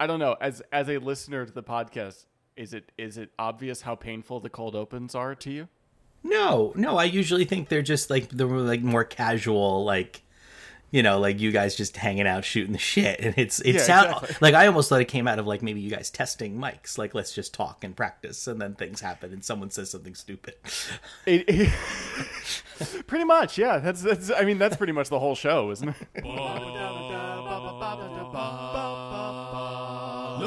[0.00, 0.36] I don't know.
[0.40, 4.50] As as a listener to the podcast, is it is it obvious how painful the
[4.50, 5.68] cold opens are to you?
[6.22, 6.96] No, no.
[6.96, 10.22] I usually think they're just like they're like more casual, like
[10.90, 13.80] you know, like you guys just hanging out shooting the shit, and it's it Yeah,
[13.82, 14.36] sound exactly.
[14.40, 17.14] like I almost thought it came out of like maybe you guys testing mics, like
[17.14, 20.54] let's just talk and practice, and then things happen, and someone says something stupid.
[21.26, 21.72] It, it-
[23.06, 23.78] pretty much, yeah.
[23.78, 24.30] That's that's.
[24.30, 26.24] I mean, that's pretty much the whole show, isn't it?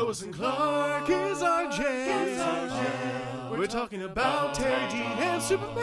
[0.07, 3.51] Lois and Clark is our jam.
[3.51, 5.75] We're talking about Teri Dean and Superman.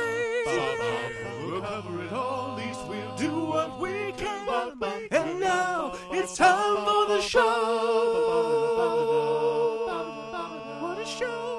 [1.44, 4.48] We'll cover it all, at least we'll do what we can.
[5.10, 7.42] And now it's time for the show.
[10.80, 11.50] What a show.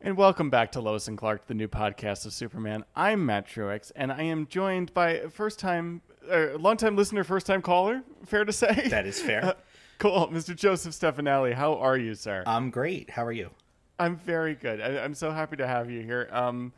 [0.00, 2.84] And welcome back to Lois and Clark, the new podcast of Superman.
[2.94, 7.24] I'm Matt Truex, and I am joined by a first time, uh, long time listener,
[7.24, 8.02] first time caller.
[8.26, 8.88] Fair to say.
[8.88, 9.54] That is fair.
[9.98, 10.54] cool, Mr.
[10.54, 11.54] Joseph Stefanelli.
[11.54, 12.42] How are you, sir?
[12.46, 13.10] I'm great.
[13.10, 13.50] How are you?
[13.98, 14.80] I'm very good.
[14.80, 16.28] I, I'm so happy to have you here.
[16.30, 16.72] Um,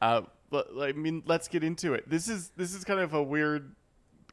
[0.00, 2.08] uh, l- I mean, let's get into it.
[2.08, 3.74] This is this is kind of a weird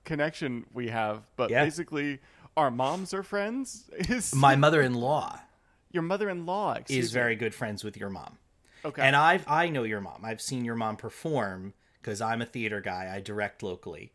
[0.05, 1.63] connection we have, but Yeah.
[1.63, 2.19] basically,
[2.55, 3.89] our moms are friends.
[3.97, 5.41] Is My mother-in-law
[5.89, 7.13] your mother-in-law is me.
[7.19, 8.37] very good friends with your mom.
[8.83, 9.01] okay.
[9.01, 10.23] And I've I know your mom.
[10.25, 13.09] I've seen your mom perform because I'm a theater guy.
[13.15, 14.11] I direct locally,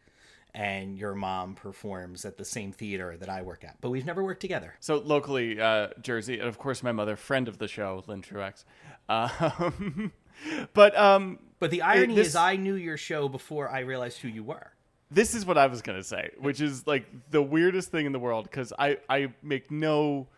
[0.55, 3.77] and your mom performs at the same theater that I work at.
[3.81, 4.75] But we've never worked together.
[4.81, 8.65] So locally, uh, Jersey, and of course my mother, friend of the show, Lynn Truex.
[9.09, 10.13] Um,
[10.75, 14.29] but um, But the irony this- is, I knew your show before I realized who
[14.29, 14.73] you were.
[15.11, 18.19] this is what I was gonna say, which is like the weirdest thing in the
[18.19, 20.29] world because I I make no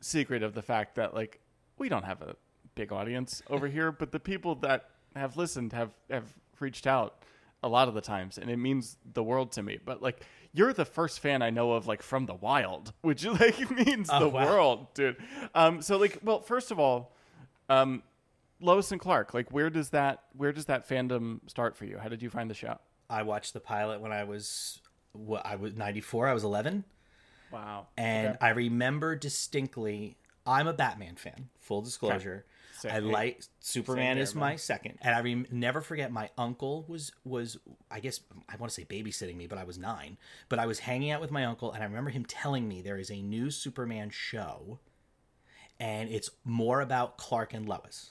[0.00, 1.40] secret of the fact that like
[1.78, 2.36] we don't have a
[2.74, 7.22] big audience over here, but the people that have listened have have reached out
[7.64, 9.78] a lot of the times, and it means the world to me.
[9.84, 10.20] But like
[10.52, 14.14] you're the first fan I know of like from the wild, which like means the
[14.16, 14.44] Oh, wow.
[14.46, 15.16] world, dude.
[15.54, 17.16] Um, so like, well, first of all,
[17.68, 18.02] um,
[18.60, 21.98] Lois and Clark, like where does that where does that fandom start for you?
[21.98, 22.78] How did you find the show?
[23.10, 24.80] I watched the pilot when I was
[25.12, 26.28] what I was 94.
[26.28, 26.84] I was 11,
[27.52, 27.86] Wow.
[27.96, 30.16] and I remember distinctly.
[30.46, 31.48] I'm a Batman fan.
[31.60, 32.44] Full disclosure.
[32.84, 37.12] Same I like Superman is my second, and I rem- never forget my uncle was
[37.24, 37.56] was
[37.90, 40.18] I guess I want to say babysitting me, but I was nine.
[40.48, 42.98] But I was hanging out with my uncle, and I remember him telling me there
[42.98, 44.78] is a new Superman show,
[45.80, 48.10] and it's more about Clark and Lois,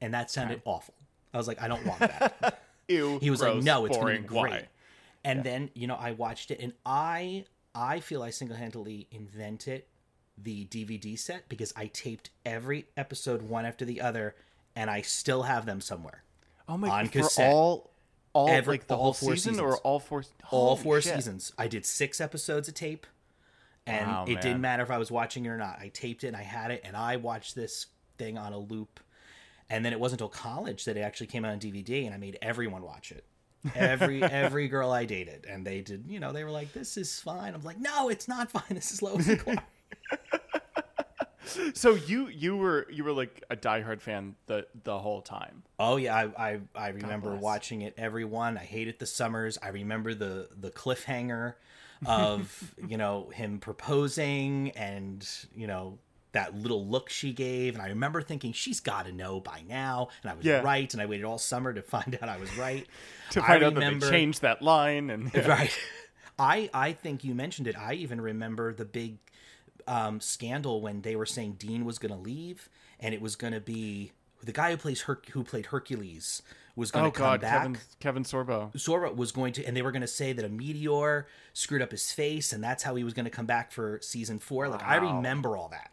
[0.00, 0.94] and that sounded awful.
[1.34, 2.62] I was like, I don't want that.
[2.88, 3.18] Ew.
[3.18, 4.22] He was like, "No, it's boring.
[4.22, 4.68] going to be great." Why?
[5.24, 7.44] And then you know, I watched it, and I
[7.74, 9.82] I feel I single handedly invented
[10.42, 14.34] the DVD set because I taped every episode one after the other,
[14.74, 16.22] and I still have them somewhere.
[16.68, 17.30] Oh my on god!
[17.32, 17.90] For all,
[18.32, 20.24] all Every- like the all whole four season or all four?
[20.50, 21.14] All four shit.
[21.14, 21.52] seasons.
[21.56, 23.06] I did six episodes of tape,
[23.86, 24.42] and Wow, it man.
[24.42, 25.78] didn't matter if I was watching it or not.
[25.80, 27.86] I taped it, and I had it, and I watched this
[28.18, 29.00] thing on a loop.
[29.68, 32.18] And then it wasn't until college that it actually came out on DVD, and I
[32.18, 33.24] made everyone watch it.
[33.74, 36.04] Every every girl I dated, and they did.
[36.08, 38.62] You know, they were like, "This is fine." I'm like, "No, it's not fine.
[38.70, 39.58] This is Lois and Clark."
[41.74, 45.62] So you you were you were like a diehard fan the the whole time.
[45.78, 48.56] Oh yeah, I I, I remember watching it every one.
[48.58, 49.58] I hated the summers.
[49.62, 51.54] I remember the the cliffhanger
[52.06, 55.98] of you know him proposing and you know
[56.32, 60.08] that little look she gave, and I remember thinking she's got to know by now,
[60.22, 60.60] and I was Yeah.
[60.60, 62.86] right, and I waited all summer to find out I was right.
[63.30, 65.76] To I find out that remember- they changed that line and right.
[66.38, 67.78] I I think you mentioned it.
[67.78, 69.16] I even remember the big
[69.86, 72.68] um, scandal when they were saying Dean was going to leave,
[73.00, 76.42] and it was going to be the guy who plays Her- who played Hercules
[76.74, 77.62] was going oh to come god, back.
[77.62, 78.78] Kevin Kevin Sorbo.
[78.78, 81.90] Zora was going to, and they were going to say that a meteor screwed up
[81.90, 84.68] his face, and that's how he was going to come back for season four.
[84.68, 85.90] Like I remember all that.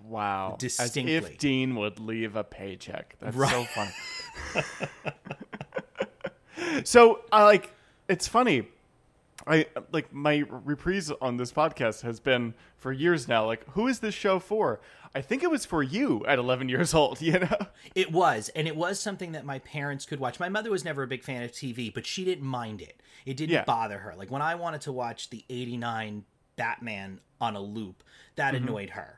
[0.00, 1.14] Wow, As Distinctly.
[1.14, 3.16] if Dean would leave a paycheck.
[3.18, 3.90] That's so funny.
[6.84, 7.72] so I like
[8.08, 8.68] it's funny.
[9.48, 13.46] I like my reprise on this podcast has been for years now.
[13.46, 14.80] Like, who is this show for?
[15.14, 17.20] I think it was for you at 11 years old.
[17.28, 17.56] You know,
[17.94, 20.38] It was, and it was something that my parents could watch.
[20.38, 23.02] My mother was never a big fan of TV, but she didn't mind it.
[23.26, 23.64] It didn't Yeah.
[23.64, 24.14] bother her.
[24.16, 26.24] Like when I wanted to watch the '89
[26.56, 28.02] Batman on a loop,
[28.36, 28.64] that mm-hmm.
[28.64, 29.17] annoyed her.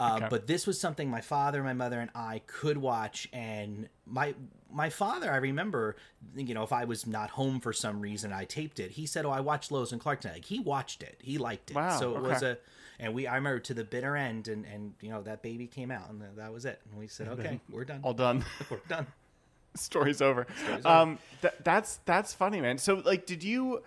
[0.00, 0.26] Uh, Okay.
[0.30, 3.28] But this was something my father, my mother, and I could watch.
[3.32, 4.34] And my
[4.70, 5.96] my father, I remember,
[6.36, 8.92] you know, if I was not home for some reason, I taped it.
[8.92, 11.16] He said, "Oh, I watched Lois and Clark tonight." Like, he watched it.
[11.20, 11.74] He liked it.
[11.74, 12.58] Wow, So it was a,
[13.00, 15.90] and we I remember to the bitter end, and and you know that baby came
[15.90, 16.80] out, and that was it.
[16.90, 18.00] And we said, "Okay, we're done.
[18.04, 18.44] all done.
[18.70, 19.06] We're done."
[19.74, 20.46] Story's over.
[20.70, 20.88] over.
[20.88, 22.78] Um, th- that's that's funny, man.
[22.78, 23.82] So, like, did you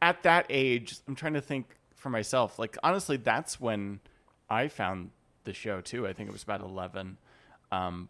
[0.00, 0.96] at that age?
[1.06, 4.00] I'm trying to think for myself, like honestly, that's when
[4.50, 5.10] I found
[5.44, 6.06] the show too.
[6.06, 7.18] I think it was about eleven.
[7.70, 8.08] Um,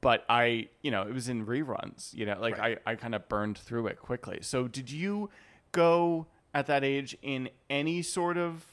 [0.00, 2.12] but I, you know, it was in reruns.
[2.14, 2.78] You know, like Right.
[2.86, 4.38] I, I kind of burned through it quickly.
[4.42, 5.30] So did you
[5.70, 8.64] go at that age in any sort of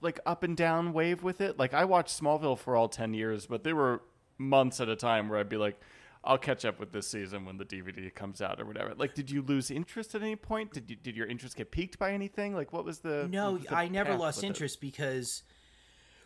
[0.00, 1.58] like up and down wave with it?
[1.58, 4.02] Like I watched Smallville for all ten years, but there were
[4.36, 5.80] months at a time where I'd be like,
[6.22, 8.94] I'll catch up with this season when the DVD comes out or whatever.
[8.96, 10.72] Like, did you lose interest at any point?
[10.72, 12.54] Did you, did your interest get piqued by anything?
[12.54, 14.48] Like, what was the No, was the I never lost with it?
[14.48, 15.42] interest because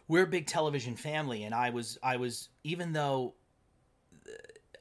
[0.08, 3.34] we're a big television family, and I was I was even though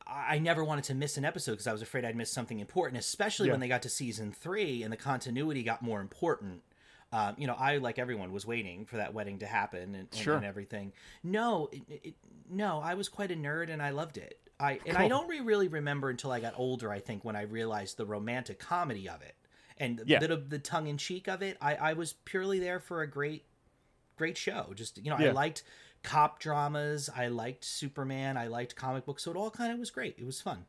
[0.10, 2.98] I never wanted to miss an episode because I was afraid I'd miss something important,
[3.00, 3.54] especially Yeah.
[3.54, 6.64] when they got to season three and the continuity got more important.
[7.12, 10.16] Um, you know, I like everyone was waiting for that wedding to happen and, and,
[10.16, 10.36] Sure.
[10.36, 10.94] and everything.
[11.24, 12.14] No, it, it,
[12.50, 14.40] no, I was quite a nerd and I loved it.
[14.60, 16.92] I and I don't re- really remember until I got older.
[16.92, 19.36] I think when I realized the romantic comedy of it
[19.78, 20.20] and Yeah.
[20.20, 21.58] the, the tongue in cheek of it.
[21.62, 23.46] I, I was purely there for a great,
[24.18, 24.72] great show.
[24.76, 25.64] Just you know, I liked
[26.04, 27.10] cop dramas.
[27.16, 28.38] I liked Superman.
[28.38, 29.24] I liked comic books.
[29.24, 30.16] So it all kind of was great.
[30.18, 30.66] It was fun.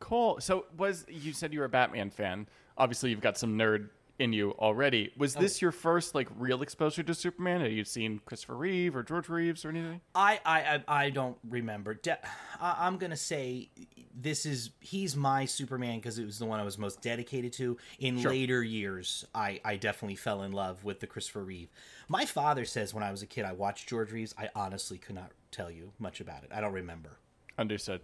[0.00, 0.40] Cool.
[0.40, 2.48] So was you said you were a Batman fan?
[2.76, 3.88] Obviously, you've got some nerd
[4.18, 5.12] in you already.
[5.16, 5.40] Was oh.
[5.40, 7.60] this your first like real exposure to Superman?
[7.60, 10.00] Had you seen Christopher Reeve or George Reeves or anything?
[10.14, 11.94] I I I, I don't remember.
[11.94, 12.18] De-
[12.60, 13.70] I, I'm gonna say
[14.14, 17.76] this is he's my Superman because it was the one I was most dedicated to.
[17.98, 18.30] In Sure.
[18.30, 21.70] later years, I I definitely fell in love with the Christopher Reeve.
[22.08, 24.34] My father says when I was a kid I watched George Reeves.
[24.38, 26.50] I honestly could not tell you much about it.
[26.54, 27.18] I don't remember.
[27.58, 28.00] Understood.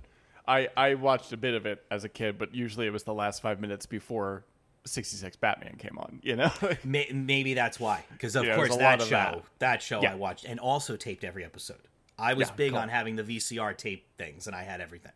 [0.46, 3.14] I I watched a bit of it as a kid, but usually it was the
[3.14, 4.44] last five minutes before.
[4.84, 6.50] 66 Batman came on, you know?
[6.84, 9.42] Maybe that's why, because of Yeah, course that show, that.
[9.58, 9.82] that.
[9.82, 10.12] show Yeah.
[10.12, 11.78] I watched, and also taped every episode.
[12.18, 12.80] I was Yeah, big cool.
[12.80, 15.12] on having the VCR tape things, and I had everything.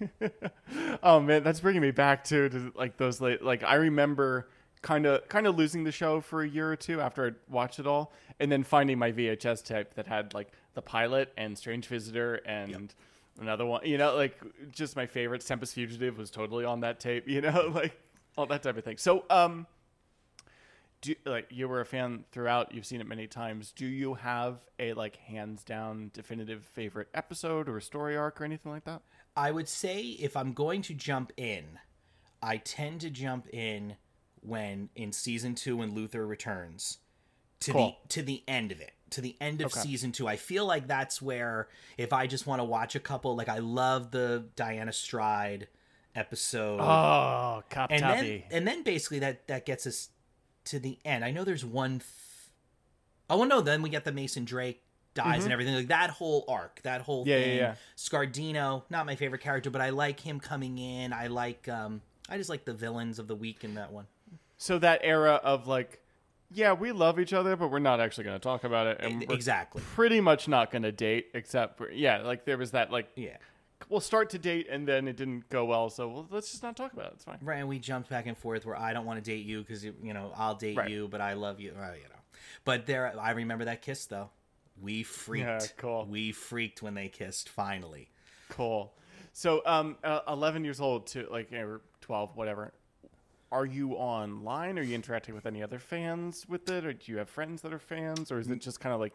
[1.02, 3.42] Oh man, that's bringing me back to, to like those late.
[3.42, 4.48] Like I remember
[4.82, 7.78] kind of kind of losing the show for a year or two after I watched
[7.78, 11.86] it all, and then finding my VHS tape that had like the pilot and Strange
[11.86, 12.92] Visitor and
[13.40, 13.82] another one.
[13.86, 14.40] You know, like
[14.72, 15.46] just my favorites.
[15.46, 17.28] Tempus Fugitive was totally on that tape.
[17.28, 17.98] You know, like
[18.36, 18.98] all that type of thing.
[18.98, 19.66] So, um,
[21.00, 22.74] do like you were a fan throughout?
[22.74, 23.72] You've seen it many times.
[23.72, 28.72] Do you have a like hands down definitive favorite episode or story arc or anything
[28.72, 29.02] like that?
[29.36, 31.78] I would say if I'm going to jump in,
[32.42, 33.96] I tend to jump in
[34.40, 36.98] when in season two when Luthor returns
[37.60, 37.96] to Cool.
[38.02, 38.92] the to the end of it.
[39.10, 39.80] To the end of Okay.
[39.80, 40.26] season two.
[40.26, 43.58] I feel like that's where if I just want to watch a couple like I
[43.58, 45.68] love the Diana Stride
[46.14, 46.80] episode.
[46.80, 50.10] Oh, Cop and then and then basically that that gets us
[50.66, 51.24] to the end.
[51.24, 51.96] I know there's one.
[51.96, 52.50] F-
[53.30, 53.60] oh well, no.
[53.60, 54.82] Then we get the Mason Drake
[55.14, 57.30] dies and everything like that whole arc, that whole Mm-hmm.
[57.30, 57.78] Yeah, yeah, thing.
[57.96, 61.12] Scardino, not my favorite character, but I like him coming in.
[61.12, 64.06] I like um, I just like the villains of the week in that one.
[64.56, 66.00] So that era of like,
[66.50, 69.22] yeah, we love each other, but we're not actually going to talk about it, and
[69.30, 69.82] Exactly.
[69.94, 73.36] pretty much not going to date, except for yeah, like there was that like Yeah.
[73.88, 76.76] We'll start to date, and then it didn't go well, so well, let's just not
[76.76, 77.12] talk about it.
[77.14, 77.38] It's fine.
[77.42, 79.84] Right, and we jumped back and forth where I don't want to date you because
[79.84, 80.90] you know I'll date Right.
[80.90, 81.72] you, but I love you.
[81.76, 82.20] Well, you know,
[82.64, 84.30] but there, I remember that kiss though.
[84.80, 85.46] We freaked.
[85.46, 86.06] Yeah, cool.
[86.08, 87.48] We freaked when they kissed.
[87.48, 88.10] Finally.
[88.48, 88.92] Cool.
[89.32, 92.72] So, um, uh, eleven years old to like or twelve, whatever.
[93.52, 94.78] Are you online?
[94.78, 97.72] Are you interacting with any other fans with it, or do you have friends that
[97.72, 99.12] are fans, or is it just kind of like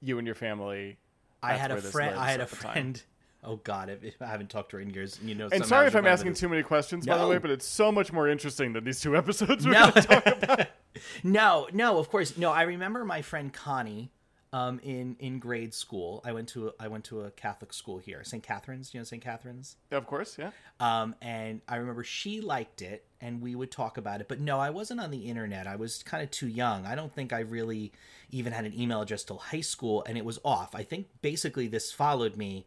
[0.00, 0.98] you and your family?
[1.42, 2.16] I had a friend.
[2.16, 3.02] I had a friend.
[3.44, 5.48] Oh God, if, if I haven't talked to her in years, you know.
[5.50, 8.12] And sorry if I'm asking too many questions, by the way, but it's so much
[8.12, 9.66] more interesting than these two episodes.
[9.66, 10.66] We're No, gonna talk about.
[11.24, 11.98] no, no.
[11.98, 12.50] Of course, no.
[12.52, 14.12] I remember my friend Connie,
[14.52, 16.20] um, in in grade school.
[16.24, 18.42] I went to a, I went to a Catholic school here, St.
[18.42, 18.92] Catherine's.
[18.92, 19.22] You know St.
[19.22, 19.76] Catherine's.
[19.90, 20.50] Of course, yeah.
[20.78, 24.28] Um, and I remember she liked it, and we would talk about it.
[24.28, 25.66] But no, I wasn't on the internet.
[25.66, 26.86] I was kind of too young.
[26.86, 27.92] I don't think I really
[28.30, 30.74] even had an email address till high school, and it was off.
[30.74, 32.66] I think basically this followed me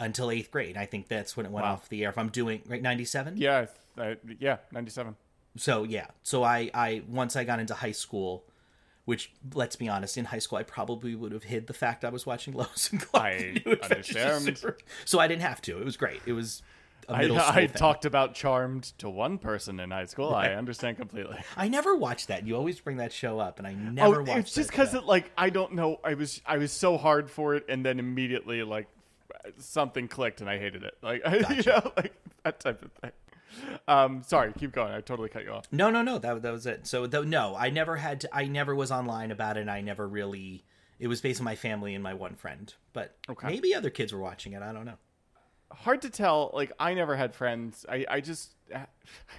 [0.00, 0.76] until eighth grade.
[0.76, 1.74] I think that's when it went Wow.
[1.74, 2.10] off the air.
[2.10, 3.36] If I'm doing right, ninety seven.
[3.36, 5.16] Yeah, I, yeah, 97.
[5.56, 8.44] So yeah, so I I once I got into high school.
[9.04, 12.10] Which, let's be honest, in high school, I probably would have hid the fact I
[12.10, 13.24] was watching Lois and Clark.
[13.32, 14.74] I New Adventures of understand.
[15.06, 15.78] So I didn't have to.
[15.78, 16.20] It was great.
[16.26, 16.60] It was
[17.08, 20.34] a I, middle school I talked about Charmed to one person in high school.
[20.34, 21.38] I understand completely.
[21.56, 22.46] I never watched that.
[22.46, 24.38] You always bring that show up, and I oh, never oh, watched.
[24.40, 26.00] it's just because it like I don't know.
[26.04, 28.88] I was I was so hard for it, and then immediately like
[29.58, 30.94] something clicked, and I hated it.
[31.02, 31.22] Like
[31.56, 32.12] you know, like
[32.44, 33.12] that type of thing.
[33.86, 34.92] Um, sorry, keep going.
[34.92, 35.64] I totally cut you off.
[35.72, 36.18] No, no, no.
[36.18, 36.86] That that was it.
[36.86, 38.20] So though, no, I never had.
[38.22, 39.60] To, I never was online about it.
[39.60, 40.64] and I never really.
[40.98, 43.46] It was based on my family and my one friend, but Okay.
[43.48, 44.62] maybe other kids were watching it.
[44.62, 44.98] I don't know.
[45.70, 46.50] hard to tell.
[46.52, 47.86] Like I never had friends.
[47.88, 48.52] I I just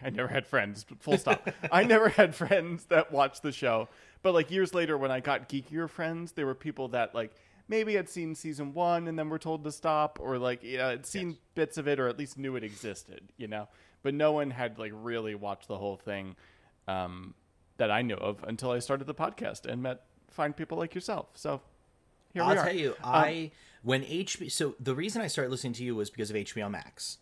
[0.03, 0.85] I never had friends.
[1.01, 1.47] Full stop.
[1.71, 3.89] I never had friends that watched the show.
[4.21, 7.31] But like years later, when I got geekier friends, there were people that like
[7.69, 10.89] maybe had seen season one and then were told to stop, or like you know,
[10.89, 13.31] had seen bits of it, or at least knew it existed.
[13.37, 13.69] You know,
[14.03, 16.35] but no one had like really watched the whole thing
[16.87, 17.33] um,
[17.77, 21.27] that I knew of until I started the podcast and met fine people like yourself.
[21.35, 21.61] So
[22.33, 22.59] here I'll we are.
[22.59, 23.51] I'll tell you, Um, I
[23.83, 24.51] when HBO.
[24.51, 27.19] So the reason I started listening to you was because of HBO Max.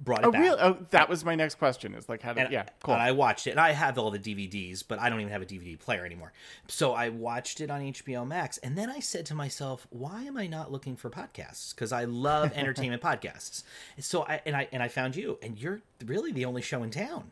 [0.00, 0.40] Brought it Oh, back.
[0.40, 0.60] really?
[0.60, 1.94] Oh, that was my next question.
[1.94, 2.94] Is like how to And, yeah, cool.
[2.94, 5.40] And I watched it, and I have all the DVDs, but I don't even have
[5.42, 6.32] a DVD player anymore.
[6.68, 10.36] So I watched it on HBO Max, and then I said to myself, "Why am
[10.36, 11.74] I not looking for podcasts?
[11.74, 13.62] Because I love entertainment podcasts."
[14.00, 16.90] So I and I and I found you, and you're really the only show in
[16.90, 17.30] town.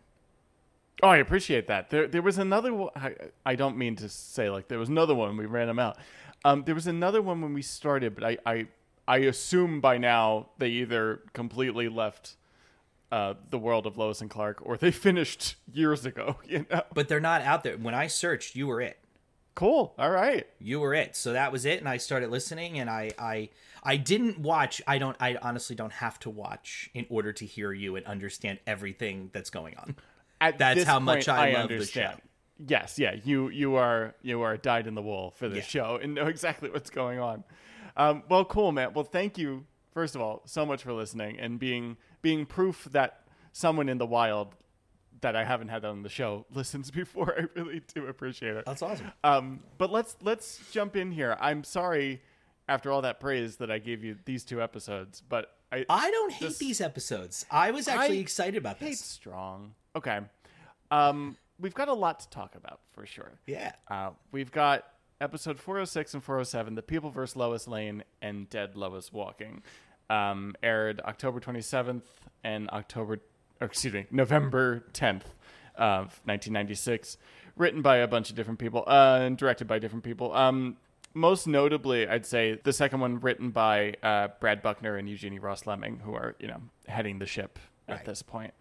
[1.02, 1.90] Oh, I appreciate that.
[1.90, 2.90] There, there was another one.
[2.94, 3.14] I,
[3.44, 5.36] I don't mean to say like there was another one.
[5.36, 5.96] We ran them out.
[6.44, 8.66] Um, there was another one when we started, but I, I,
[9.08, 12.36] I assume by now they either completely left
[13.12, 16.38] uh, the world of Lois and Clark, or they finished years ago.
[16.48, 17.76] You know, But they're not out there.
[17.76, 18.98] When I searched, you were it.
[19.54, 19.94] cool.
[19.98, 20.46] All right.
[20.58, 23.50] you were it so that was it and i started listening and i i
[23.82, 27.70] i didn't watch i don't i honestly don't have to watch in order to hear
[27.72, 29.94] you and understand everything that's going on
[30.40, 32.16] At That's how much point, I love the understand.
[32.16, 32.22] show.
[32.66, 35.82] Yes, yeah, you you are you are dyed in the wool for this Yeah.
[35.82, 37.44] show and know exactly what's going on.
[37.96, 38.92] Um, well, cool, man.
[38.94, 43.20] Well, thank you first of all so much for listening and being being proof that
[43.52, 44.54] someone in the wild
[45.20, 47.34] that I haven't had on the show listens before.
[47.38, 48.64] I really do appreciate it.
[48.66, 51.36] that's awesome Um, but let's let's jump in here.
[51.40, 52.22] I'm sorry
[52.68, 56.32] after all that praise that I gave you these two episodes, but I i don't
[56.32, 59.74] hate This- these episodes i was actually I excited about hate this strong.
[59.96, 60.20] Okay.
[60.90, 63.32] Um, we've got a lot to talk about for sure.
[63.46, 64.84] yeah Uh, we've got
[65.20, 67.36] episode 406 and 407, The People vs.
[67.36, 69.62] Lois Lane and Dead Lois Walking,
[70.12, 72.02] um, aired October 27th
[72.44, 73.18] and October,
[73.60, 75.22] or excuse me, November 10th
[75.76, 77.16] of 1996.
[77.56, 80.32] Written by a bunch of different people uh, and directed by different people.
[80.34, 80.78] Um,
[81.12, 85.66] most notably, I'd say the second one written by uh, Brad Buckner and Eugenie Ross
[85.66, 88.54] Leming, who are you know heading the ship at this point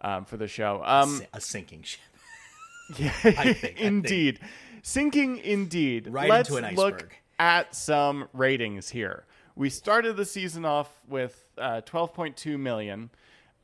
[0.00, 0.80] um, for the show.
[0.82, 2.00] Um, a sinking ship
[2.96, 3.80] yeah, think- I think.
[3.80, 4.40] indeed.
[4.82, 6.08] Sinking indeed.
[6.08, 7.12] Right Let's into an look iceberg.
[7.38, 9.26] at some ratings here.
[9.58, 13.10] We started the season off with uh, 12.2 million.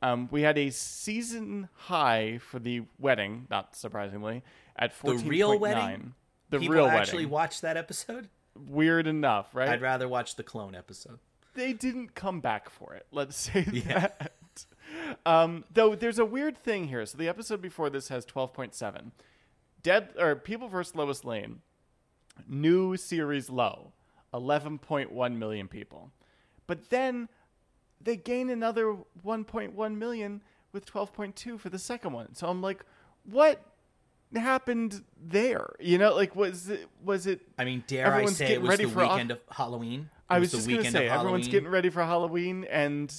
[0.02, 4.42] Um, we had a season high for the wedding, not surprisingly,
[4.76, 5.22] at 14.9.
[5.22, 6.14] The real wedding?
[6.50, 9.68] The people real actually watched that episode Weird enough, right?
[9.68, 11.18] i'd rather watch the clone episode
[11.54, 13.06] they didn't come back for it.
[13.10, 14.32] Let's say that.
[15.24, 17.06] Um, though there's a weird thing here.
[17.06, 19.12] So the episode before this has 12.7.
[19.82, 20.94] Dead or People vs.
[20.94, 21.60] Lois Lane,
[22.48, 23.92] new series low,
[24.34, 26.10] 11.1 million people.
[26.66, 27.28] But then
[28.00, 32.34] they gain another 1.1 million with 12.2 for the second one.
[32.34, 32.84] So I'm like,
[33.24, 33.62] what
[34.34, 35.74] happened there?
[35.78, 38.86] You know, like was it was it i mean dare i say it was the
[38.86, 42.64] weekend of halloween It I was the just gonna say everyone's getting ready for Halloween
[42.64, 43.14] and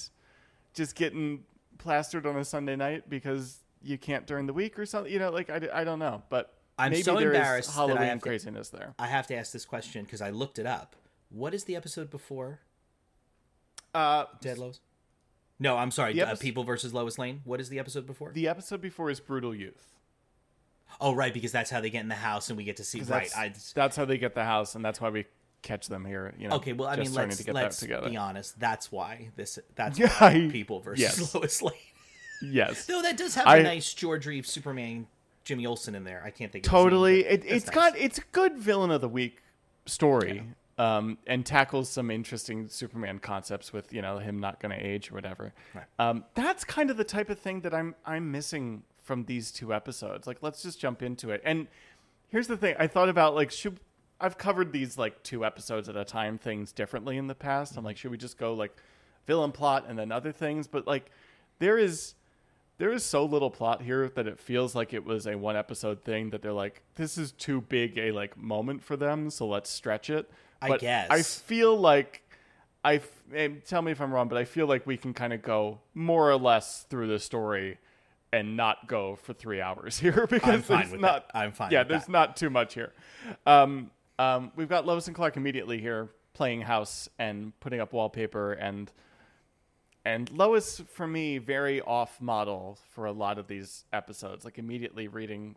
[0.74, 1.44] just getting
[1.78, 5.14] plastered on a Sunday night because you can't during the week or something.
[5.14, 7.76] You know, like I, I don't know, but I'm maybe so there is embarrassed that
[7.76, 8.96] I Halloween have to- craziness there.
[9.00, 10.96] I have to ask this question because I looked it up.
[11.36, 12.62] What is the episode before
[13.94, 14.80] Uh, Dead Lois?
[15.60, 16.20] No, I'm sorry.
[16.22, 17.42] Uh, People versus Lois Lane.
[17.44, 18.32] What is the episode before?
[18.32, 19.94] the episode before is Brutal Youth.
[21.02, 23.00] oh, right, because that's how they get in the house and we get to see.
[23.00, 23.30] Right.
[23.34, 25.26] That's, I, that's how they get the house, and that's why we
[25.62, 26.34] catch them here.
[26.40, 26.72] You know, okay.
[26.74, 28.58] Well, I mean, let's let's be honest.
[28.60, 29.60] That's why this.
[29.76, 31.36] That's Yeah, why I- People versus yes.
[31.36, 31.74] Lois Lane.
[32.42, 35.08] Yes, Though that does have I- a nice George Reeves Superman,
[35.44, 36.22] Jimmy Olsen in there.
[36.24, 36.66] I can't think.
[36.66, 37.24] of totally.
[37.24, 37.76] name, It, it's nice.
[37.76, 39.42] got it's a good villain of the week
[39.86, 40.44] story,
[40.78, 45.12] um, and tackles some interesting Superman concepts with you know him not going to age
[45.12, 45.54] or whatever.
[45.74, 45.86] Right.
[46.00, 49.74] Um, that's kind of the type of thing that I'm I'm missing from these two
[49.74, 50.28] episodes.
[50.28, 51.42] Like, let's just jump into it.
[51.46, 51.68] And
[52.30, 53.80] here's the thing: I thought about like should
[54.20, 57.78] I've covered these like two episodes at a time things differently in the past.
[57.78, 58.76] I'm like, should we just go like
[59.26, 60.68] villain plot and then other things?
[60.68, 61.10] But like,
[61.60, 62.16] there is
[62.78, 66.04] there is so little plot here that it feels like it was a one episode
[66.04, 69.70] thing that they're like this is too big a like moment for them so let's
[69.70, 70.30] stretch it
[70.66, 71.08] I but guess.
[71.10, 72.22] i feel like
[72.84, 73.02] I
[73.66, 76.30] tell me if i'm wrong but i feel like we can kind of go more
[76.30, 77.78] or less through the story
[78.32, 81.38] and not go for three hours here because fine there's with not that.
[81.40, 82.12] I'm fine yeah there's that.
[82.12, 82.94] not too much here
[83.46, 88.54] um, um, we've got lois and clark immediately here playing house and putting up wallpaper
[88.54, 88.92] and
[90.08, 94.46] and Lois, for me, very off model for a lot of these episodes.
[94.46, 95.56] Like immediately reading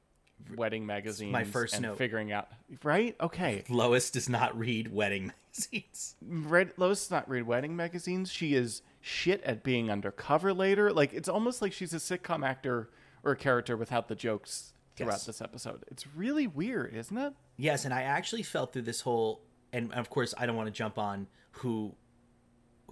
[0.56, 1.98] wedding magazines, my first and note.
[1.98, 2.48] figuring out
[2.82, 3.16] right.
[3.20, 6.16] Okay, Lois does not read wedding magazines.
[6.26, 8.30] Read, Lois does not read wedding magazines.
[8.30, 10.92] She is shit at being undercover later.
[10.92, 12.90] Like it's almost like she's a sitcom actor
[13.24, 15.26] or a character without the jokes throughout Yes.
[15.26, 15.84] this episode.
[15.90, 17.32] It's really weird, isn't it?
[17.56, 19.42] Yes, and I actually felt through this whole,
[19.72, 21.94] and of course, I don't want to jump on who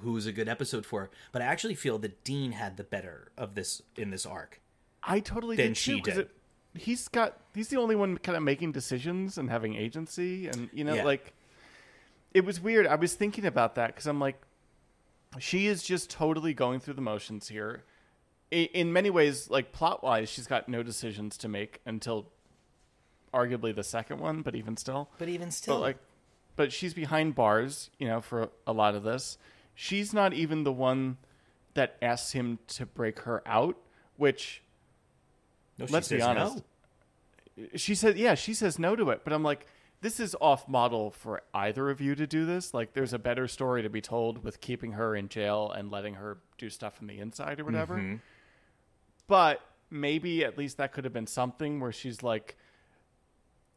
[0.00, 3.32] who was a good episode for, but I actually feel that Dean had the better
[3.38, 4.60] of this in this arc.
[5.02, 6.18] I totally Than did she too, did.
[6.18, 6.30] It,
[6.82, 10.84] he's got he's the only one kind of making decisions and having agency, and you
[10.84, 11.04] know, Yeah.
[11.04, 11.32] like
[12.34, 12.86] it was weird.
[12.86, 14.40] I was thinking about that because I'm like,
[15.38, 17.84] she is just totally going through the motions here.
[18.52, 22.26] I- In many ways, like plot wise, she's got no decisions to make until
[23.34, 25.08] arguably the second one, but even still.
[25.18, 25.96] But even still, But like,
[26.56, 29.36] but she's behind bars, you know, for a lot of this.
[29.74, 31.18] She's not even the one
[31.74, 33.76] that asks him to break her out,
[34.16, 34.62] which
[35.78, 36.62] no, let's be honest.
[37.56, 37.66] no.
[37.76, 39.22] she said, yeah, she says no to it.
[39.24, 39.66] But I'm like,
[40.00, 42.74] this is off model for either of you to do this.
[42.74, 46.14] Like, there's a better story to be told with keeping her in jail and letting
[46.14, 47.96] her do stuff from the inside or whatever.
[47.96, 48.16] Mm-hmm.
[49.26, 52.56] But maybe at least that could have been something where she's like,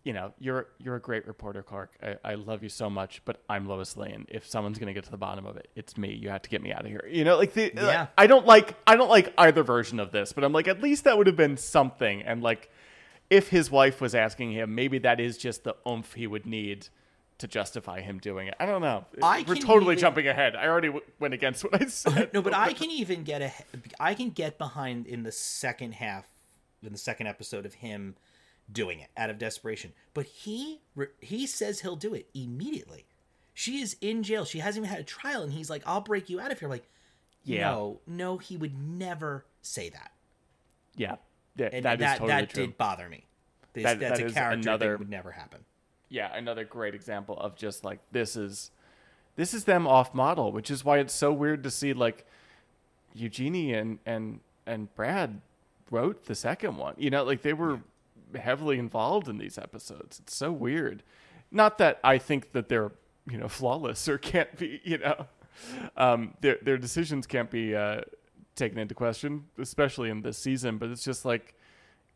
[0.03, 1.91] you know, you're you're a great reporter, Clark.
[2.01, 4.25] I, I love you so much, but I'm Lois Lane.
[4.29, 6.13] If someone's gonna get to the bottom of it, it's me.
[6.13, 7.05] You have to get me out of here.
[7.09, 8.07] You know, like the Yeah.
[8.17, 11.03] I don't like I don't like either version of this, but I'm like at least
[11.03, 12.21] that would have been something.
[12.23, 12.71] And like,
[13.29, 16.87] if his wife was asking him, maybe that is just the oomph he would need
[17.39, 18.53] to justify him doing it.
[18.59, 19.05] I don't know.
[19.23, 20.55] I We're totally even- jumping ahead.
[20.57, 22.33] I already w- went against what I said.
[22.33, 23.51] No, but I can even get a,
[23.99, 26.25] I can get behind in the second half,
[26.83, 28.15] in the second episode of him
[28.71, 29.93] doing it out of desperation.
[30.13, 30.81] But he
[31.21, 33.05] he says he'll do it immediately.
[33.53, 34.45] She is in jail.
[34.45, 36.69] She hasn't even had a trial, and he's like, "I'll break you out if you're
[36.69, 36.87] like."
[37.43, 37.71] Yeah.
[37.71, 40.11] No, no, he would never say that.
[40.95, 41.15] yeah,
[41.55, 43.25] yeah And that that is totally that did bother me.
[43.73, 45.63] This, That- that's that a character another- that would never happen.
[46.09, 48.71] yeah, another great example of just like this is
[49.35, 52.25] this is them off model, which is why it's so weird to see like
[53.13, 55.41] Eugenie and and and Brad
[55.89, 56.93] wrote the second one.
[56.97, 57.79] You know, like they were
[58.35, 60.19] heavily involved in these episodes.
[60.19, 61.03] It's so weird.
[61.51, 62.91] Not that I think that they're
[63.29, 65.27] you know flawless or can't be you know
[65.97, 68.01] um, their their decisions can't be uh,
[68.55, 70.77] taken into question, especially in this season.
[70.77, 71.55] But it's just like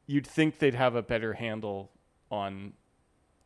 [0.08, 1.91] you'd think they'd have a better handle
[2.30, 2.73] on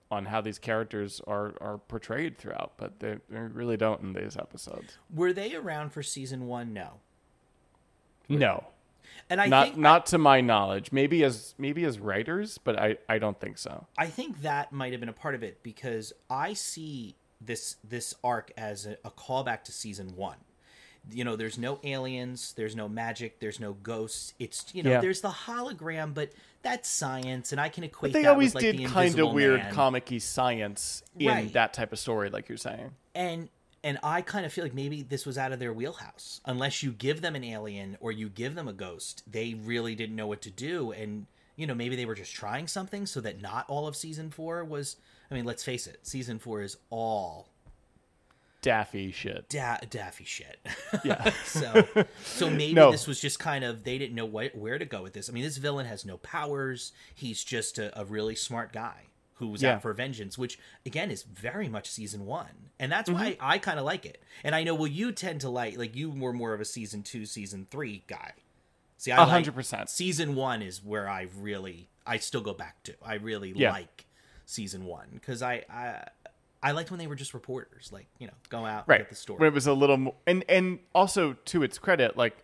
[0.10, 4.38] on how these characters are are portrayed throughout, but they, they really don't in these
[4.38, 4.98] episodes.
[5.14, 6.74] Were they around for season one?
[6.74, 7.00] No.
[8.30, 8.68] No,
[9.30, 10.92] And I not think not to my knowledge.
[10.92, 13.86] Maybe as maybe as writers, but I I don't think so.
[13.98, 18.14] I think that might have been a part of it because I see this this
[18.24, 20.38] arc as a, a callback to season one.
[21.10, 24.34] You know, there's no aliens, there's no magic, there's no ghosts.
[24.40, 25.02] It's you know, Yeah.
[25.02, 26.32] there's the hologram, but
[26.64, 28.12] that's science, and I can equate.
[28.14, 29.74] They that always with, like, did the kind of weird Man.
[29.74, 31.54] comic-y science in Right.
[31.54, 32.92] that type of story, like you're saying.
[33.16, 33.48] and
[33.88, 36.42] and I kind of feel like maybe this was out of their wheelhouse.
[36.46, 40.16] Unless you give them an alien or you give them a ghost, they really didn't
[40.16, 43.42] know what to do, and you know maybe they were just trying something so that
[43.42, 44.98] not all of season four was.
[45.32, 47.50] I mean, let's face it, season four is all
[48.62, 49.48] Daffy shit.
[49.50, 50.58] da- daffy shit.
[51.06, 51.32] Yeah.
[51.46, 51.86] so
[52.24, 52.92] so maybe No.
[52.92, 55.30] this was just kind of they didn't know what, where to go with this.
[55.30, 56.92] I mean, this villain has no powers.
[57.14, 59.04] He's just a, a really smart guy
[59.38, 59.76] who's Yeah.
[59.76, 63.46] out for vengeance, which again is very much season one, and that's why Mm-hmm.
[63.46, 64.22] I kind of like it.
[64.44, 67.04] And I know well, you tend to like like you were more of a season
[67.04, 68.32] two, season three guy.
[68.98, 69.90] See, I A like- hundred percent.
[69.90, 72.94] Season one is where I really I still go back to.
[73.06, 73.72] I really Yeah.
[73.72, 74.06] like
[74.46, 75.64] season one because I.
[75.70, 76.08] I
[76.64, 79.10] I liked when they were just reporters, like you know, go out and right get
[79.10, 79.38] the story.
[79.38, 82.44] when it was a little more and and also to its credit like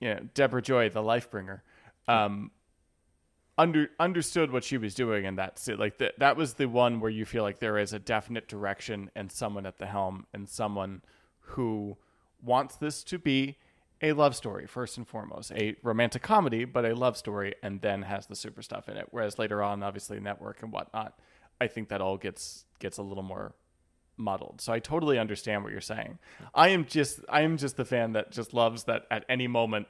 [0.00, 1.62] you know deborah joy the life bringer
[2.08, 2.50] um
[3.60, 6.98] under understood what she was doing and that's it like that that was the one
[6.98, 10.48] where you feel like there is a definite direction and someone at the helm and
[10.48, 11.02] someone
[11.40, 11.94] who
[12.42, 13.58] wants this to be
[14.00, 18.00] a love story first and foremost a romantic comedy but a love story and then
[18.00, 21.18] has the super stuff in it whereas later on obviously network and whatnot
[21.60, 23.54] i think that all gets gets a little more
[24.20, 24.60] muddled.
[24.60, 26.18] So I totally understand what you're saying.
[26.54, 29.86] I am just I am just the fan that just loves that at any moment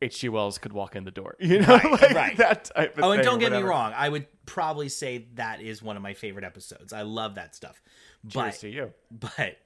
[0.00, 0.28] H.G.
[0.28, 1.34] Wells could walk in the door.
[1.40, 2.36] You know, Right, like right.
[2.36, 3.92] that type of Oh, and don't get me wrong.
[3.96, 6.92] I would probably say that is one of my favorite episodes.
[6.92, 7.82] I love that stuff.
[8.28, 8.92] Cheers But to you.
[9.10, 9.56] but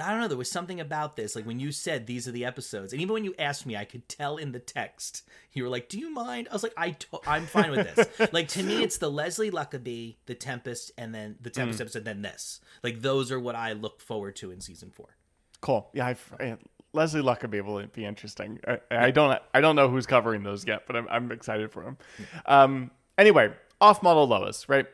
[0.00, 0.28] I don't know.
[0.28, 1.34] There was something about this.
[1.34, 3.84] Like when you said these are the episodes, and even when you asked me, I
[3.84, 5.22] could tell in the text
[5.52, 8.32] you were like, "Do you mind?" I was like, "I to- I'm fine with this."
[8.32, 11.54] like to me, it's the Leslie Luckabee, the Tempus, and then the Mm.
[11.54, 12.60] Tempus episode, then this.
[12.84, 15.16] Like those are what I look forward to in season four.
[15.62, 15.88] Cool.
[15.94, 16.56] Yeah, I've, I,
[16.92, 18.58] Leslie Luckabee will be interesting.
[18.66, 21.82] I, I don't I don't know who's covering those yet, but I'm I'm excited for
[21.82, 21.96] him.
[22.46, 22.90] Um.
[23.16, 24.86] Anyway, off model Lois, right?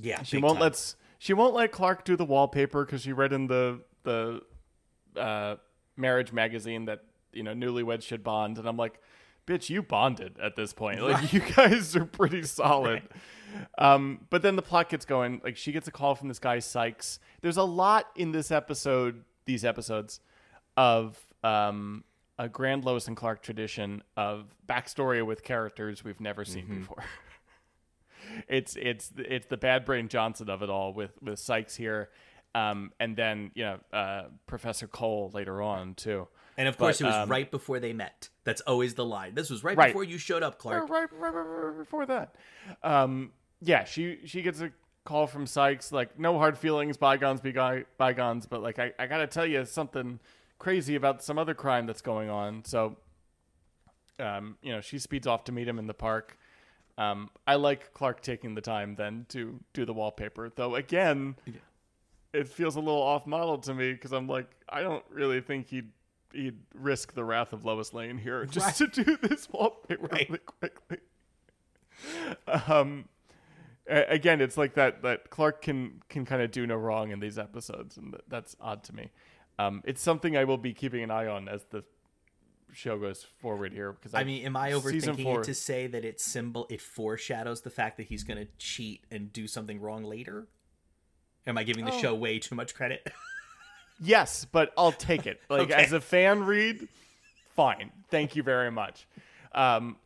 [0.00, 0.62] Yeah, She won't time.
[0.62, 4.40] let she won't let Clark do the wallpaper because she read in the the
[5.16, 5.56] uh,
[5.96, 9.00] marriage magazine that you know newlyweds should bond, and I'm like,
[9.46, 11.00] bitch, you bonded at this point.
[11.02, 13.02] Like you guys are pretty solid.
[13.78, 15.40] Um, but then the plot gets going.
[15.44, 17.18] Like she gets a call from this guy Sykes.
[17.40, 20.20] There's a lot in this episode, these episodes,
[20.76, 22.04] of um,
[22.38, 27.04] a Grand Lois and Clark tradition of backstory with characters we've never seen before.
[28.48, 32.10] it's it's it's the bad brain Johnson of it all with with Sykes here,
[32.54, 36.28] um, and then you know uh, Professor Cole later on too.
[36.58, 38.30] And of course, But, it was um, right before they met.
[38.44, 39.34] That's always the line.
[39.34, 39.88] This was right, Right.
[39.88, 40.88] before you showed up, Clark.
[40.88, 42.34] right, right, right, before that.
[42.82, 44.70] Um, yeah, she she gets a
[45.04, 47.52] call from Sykes, like no hard feelings, bygones be
[47.98, 50.18] bygones, but like I, I gotta tell you something
[50.58, 52.64] crazy about some other crime that's going on.
[52.64, 52.96] So,
[54.18, 56.38] um, you know, she speeds off to meet him in the park.
[56.98, 60.74] Um, I like Clark taking the time then to do the wallpaper, though.
[60.76, 61.36] Again,
[62.32, 65.68] it feels a little off model to me because I'm like, I don't really think
[65.68, 65.90] he'd
[66.32, 70.28] he'd risk the wrath of Lois Lane here just to do this wallpaper Right.
[70.28, 70.98] really quickly.
[72.46, 73.08] Um,
[73.86, 77.38] again, it's like that that Clark can can kind of do no wrong in these
[77.38, 79.10] episodes, and th- that's odd to me.
[79.58, 81.82] Um, it's something I will be keeping an eye on as the
[82.72, 86.04] show goes forward here because I mean, am I overthinking four- it to say that
[86.04, 90.04] it symbol it foreshadows the fact that he's going to cheat and do something wrong
[90.04, 90.46] later?
[91.46, 92.00] Am I giving the Oh.
[92.00, 93.06] show way too much credit?
[93.98, 95.40] Yes, but I'll take it.
[95.48, 95.72] Like Okay.
[95.82, 96.86] as a fan read,
[97.54, 97.90] fine.
[98.10, 99.06] Thank you very much.
[99.52, 99.96] Um,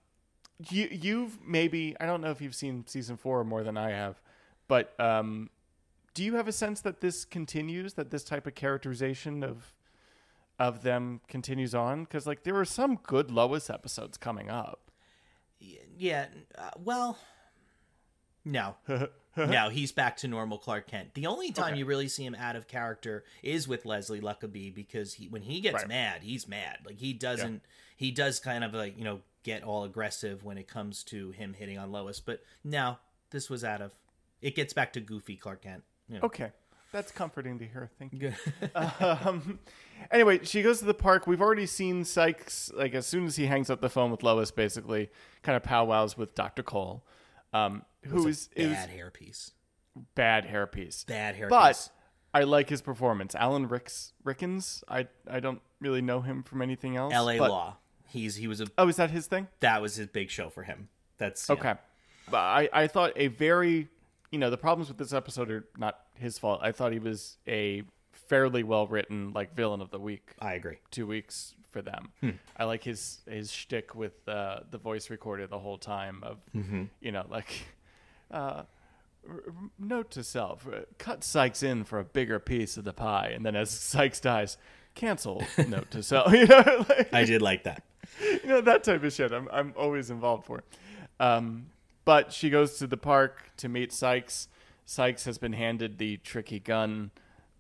[0.69, 4.21] you you've maybe I don't know if you've seen season four more than I have,
[4.69, 5.51] but um,
[6.15, 7.95] do you have a sense that this continues?
[7.95, 9.73] That this type of characterization of
[10.59, 12.05] of them continues on?
[12.05, 14.91] Because like there are some good Lois episodes coming up.
[15.59, 16.27] yeah.
[16.57, 17.19] Uh, well,
[18.45, 18.75] no.
[19.37, 21.15] no, he's back to normal Clark Kent.
[21.15, 21.79] The only time Okay.
[21.79, 25.61] you really see him out of character is with Leslie Luckabee because he when he
[25.61, 25.89] gets Right.
[25.89, 26.79] mad, he's mad.
[26.85, 27.63] Like he doesn't
[27.97, 31.55] he does kind of like, you know, get all aggressive when it comes to him
[31.55, 32.99] hitting on Lois, but no,
[33.31, 33.93] this was out of
[34.43, 35.85] it gets back to goofy Clark Kent.
[36.11, 36.25] You know.
[36.25, 36.51] Okay,
[36.93, 37.91] that's comforting to hear.
[37.99, 38.33] Thank you.
[39.01, 39.59] Um,
[40.11, 41.27] anyway, she goes to the park.
[41.27, 44.51] We've already seen Sykes, like, as soon as he hangs up the phone with Lois,
[44.51, 45.11] basically,
[45.43, 46.63] kind of powwows with Dr.
[46.63, 47.05] Cole,
[47.53, 49.53] um, who is Bad hairpiece.
[50.15, 51.07] bad hairpiece.
[51.07, 51.49] Bad hairpiece.
[51.49, 51.91] But
[52.35, 53.35] I like his performance.
[53.35, 57.13] Alan Ricks, Rickens, I, I don't really know him from anything else.
[57.15, 57.39] L.A.
[57.39, 57.77] but- Law.
[58.07, 59.47] He's he was a Oh, is that his thing?
[59.61, 60.89] that was his big show for him.
[61.19, 61.53] That's yeah.
[61.55, 61.75] Okay.
[62.29, 63.87] But I, I thought a very,
[64.31, 66.61] you know, the problems with this episode are not his fault.
[66.63, 70.35] I thought he was a fairly well written, like, villain of the week.
[70.39, 70.79] I agree.
[70.91, 72.11] two weeks for them.
[72.21, 72.31] Hmm.
[72.57, 76.85] I like his his shtick with uh, the voice recorder the whole time of Mm-hmm.
[77.01, 77.65] you know like
[78.33, 78.63] uh,
[79.29, 79.43] r-
[79.79, 83.45] note to self: uh, cut Sykes in for a bigger piece of the pie, and
[83.47, 84.57] then as Sykes dies,
[84.97, 85.45] cancel.
[85.69, 86.33] note to self.
[86.33, 87.85] You know, like, I did like that.
[88.21, 89.31] you know that type of shit.
[89.33, 90.65] I'm I'm always involved for.
[91.21, 91.67] Um,
[92.05, 94.49] but she goes to the park to meet Sykes.
[94.85, 97.11] Sykes has been handed the tricky gun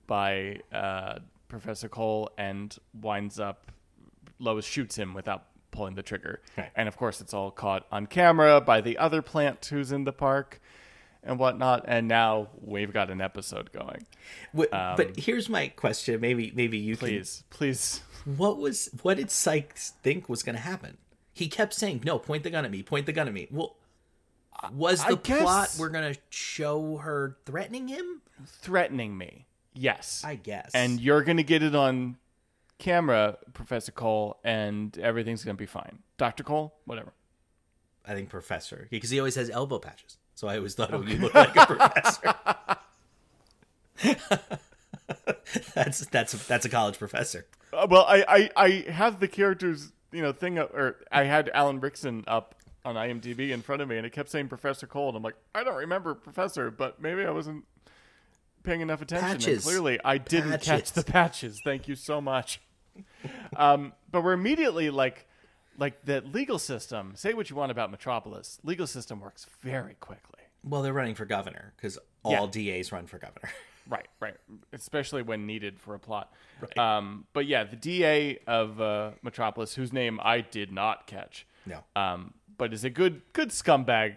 [0.06, 3.70] by uh, Professor Cole and winds up.
[4.38, 6.70] Lois shoots him without pulling the trigger, Right.
[6.74, 10.12] and of course it's all caught on camera by the other plant who's in the
[10.12, 10.60] park
[11.22, 11.84] and whatnot.
[11.86, 14.06] And now we've got an episode going.
[14.56, 16.20] Wh- but here's my question.
[16.20, 18.00] Maybe maybe you Um, Please, please.
[18.24, 20.98] What was what did Sykes think was going to happen?
[21.32, 22.82] He kept saying, "No, point the gun at me.
[22.82, 23.76] Point the gun at me." Well,
[24.72, 28.22] was the plot we're going to show her threatening him?
[28.46, 29.46] Threatening me.
[29.74, 30.22] Yes.
[30.24, 30.70] I guess.
[30.74, 32.16] and you're gonna get it on
[32.78, 36.00] camera, Professor Cole, and everything's gonna be fine.
[36.18, 37.12] Doctor Cole, whatever.
[38.04, 40.16] I think professor because he always has elbow patches.
[40.34, 42.34] So I always thought oh, you look like a professor.
[45.74, 47.46] that's that's that's a college professor.
[47.72, 51.50] Uh, well, I, I I have the characters, you know, thing, up, or I had
[51.54, 55.08] Alan Rickson up on IMDb in front of me, and it kept saying Professor Cole,
[55.08, 57.64] and I'm like, I don't remember Professor, but maybe I wasn't
[58.62, 59.52] paying enough attention.
[59.52, 61.60] And clearly, I didn't catch the patches.
[61.64, 62.60] Thank you so much.
[63.56, 65.26] um, but we're immediately like,
[65.78, 67.12] like the legal system.
[67.16, 70.40] Say what you want about Metropolis, legal system works very quickly.
[70.62, 73.50] Well, they're running for governor because all DAs run for governor.
[73.88, 74.36] Right, right.
[74.72, 76.32] Especially when needed for a plot.
[76.60, 76.78] Right.
[76.78, 81.82] Um, but yeah, the DA of uh, Metropolis, whose name I did not catch, no.
[81.96, 84.14] um, but is a good good scumbag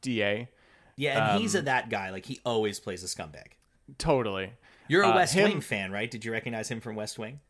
[0.00, 0.48] DA.
[0.96, 2.08] Yeah, and he's a Um, that guy.
[2.10, 3.52] Like he always plays a scumbag.
[3.98, 4.52] Totally.
[4.88, 6.10] You're a Uh, West him- Wing fan, right?
[6.10, 7.40] Did you recognize him from West Wing?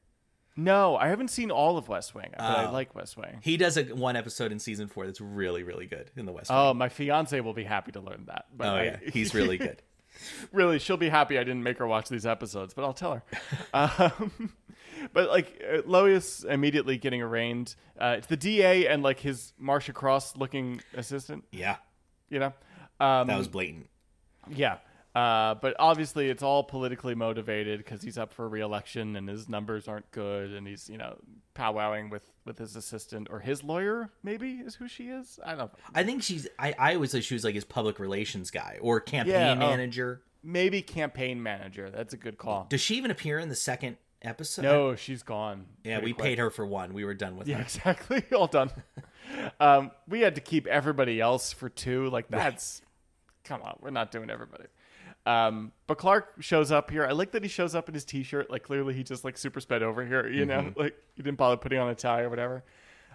[0.54, 2.72] No, I haven't seen all of West Wing, but I Oh.
[2.72, 3.38] like West Wing.
[3.42, 6.50] He does a one episode in season four that's really, really good in the West
[6.50, 6.58] Wing.
[6.58, 8.46] Oh, my fiance will be happy to learn that.
[8.54, 9.82] But Oh, I- yeah, he's really good.
[10.52, 13.22] really, she'll be happy I didn't make her watch these episodes, but I'll tell her.
[13.74, 14.52] Um,
[15.12, 17.74] but like uh, Lois immediately getting arraigned.
[17.98, 21.44] Uh, it's the DA and like his Marcia Cross looking assistant.
[21.52, 21.76] Yeah,
[22.28, 22.52] You know,
[23.00, 23.88] um, that was blatant.
[24.50, 24.78] yeah.
[25.14, 29.86] Uh, but obviously, it's all politically motivated because he's up for re-election and his numbers
[29.86, 31.16] aren't good, and he's you know
[31.54, 34.08] powwowing with with his assistant or his lawyer.
[34.22, 35.38] Maybe is who she is.
[35.44, 35.58] I don't.
[35.58, 35.70] know.
[35.94, 36.48] I think she's.
[36.58, 39.56] I, I always thought she was like his public relations guy or campaign Yeah, oh.
[39.58, 40.22] manager.
[40.42, 41.90] Maybe campaign manager.
[41.90, 42.66] That's a good call.
[42.70, 44.62] Does she even appear in the second episode?
[44.62, 45.66] No, she's gone.
[45.84, 46.24] Yeah, we quick.
[46.24, 46.94] paid her for one.
[46.94, 47.62] We were done with Yeah, her.
[47.62, 48.24] exactly.
[48.34, 48.70] All done.
[49.60, 52.08] um, we had to keep everybody else for two.
[52.08, 52.80] Like that's
[53.44, 54.64] come on, we're not doing everybody.
[55.24, 57.06] Um, but Clark shows up here.
[57.06, 58.50] I like that he shows up in his t-shirt.
[58.50, 60.26] Like clearly he just like super sped over here.
[60.28, 62.64] You know, like he didn't bother putting on a tie or whatever.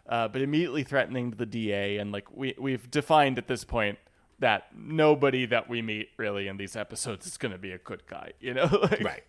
[0.08, 3.98] Uh, but immediately threatening the DA, and like we we've defined at this point
[4.40, 8.06] that nobody that we meet really in these episodes is going to be a good
[8.08, 8.32] guy.
[8.40, 9.24] You know, like, Right.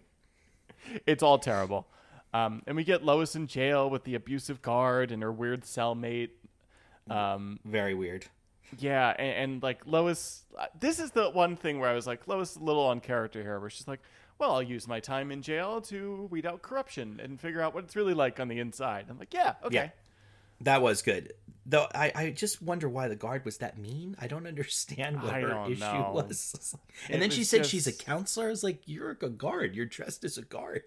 [1.07, 1.89] it's all terrible.
[2.33, 6.29] Um, and we get Lois in jail with the abusive guard and her weird cellmate.
[7.11, 8.27] Um, Very weird.
[8.79, 12.27] Yeah, and, and like Lois, uh, this is the one thing where I was like,
[12.29, 14.01] Lois a little on character here, where she's like,
[14.39, 17.85] well, I'll use my time in jail to weed out corruption and figure out what
[17.85, 19.07] it's really like on the inside.
[19.11, 19.75] I'm like, yeah, okay.
[19.75, 19.91] Yeah.
[20.63, 21.33] That was good.
[21.67, 24.17] Though I, I just wonder why the guard was that mean.
[24.21, 26.13] I don't understand what I her issue know.
[26.15, 26.75] was.
[27.09, 28.47] It And then she was said she's a counselor.
[28.47, 29.75] I was like, You're a guard.
[29.77, 30.83] You're dressed as a guard.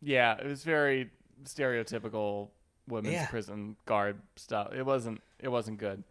[0.00, 1.10] Yeah, it was very
[1.44, 2.48] stereotypical
[2.88, 3.26] women's Yeah.
[3.26, 4.72] prison guard stuff.
[4.72, 6.02] It wasn't it wasn't good.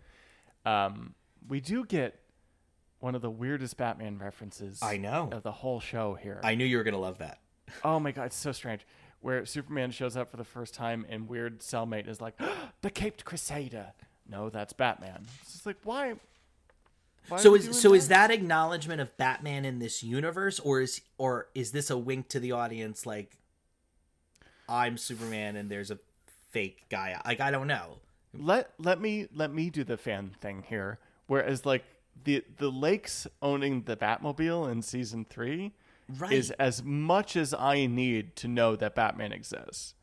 [0.69, 1.15] Um,
[1.47, 2.19] we do get
[2.99, 5.29] one of the weirdest Batman references I know.
[5.31, 6.39] of the whole show here.
[6.43, 7.39] I knew you were gonna love that.
[7.83, 8.85] oh my god, it's so strange.
[9.21, 12.39] Where Superman shows up for the first time and weird cellmate is like,
[12.81, 13.93] "The Caped Crusader."
[14.29, 15.25] No, that's Batman.
[15.41, 16.13] It's just like why?
[17.27, 21.47] why So is so is that acknowledgement of Batman in this universe, or is or
[21.55, 23.37] is this a wink to the audience like
[24.67, 25.99] I'm Superman and there's a
[26.51, 27.19] fake guy?
[27.25, 27.97] Like I don't know.
[28.33, 30.99] Let let me let me do the fan thing here.
[31.27, 31.83] Whereas like
[32.23, 35.73] the the Lakes owning the Batmobile in season three
[36.17, 36.31] Right.
[36.31, 39.93] is as much as I need to know that Batman exists.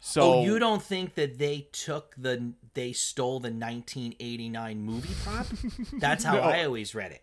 [0.00, 5.46] So Oh, you don't think that they took the they stole the 1989 movie prop?
[6.00, 6.40] That's how No.
[6.42, 7.22] I always read it.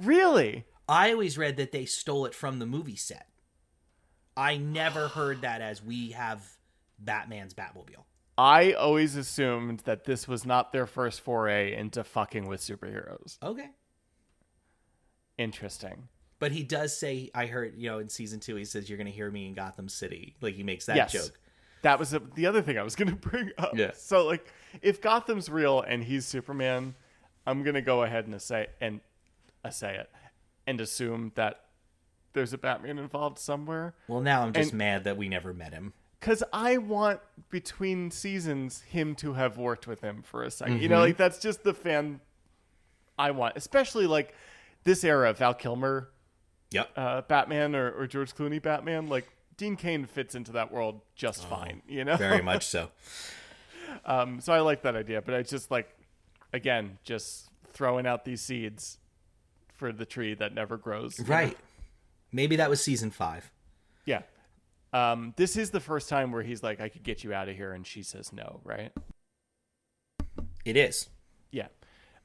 [0.00, 0.64] really?
[0.88, 3.28] I always read that they stole it from the movie set.
[4.36, 6.42] I never heard that as we have
[6.98, 8.04] Batman's Batmobile.
[8.38, 13.38] I always assumed that this was not their first foray into fucking with superheroes.
[13.42, 13.70] Okay.
[15.38, 16.08] Interesting.
[16.38, 19.06] But he does say, I heard, you know, in season two, he says, You're going
[19.06, 20.36] to hear me in Gotham City.
[20.40, 21.12] Like, he makes that yes.
[21.12, 21.38] joke.
[21.82, 23.76] That was the the other thing I was going to bring up.
[23.76, 23.92] Yeah.
[23.94, 26.94] So like if Gotham's real and he's Superman,
[27.46, 29.00] I'm going to go ahead and say and
[29.70, 30.10] say it
[30.66, 31.60] and assume that
[32.32, 35.72] there's a Batman involved somewhere Well, now I'm just And- mad that we never met
[35.72, 35.92] him.
[36.20, 40.82] Cuz I want between seasons him to have worked with him for a 2nd Mm-hmm.
[40.82, 42.20] You know, like that's just the fan
[43.18, 44.34] I want, especially like
[44.84, 46.10] this era Val Kilmer
[46.72, 46.90] Yep.
[46.96, 51.44] uh, Batman or, or George Clooney Batman, like Dean Cain fits into that world just
[51.46, 52.12] fine, you know?
[52.14, 52.90] Oh, Very much so.
[54.04, 55.88] Um, so I like that idea, but I just like,
[56.52, 58.98] again, just throwing out these seeds
[59.74, 61.18] for the tree that never grows.
[61.18, 61.30] you know?
[61.30, 61.56] Right.
[62.32, 63.50] Maybe that was season five.
[64.04, 64.22] Yeah.
[64.92, 67.56] Um, this is the first time where he's like, I could get you out of
[67.56, 67.72] here.
[67.72, 68.92] And she says no, right?
[70.64, 71.08] It is.
[71.50, 71.68] Yeah.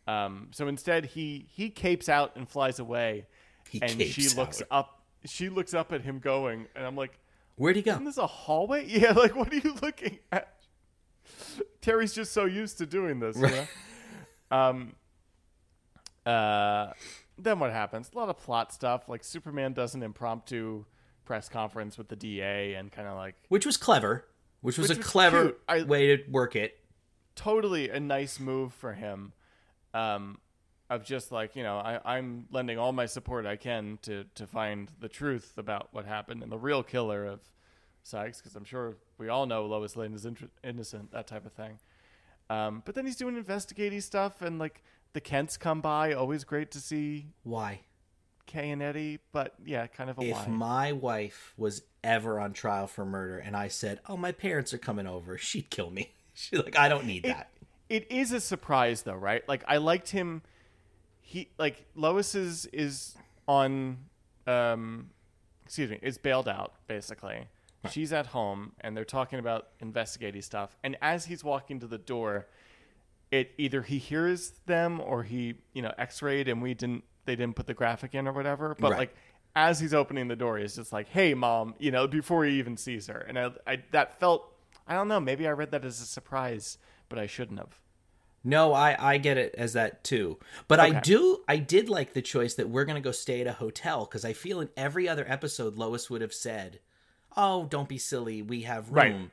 [0.08, 3.28] Um, so instead, he, he capes out and flies away.
[3.70, 4.68] He and she looks out.
[4.72, 5.02] up.
[5.26, 7.20] She looks up at him going, and I'm like,
[7.62, 7.92] Where'd he go?
[7.92, 8.86] Isn't this a hallway?
[8.88, 10.56] Yeah, like what are you looking at?
[11.82, 13.36] Teri's just so used to doing this.
[13.36, 13.68] You know?
[14.52, 14.96] um.
[16.26, 16.94] Uh.
[17.38, 18.10] Then what happens?
[18.14, 19.08] A lot of plot stuff.
[19.08, 20.86] Like Superman does an impromptu
[21.32, 24.26] press conference with the DA and kind of like Which was clever.
[24.60, 25.54] Which was Which a was clever.
[25.70, 26.78] I- way to work it.
[27.36, 29.32] totally a nice move for him.
[29.94, 30.40] Um,
[30.90, 34.46] of just like you know, I, I'm lending all my support I can to to
[34.46, 37.40] find the truth about what happened and the real killer of
[38.04, 40.28] Sykes, because I'm sure we all know Lois Lane is
[40.66, 41.80] innocent, that type of thing.
[42.50, 46.12] Um, but then he's doing investigative stuff, and like the Kents come by.
[46.12, 47.82] Always great to see Why?
[48.52, 50.48] Kay and Eddie, but yeah, kind of a If lie.
[50.48, 54.78] my wife was ever on trial for murder and I said, "Oh, my parents are
[54.78, 56.12] coming over," she'd kill me.
[56.34, 57.50] She's like, "I don't need it, that."
[57.88, 59.48] it is a surprise though, right?
[59.48, 60.42] Like I liked him.
[61.22, 63.16] He like Lois is is
[63.48, 64.00] on,
[64.48, 65.12] um,
[65.66, 67.48] excuse me, is bailed out basically.
[67.90, 70.76] She's at home and they're talking about investigating stuff.
[70.84, 72.48] And as he's walking to the door,
[73.32, 77.56] it either he hears them or he you know X-rayed and we didn't they didn't
[77.56, 78.76] put the graphic in or whatever.
[78.80, 78.98] But Right.
[79.00, 79.16] like
[79.56, 82.78] as he's opening the door, he's just like, "Hey, mom," you know, before he even
[82.78, 84.48] sees her, and I, I that felt
[84.88, 86.78] I don't know, maybe I read that as a surprise,
[87.10, 87.80] but I shouldn't have.
[88.44, 90.40] No, I I get it as that too.
[90.68, 93.54] But I do I did like the choice that we're gonna go stay at a
[93.54, 96.80] hotel because I feel in every other episode Lois would have said,
[97.38, 99.30] "Oh, don't be silly, we have room," Right.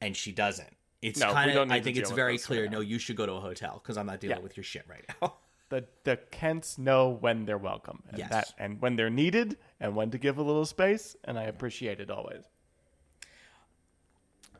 [0.00, 0.74] and she doesn't.
[1.02, 2.68] It's No, kind of I think it's very this right clear.
[2.70, 4.42] no, you should go to a hotel because I'm not dealing Yeah.
[4.42, 5.34] with your shit right now.
[5.68, 8.30] The the Kents know when they're welcome, and Yes.
[8.30, 11.98] that and when they're needed, and when to give a little space, and I appreciate
[12.00, 12.44] it always.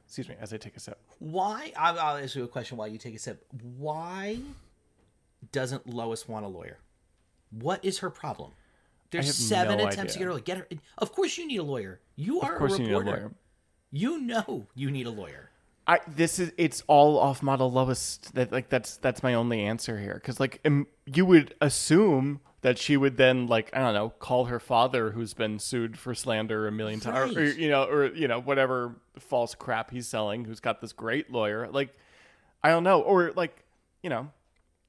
[0.04, 0.98] Excuse me, as I take a sip.
[1.18, 1.72] Why?
[1.76, 3.44] I'll, I'll ask you a question while you take a sip.
[3.76, 4.38] Why
[5.52, 6.78] doesn't Lois want a lawyer?
[7.50, 8.52] What is her problem?
[9.10, 10.38] There's seven no attempts to get her.
[10.40, 10.66] Get her.
[10.98, 12.00] Of course, you need a lawyer.
[12.16, 13.20] You are Of course, a you need a reporter.
[13.20, 13.32] lawyer.
[13.92, 15.50] You know you need a lawyer.
[15.86, 19.98] I this is it's all off model lowest That like that's that's my only answer
[19.98, 24.10] here because like im- you would assume that she would then like I don't know
[24.10, 27.56] call her father who's been sued for slander a million times or, Right.
[27.56, 31.68] you know or you know whatever false crap he's selling who's got this great lawyer
[31.70, 31.94] like
[32.64, 33.62] I don't know or like
[34.02, 34.30] you know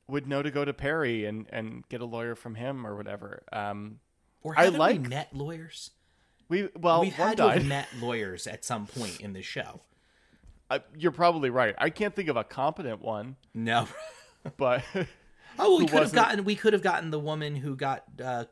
[0.07, 3.43] would know to go to Perry and and get a lawyer from him or whatever.
[3.51, 3.99] Um,
[4.41, 5.91] Or I like- we met lawyers?
[6.49, 9.81] we well We've had to have met lawyers at some point in the show.
[10.69, 11.75] Uh, you're probably right.
[11.77, 13.87] I can't think of a competent one, No.
[14.57, 14.83] but
[15.59, 18.45] Oh, we could have gotten we could have gotten the woman who got uh,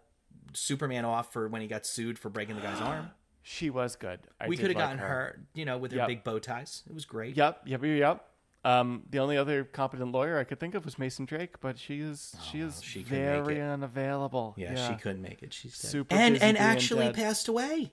[0.53, 3.11] Superman off for when he got sued for breaking the guy's arm.
[3.43, 4.19] she was good.
[4.39, 5.39] I We could have like gotten her.
[5.53, 6.07] you know, with her Yep.
[6.07, 6.83] big bow ties.
[6.87, 7.35] It was great.
[7.37, 8.25] Yep, yep, yep, yep.
[8.63, 11.99] Um, the only other competent lawyer I could think of was Mason Drake, but she
[11.99, 14.55] is she is Oh, she very unavailable.
[14.57, 15.53] Yeah, she couldn't make it.
[15.53, 15.91] She's dead.
[15.91, 17.15] Super and and actually dead.
[17.15, 17.91] passed away.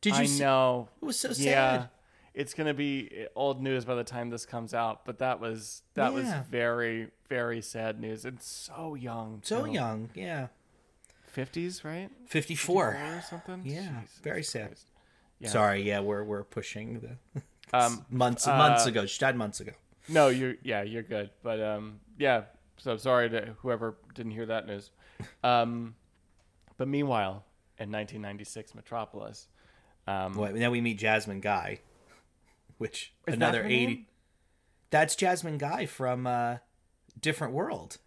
[0.00, 0.40] Did you I see?
[0.40, 0.88] know.
[1.02, 1.88] It was so Yeah,
[2.34, 6.12] it's gonna be old news by the time this comes out, but that was that
[6.12, 8.24] was very very sad news.
[8.24, 10.10] It's so young, So young.
[10.14, 10.48] Yeah.
[11.26, 12.10] fifties, right?
[12.26, 12.86] 54.
[12.88, 13.62] or something.
[13.64, 14.74] Yeah, Jesus very sad.
[15.38, 15.48] Yeah.
[15.48, 19.06] Sorry, yeah, we're we're pushing the Um, months uh, months ago.
[19.06, 19.72] She died months ago.
[20.08, 21.30] No, you're yeah, you're good.
[21.42, 22.42] But um, yeah.
[22.78, 24.90] So sorry to whoever didn't hear that news.
[25.44, 25.94] Um,
[26.78, 27.44] but meanwhile,
[27.78, 29.48] in 1996 Metropolis,
[30.06, 31.80] um, Well, then we meet Jasmine Guy,
[32.80, 34.06] which Is another her 80 name?
[34.90, 36.56] That's Jasmine Guy from uh
[37.20, 37.98] Different World.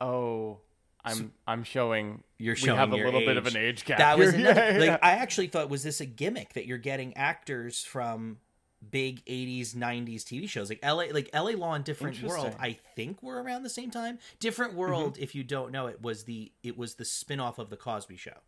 [0.00, 0.58] oh,
[1.04, 3.54] I'm I'm showing You're showing we have a your little bit of age.
[3.54, 3.98] an age gap.
[3.98, 4.40] That was here.
[4.50, 4.98] another, Yeah, like yeah.
[5.02, 8.38] I actually thought was this a gimmick that you're getting actors from
[8.90, 12.64] big 80s 90s TV shows like LA like LA Law and Different World Interesting.
[12.76, 16.24] I think were around the same time Different World if you don't know it was
[16.24, 18.38] the it was the spin-off of the Cosby show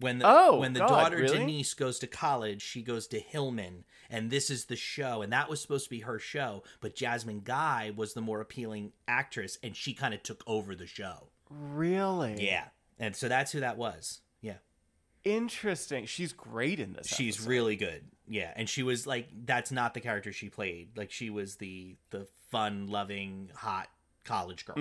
[0.00, 1.38] when the Oh, when the God, daughter really?
[1.38, 5.48] Denise goes to college she goes to Hillman and this is the show and that
[5.48, 9.74] was supposed to be her show but Jasmine Guy was the more appealing actress and
[9.76, 12.64] she kind of took over the show really yeah
[12.98, 14.54] and so that's who that was yeah
[15.24, 16.06] interesting.
[16.06, 17.06] She's great in this.
[17.06, 17.48] she's episode.
[17.50, 21.30] really good yeah and she was like that's not the character she played like she
[21.30, 23.88] was the the fun loving hot
[24.24, 24.76] college girl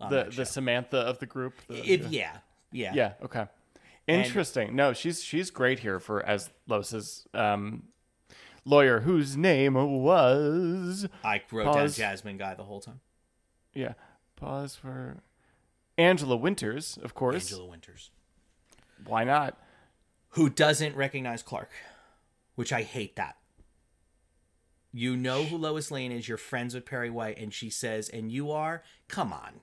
[0.00, 1.54] on the the Samantha of the group.
[1.68, 2.38] the- if yeah
[2.72, 3.12] yeah Yeah.
[3.22, 3.46] Okay.
[4.06, 4.74] Interesting.
[4.74, 7.82] no, she's she's great here for as Lois's um,
[8.68, 11.96] lawyer, whose name was i wrote Pause.
[11.96, 13.00] down jasmine guy the whole time
[13.74, 13.92] yeah.
[14.36, 15.16] Pause for
[15.96, 17.34] Angela Winters, of course.
[17.50, 18.10] angela winters
[19.06, 19.56] Why not?
[20.30, 21.70] who doesn't recognize clark
[22.54, 23.36] which i hate that
[24.92, 28.32] you know who lois lane is you're friends with perry white and she says and
[28.32, 29.60] you are come on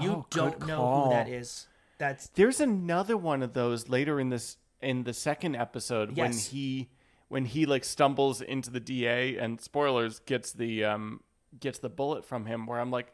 [0.00, 1.04] you Oh, don't know call.
[1.04, 1.66] who that is
[1.98, 6.88] that's There's another one of those later in this in the second episode when he
[7.34, 11.20] when he like stumbles into the DA and spoilers gets the um
[11.58, 13.12] gets the bullet from him where I'm like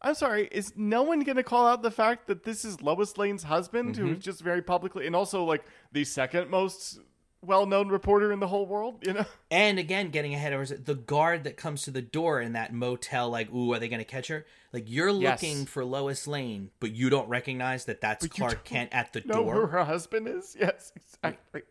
[0.00, 3.18] I'm sorry, is no one going to call out the fact that this is Lois
[3.18, 4.06] Lane's husband Mm-hmm.
[4.06, 7.00] who's just very publicly and also like the second most
[7.42, 9.24] well-known reporter in the whole world, you know?
[9.50, 12.72] And again, getting ahead of ours, the guard that comes to the door in that
[12.72, 14.44] motel, like, ooh, are they going to catch her?
[14.72, 15.42] Like, you're Yes.
[15.42, 19.20] looking for Lois Lane, but you don't recognize that that's you Clark Kent at the
[19.20, 19.54] door.
[19.54, 20.56] Know who her husband is?
[20.60, 21.62] Yes, exactly.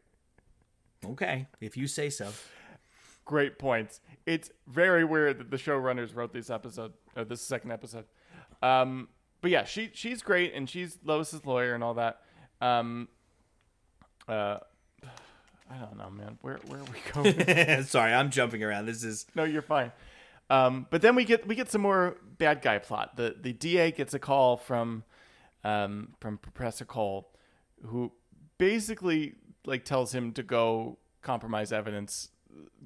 [1.11, 2.29] Okay, if you say so.
[3.25, 3.99] great points.
[4.25, 8.05] It's very weird that the showrunners wrote this episode, or this second episode.
[8.61, 9.09] Um,
[9.41, 12.21] but yeah, she she's great, and she's Lois's lawyer and all that.
[12.61, 13.07] Um,
[14.27, 14.57] uh,
[15.69, 16.37] I don't know, man.
[16.41, 17.83] Where where are we going?
[17.83, 18.85] Sorry, I'm jumping around.
[18.85, 19.91] This is no, you're fine.
[20.49, 23.17] Um, but then we get we get some more bad guy plot.
[23.17, 25.03] The the DA gets a call from
[25.63, 27.29] um, from Professor Cole,
[27.85, 28.11] who
[28.57, 29.35] basically
[29.67, 32.29] like tells him to go compromise evidence,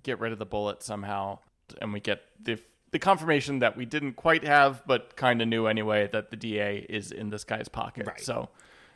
[0.04, 1.40] get rid of the bullet somehow,
[1.82, 2.60] and we get the
[2.92, 6.86] the confirmation that we didn't quite have, but kind of knew anyway that the DA
[6.90, 8.06] is in this guy's pocket.
[8.08, 8.20] Right.
[8.20, 8.50] So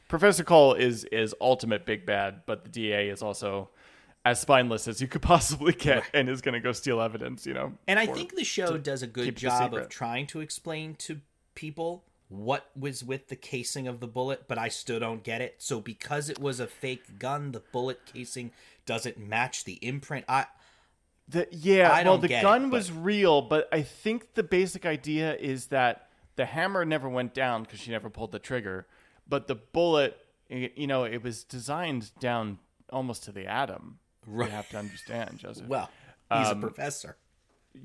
[0.07, 3.69] Professor Cole is is ultimate big bad, but the DA is also
[4.25, 7.45] as spineless as you could possibly get, and is going to go steal evidence.
[7.45, 10.95] You know, And I think the show does a good job of trying to explain
[10.95, 11.21] to
[11.53, 15.55] people what was with the casing of the bullet, but I still don't get it.
[15.59, 18.51] So because it was a fake gun, the bullet casing
[18.85, 20.25] doesn't match the imprint.
[20.27, 20.45] I
[21.27, 24.43] The, yeah, I well, the get it, gun but- was real, but I think the
[24.43, 28.87] basic idea is that the hammer never went down because she never pulled the trigger,
[29.27, 30.17] but the bullet,
[30.49, 32.59] you know, it was designed down
[32.91, 33.99] almost to the atom.
[34.27, 34.47] Right.
[34.49, 35.65] You have to understand, Joseph.
[35.67, 35.89] well,
[36.33, 37.17] he's Um, a professor.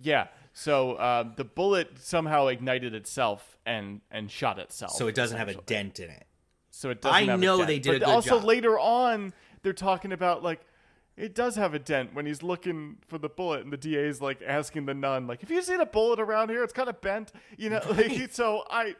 [0.02, 0.28] yeah.
[0.60, 4.92] So uh, the bullet somehow ignited itself and and shot itself.
[4.92, 6.26] So it doesn't have a dent in it.
[6.70, 7.68] So it doesn't I have a know dent.
[7.68, 8.44] they did a But also job.
[8.44, 9.32] later on,
[9.62, 10.60] they're talking about like
[11.16, 14.42] it does have a dent when he's looking for the bullet, and the DA's like
[14.46, 16.62] asking the nun, like, "Have you seen a bullet around here?
[16.62, 18.96] It's kind of bent, you know." Like, so I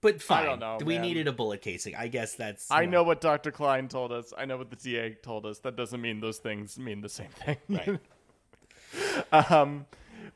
[0.00, 1.02] But fine, don't know, we man.
[1.02, 1.94] needed a bullet casing.
[1.94, 2.72] I guess that's.
[2.72, 3.52] I you know what Dr.
[3.52, 4.32] Klein told us.
[4.36, 5.60] I know what the DA told us.
[5.60, 7.56] That doesn't mean those things mean the same thing.
[7.68, 8.00] Right.
[9.52, 9.86] um,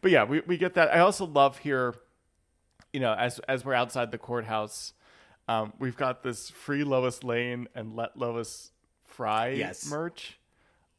[0.00, 0.94] but yeah, we, we get that.
[0.94, 1.94] I also love here,
[2.92, 4.92] you know, as as we're outside the courthouse,
[5.48, 8.70] um, we've got this free Lois Lane and let Lois
[9.04, 9.88] fry Yes.
[9.90, 10.38] merch.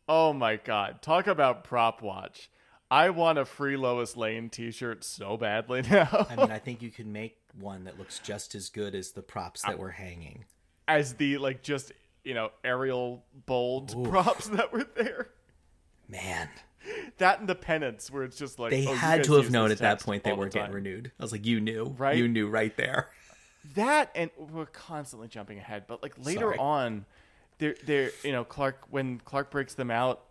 [0.08, 2.50] Oh my god, talk about prop watch.
[2.92, 6.26] I want a free Lois Lane T-shirt so badly now.
[6.30, 9.22] I mean, I think you could make one that looks just as good as the
[9.22, 10.46] props that were hanging.
[10.88, 11.92] As the like just
[12.24, 15.30] you know Arial bold props that were there.
[16.08, 16.50] Man,
[17.18, 19.80] That and the pennants, where it's just like they oh, had to have known at
[19.80, 21.12] that point they weren't getting renewed.
[21.20, 22.18] I was like, you knew, Right?
[22.18, 23.10] You knew right there.
[23.76, 26.58] that and we're constantly jumping ahead but like later Sorry.
[26.58, 27.06] on
[27.58, 30.24] they're they're you know clark when clark breaks them out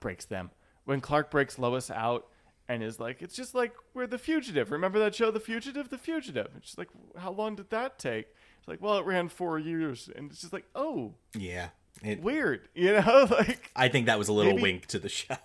[0.00, 0.50] breaks them
[0.84, 2.26] when clark breaks lois out
[2.68, 5.96] and is like it's just like we're the fugitive remember that show the fugitive the
[5.98, 8.26] fugitive it's just like how long did that take
[8.58, 11.68] it's like well it ran four years and it's just like oh Yeah,
[12.02, 15.08] it, weird you know like I think that was a little Maybe- wink to the
[15.08, 15.36] show.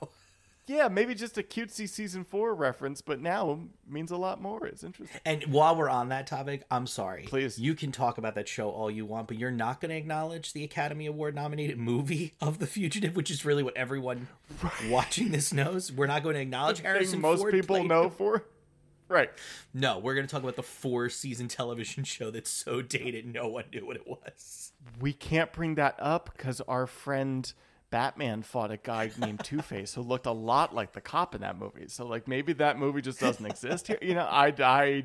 [0.70, 4.84] Yeah maybe just a cutesy season four reference but now means a lot more it's
[4.84, 7.24] interesting And while we're on that topic, I'm sorry.
[7.24, 7.57] Please.
[7.59, 10.53] You can talk about that show all you want, but you're not going to acknowledge
[10.53, 14.28] the Academy Award nominated movie of The Fugitive, which is really what everyone
[14.88, 15.91] watching this knows.
[15.91, 18.11] We're not going to acknowledge Thing Harrison most Ford people know him.
[18.11, 18.45] for
[19.07, 19.32] right
[19.74, 23.47] No, we're going to talk about the four season television show that's so dated no
[23.47, 24.74] one knew what it was.
[24.99, 27.53] we can't bring that up because our friend
[27.92, 31.42] Batman fought a guy named Two Face who looked a lot like the cop in
[31.42, 31.88] that movie.
[31.88, 33.98] So like maybe that movie just doesn't exist here.
[34.02, 35.04] You know, I, I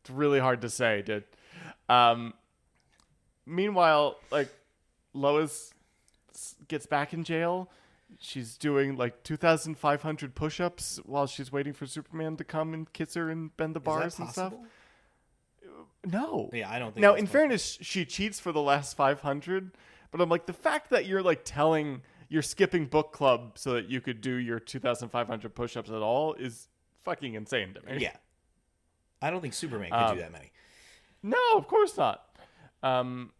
[0.00, 1.24] it's really hard to say, dude.
[1.88, 2.34] Um,
[3.46, 4.48] meanwhile, like
[5.12, 5.72] Lois
[6.68, 7.70] gets back in jail.
[8.20, 13.28] She's doing like 2,500 push-ups while she's waiting for Superman to come and kiss her
[13.30, 14.52] and bend the bars and stuff.
[16.06, 16.50] No.
[16.52, 17.32] Yeah, I don't think Now, in possible.
[17.32, 19.72] fairness, she cheats for the last 500,
[20.14, 23.90] but I'm like, the fact that you're like telling, you're skipping book club so that
[23.90, 26.68] you could do your 2,500 push ups at all is
[27.02, 27.98] fucking insane to me.
[28.00, 28.14] Yeah.
[29.20, 30.52] I don't think Superman could Um, do that many.
[31.20, 32.28] No, of course not.
[32.84, 33.32] Um,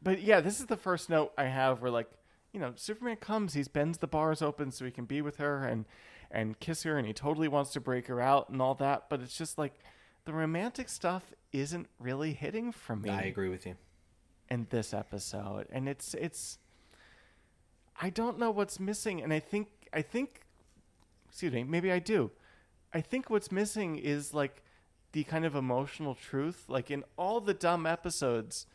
[0.00, 2.08] but yeah, this is the first note I have where like,
[2.54, 5.66] you know, Superman comes, he bends the bars open so he can be with her
[5.66, 5.84] and
[6.30, 9.10] and kiss her, and he totally wants to break her out and all that.
[9.10, 9.74] But it's just like
[10.24, 13.10] the romantic stuff isn't really hitting for me.
[13.10, 13.74] I agree with you.
[14.50, 15.66] In this episode.
[15.70, 16.58] And it's it's
[18.00, 19.22] i don't know what's missing.
[19.22, 20.42] And i think i think
[21.28, 22.30] excuse me maybe i do.
[22.92, 24.62] I think what's missing is like
[25.12, 26.64] the kind of emotional truth.
[26.68, 28.66] Like in all the dumb episodes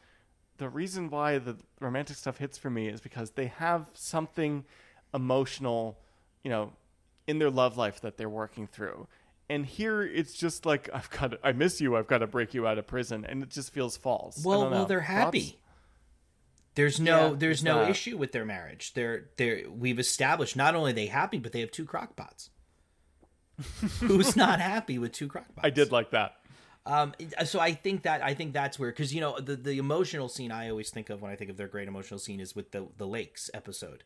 [0.57, 4.63] the reason why the romantic stuff hits for me is because they have something
[5.13, 5.97] emotional
[6.43, 6.71] you know
[7.28, 9.07] in their love life that they're working through.
[9.49, 11.95] And here it's just like I've got to, I miss you.
[11.95, 14.43] I've got to break you out of prison, and it just feels false.
[14.43, 15.57] I Well, well, they're happy.
[16.76, 17.89] There's no Yeah, there's no not.
[17.89, 18.93] issue with their marriage.
[18.93, 22.49] They're they're we've established not only are they happy, but they have two crockpots.
[24.01, 25.63] Who's not happy with two crockpots?
[25.63, 26.36] I did like that.
[26.86, 27.15] Um,
[27.45, 30.51] so I think that I think that's where because you know the the emotional scene
[30.51, 32.88] I always think of when I think of their great emotional scene is with the
[32.97, 34.03] the lakes episode,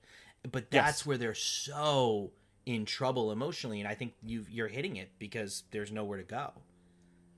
[0.50, 1.06] but that's Yes.
[1.06, 2.32] where they're so
[2.66, 6.52] in trouble emotionally, and I think you you're hitting it because there's nowhere to go.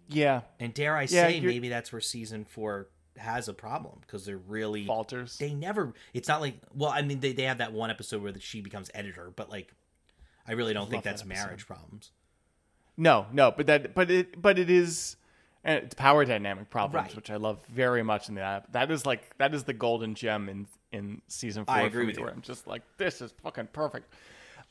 [0.10, 4.00] Yeah, And dare I Yeah, say, you're- maybe that's where season four has a problem
[4.02, 5.38] because they're really falters.
[5.38, 5.94] they never.
[6.14, 8.90] It's not like well, I mean they they have that one episode where she becomes
[8.94, 9.74] editor, but like
[10.48, 12.12] I really don't think Love that that's marriage problems.
[12.98, 15.16] No, no, but that, but it, but it is,
[15.64, 17.16] and it's power dynamic problems, Right.
[17.16, 18.72] which I love very much in that.
[18.74, 21.76] That is like that is the golden gem in in season four.
[21.76, 22.24] I agree with you.
[22.24, 24.14] Where I'm just like, this is fucking perfect.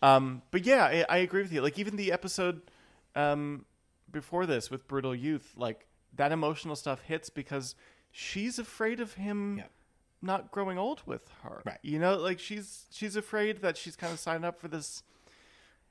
[0.02, 1.60] Um, but yeah, I, I agree with you.
[1.62, 2.62] Like even the episode,
[3.14, 3.64] um,
[4.10, 5.86] before this with brutal youth, like
[6.16, 7.74] that emotional stuff hits because
[8.10, 9.64] she's afraid of him Yeah.
[10.22, 11.62] not growing old with her.
[11.64, 11.78] Right.
[11.82, 15.02] You know, like she's she's afraid that she's kind of signed up for this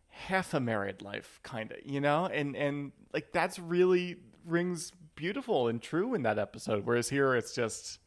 [0.10, 2.26] half a married life kind of, you know?
[2.26, 7.54] And and like that's really rings beautiful and true in that episode whereas here it's
[7.54, 8.00] just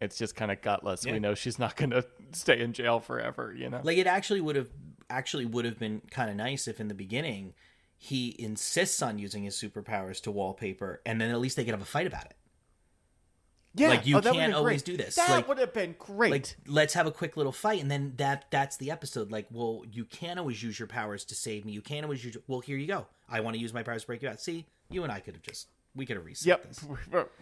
[0.00, 1.04] it's just kind of gutless.
[1.06, 1.12] Yeah.
[1.14, 3.80] We know she's not going to stay in jail forever, you know.
[3.82, 4.68] Like it actually would have
[5.08, 7.54] actually would have been kind of nice if in the beginning
[7.98, 11.80] he insists on using his superpowers to wallpaper, and then at least they could have
[11.80, 12.34] a fight about it.
[13.76, 15.14] Yeah, like, you would've can't always do this.
[15.16, 16.30] That Like- would have been great.
[16.32, 19.30] Like let's have a quick little fight, and then that that's the episode.
[19.30, 21.72] Like, well, you can't always use your powers to save me.
[21.72, 22.36] You can't always use.
[22.48, 23.06] Well, here you go.
[23.28, 24.40] I want to use my powers to break you out.
[24.40, 26.84] See, you and I could have just we could have reset Yep, this.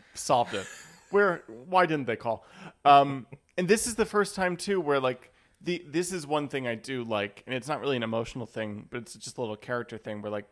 [0.14, 0.66] solved it.
[1.10, 1.42] Where?
[1.46, 2.46] Why didn't they call?
[2.84, 3.26] Um,
[3.56, 6.74] and this is the first time too where like the this is one thing I
[6.74, 9.98] do like, and it's not really an emotional thing, but it's just a little character
[9.98, 10.50] thing where like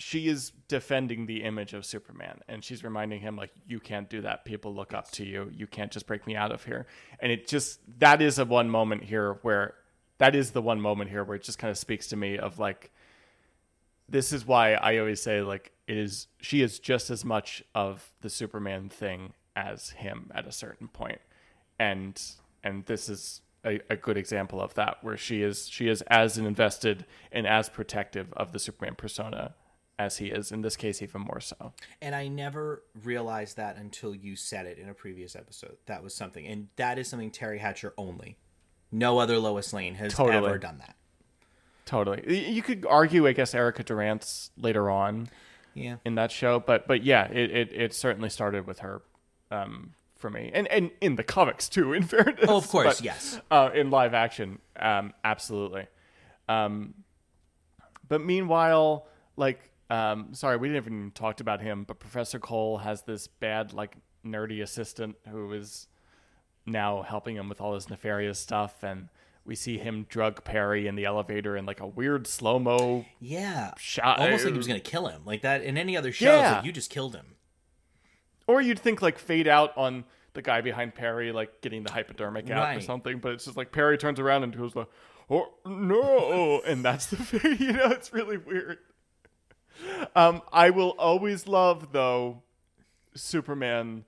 [0.00, 4.22] she is defending the image of Superman, and she's reminding him like you can't do
[4.22, 4.46] that.
[4.46, 5.50] People look up to you.
[5.54, 6.86] You can't just break me out of here.
[7.20, 9.74] And it just that is a one moment here where
[10.16, 12.58] that is the one moment here where it just kind of speaks to me of
[12.58, 12.90] like
[14.08, 18.10] this is why I always say like it is she is just as much of
[18.22, 21.20] the Superman thing as him at a certain point.
[21.78, 22.18] And
[22.64, 26.38] and this is a, a good example of that where she is she is as
[26.38, 29.54] invested and as protective of the Superman persona
[30.00, 31.72] as he is, in this case even more so.
[32.00, 35.76] And I never realized that until you said it in a previous episode.
[35.86, 38.38] That was something, and that is something Teri Hatcher only.
[38.90, 40.38] No other Lois Lane has Totally.
[40.48, 40.96] ever done that.
[41.84, 42.48] Totally.
[42.50, 45.28] You could argue I guess Erica Durance later on
[45.74, 45.96] Yeah.
[46.04, 49.02] in that show, but but yeah, it, it, it certainly started with her
[49.50, 51.92] um, for me, and and in the comics too.
[51.92, 53.38] In fairness, Oh, of course, but, yes.
[53.50, 55.86] uh, in live action, um, absolutely.
[56.48, 56.94] Um,
[58.08, 63.02] but meanwhile, like, um, sorry, we didn't even talked about him, but Professor Cole has
[63.02, 65.86] this bad, like, nerdy assistant who is
[66.66, 69.08] now helping him with all his nefarious stuff, and
[69.44, 73.72] we see him drug Perry in the elevator in like a weird slow mo Yeah.
[73.78, 74.20] shot.
[74.20, 75.22] Almost like he was going to kill him.
[75.24, 76.56] Like that in any other show, Yeah.
[76.56, 77.36] like you just killed him.
[78.46, 82.50] Or you'd think like fade out on the guy behind Perry, like getting the hypodermic
[82.50, 84.88] out or something, but it's just like Perry turns around and goes like,
[85.30, 87.58] "Oh no!" and that's the fade.
[87.60, 88.78] You know, it's really weird.
[90.16, 92.42] Um, I will always love though
[93.14, 94.04] Superman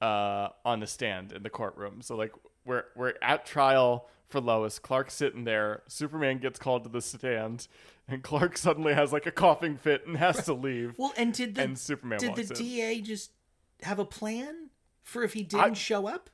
[0.00, 2.02] uh, on the stand in the courtroom.
[2.02, 2.32] So like
[2.64, 4.78] we're we're at trial for Lois.
[4.78, 5.82] Clark's sitting there.
[5.88, 7.68] Superman gets called to the stand,
[8.08, 10.94] and Clark suddenly has like a coughing fit and has to leave.
[10.96, 12.54] Well, and did the And Superman did the in.
[12.54, 13.32] DA just
[13.82, 14.70] have a plan
[15.02, 16.30] for if he didn't show up?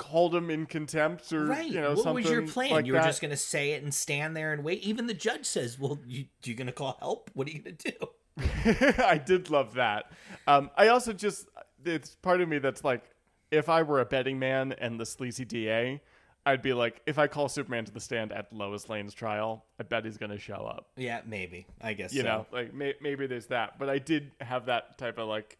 [0.00, 1.70] Called him in contempt or Right.
[1.70, 2.70] you know what something was your plan?
[2.70, 3.06] like you were that.
[3.06, 4.82] just going to say it and stand there and wait.
[4.82, 7.30] Even the judge says, "Well, you you going to call help?
[7.34, 8.06] What are you going to do?"
[9.04, 10.10] I did love that.
[10.46, 11.46] Um, I also just
[11.84, 13.02] it's part of me that's like,
[13.50, 16.00] if I were a betting man and the sleazy DA,
[16.46, 19.82] I'd be like, if I call Superman to the stand at Lois Lane's trial, I
[19.82, 20.88] bet he's gonna show up.
[20.96, 21.66] Yeah, maybe.
[21.82, 22.26] I guess You so.
[22.26, 25.58] know, like may- maybe there's that, but I did have that type of like.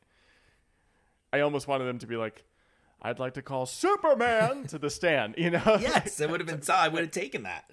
[1.32, 2.42] I almost wanted them to be like,
[3.02, 5.34] I'd like to call Superman to the stand.
[5.38, 5.62] You know?
[5.80, 6.62] yes, it would have been.
[6.72, 7.70] I would have taken that.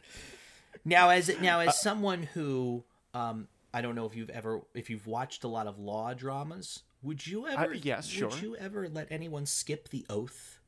[0.85, 5.07] Now, as now as someone who, um, I don't know if you've ever if you've
[5.07, 7.73] watched a lot of law dramas, would you ever?
[7.73, 8.41] yes, Would sure.
[8.41, 10.59] you ever let anyone skip the oath?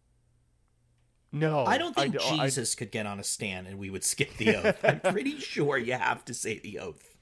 [1.31, 4.35] no, I don't think I- Jesus could get on a stand and we would skip
[4.37, 4.79] the oath.
[4.83, 7.15] I'm pretty sure you have to say the oath.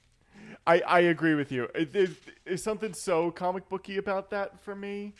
[0.66, 1.68] I, I agree with you.
[2.44, 5.14] There's something so comic booky about that for me,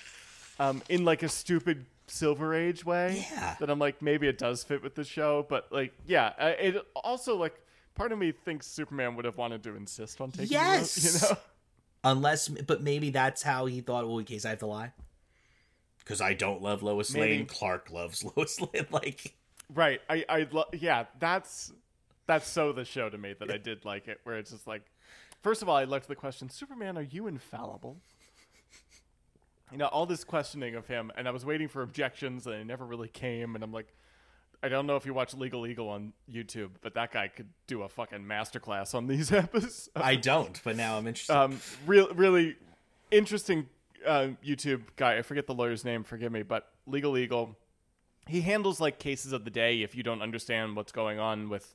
[0.58, 3.26] um, in like a stupid Silver Age way.
[3.32, 3.56] Yeah.
[3.60, 6.32] That I'm like, maybe it does fit with the show, but like, yeah.
[6.38, 7.54] uh, It also like
[7.94, 10.52] part of me thinks Superman would have wanted to insist on taking.
[10.52, 11.22] Yes.
[11.22, 11.36] you know.
[12.04, 14.06] Unless, but maybe that's how he thought.
[14.06, 14.92] Well, in case I have to lie,
[15.98, 17.38] because I don't love Lois Maybe.
[17.38, 17.46] Lane.
[17.46, 18.86] Clark loves Lois Lane.
[18.90, 19.34] Like,
[19.74, 20.00] Right.
[20.08, 21.04] I I lo- yeah.
[21.18, 21.72] That's
[22.26, 24.82] that's so the show to me that I did like it, where it's just like,
[25.42, 27.98] first of all, I liked the question, Superman, are you infallible?
[29.70, 32.64] You know, all this questioning of him, and I was waiting for objections, and they
[32.64, 33.54] never really came.
[33.54, 33.92] And I'm like,
[34.62, 37.82] I don't know if you watch Legal Eagle on YouTube, but that guy could do
[37.82, 39.88] a fucking masterclass on these episodes.
[39.94, 41.34] I don't, but now I'm interested.
[41.36, 42.56] um, real, really
[43.10, 43.68] interesting
[44.06, 45.18] uh, YouTube guy.
[45.18, 46.02] I forget the lawyer's name.
[46.02, 47.56] Forgive me, but Legal Eagle.
[48.26, 49.82] He handles like cases of the day.
[49.82, 51.74] If you don't understand what's going on with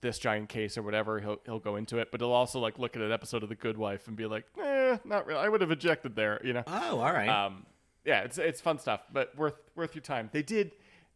[0.00, 2.10] this giant case or whatever, he'll he'll go into it.
[2.10, 4.44] But he'll also like look at an episode of The Good Wife and be like,
[4.62, 5.40] eh, not really.
[5.40, 6.40] I would have ejected there.
[6.44, 6.64] You know.
[6.66, 7.28] oh, all right.
[7.28, 7.66] Um,
[8.04, 10.28] yeah, it's it's fun stuff, but worth worth your time.
[10.32, 10.72] They did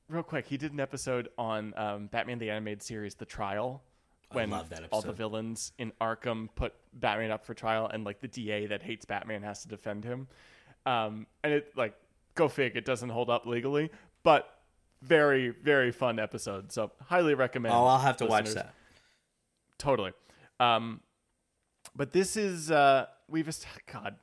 [0.09, 0.47] real quick.
[0.47, 3.83] He did an episode on um, Batman the Animated Series, The Trial,
[4.33, 4.53] when
[4.91, 8.83] all the villains in Arkham put Batman up for trial, and like the DA that
[8.83, 10.29] hates Batman has to defend him.
[10.87, 11.95] Um, and it like
[12.35, 13.91] go fig, it doesn't hold up legally,
[14.23, 14.58] but
[15.03, 16.73] very very fun episode.
[16.73, 17.75] So highly recommend.
[17.75, 18.75] Oh, I'll have to watch that.
[19.79, 20.13] Totally.
[20.59, 21.01] Um,
[21.95, 24.17] but this is uh, we've est- God.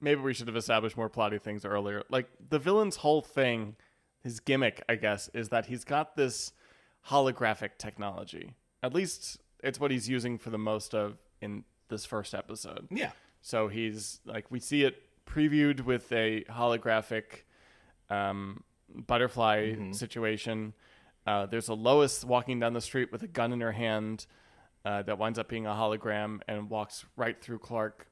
[0.00, 2.02] Maybe we should have established more plotty things earlier.
[2.10, 3.76] Like the villain's whole thing,
[4.22, 6.52] his gimmick, I guess, is that he's got this
[7.08, 8.54] holographic technology.
[8.82, 12.88] At least it's what he's using for the most of in this first episode.
[12.90, 13.12] Yeah.
[13.40, 14.96] So he's like we see it
[15.26, 17.44] previewed with a holographic
[18.10, 20.74] um, butterfly situation.
[21.26, 24.26] Uh, there's a Lois walking down the street with a gun in her hand
[24.84, 28.06] uh, that winds up being a hologram and walks right through Clark.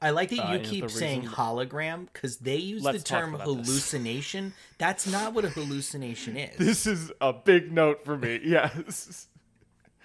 [0.00, 3.32] I like that Uh, you is keep saying hologram because they use Let's the term
[3.32, 3.42] this.
[3.42, 4.54] hallucination.
[4.78, 6.56] That's not what a hallucination is.
[6.56, 8.40] This is a big note for me.
[8.44, 9.28] Yes.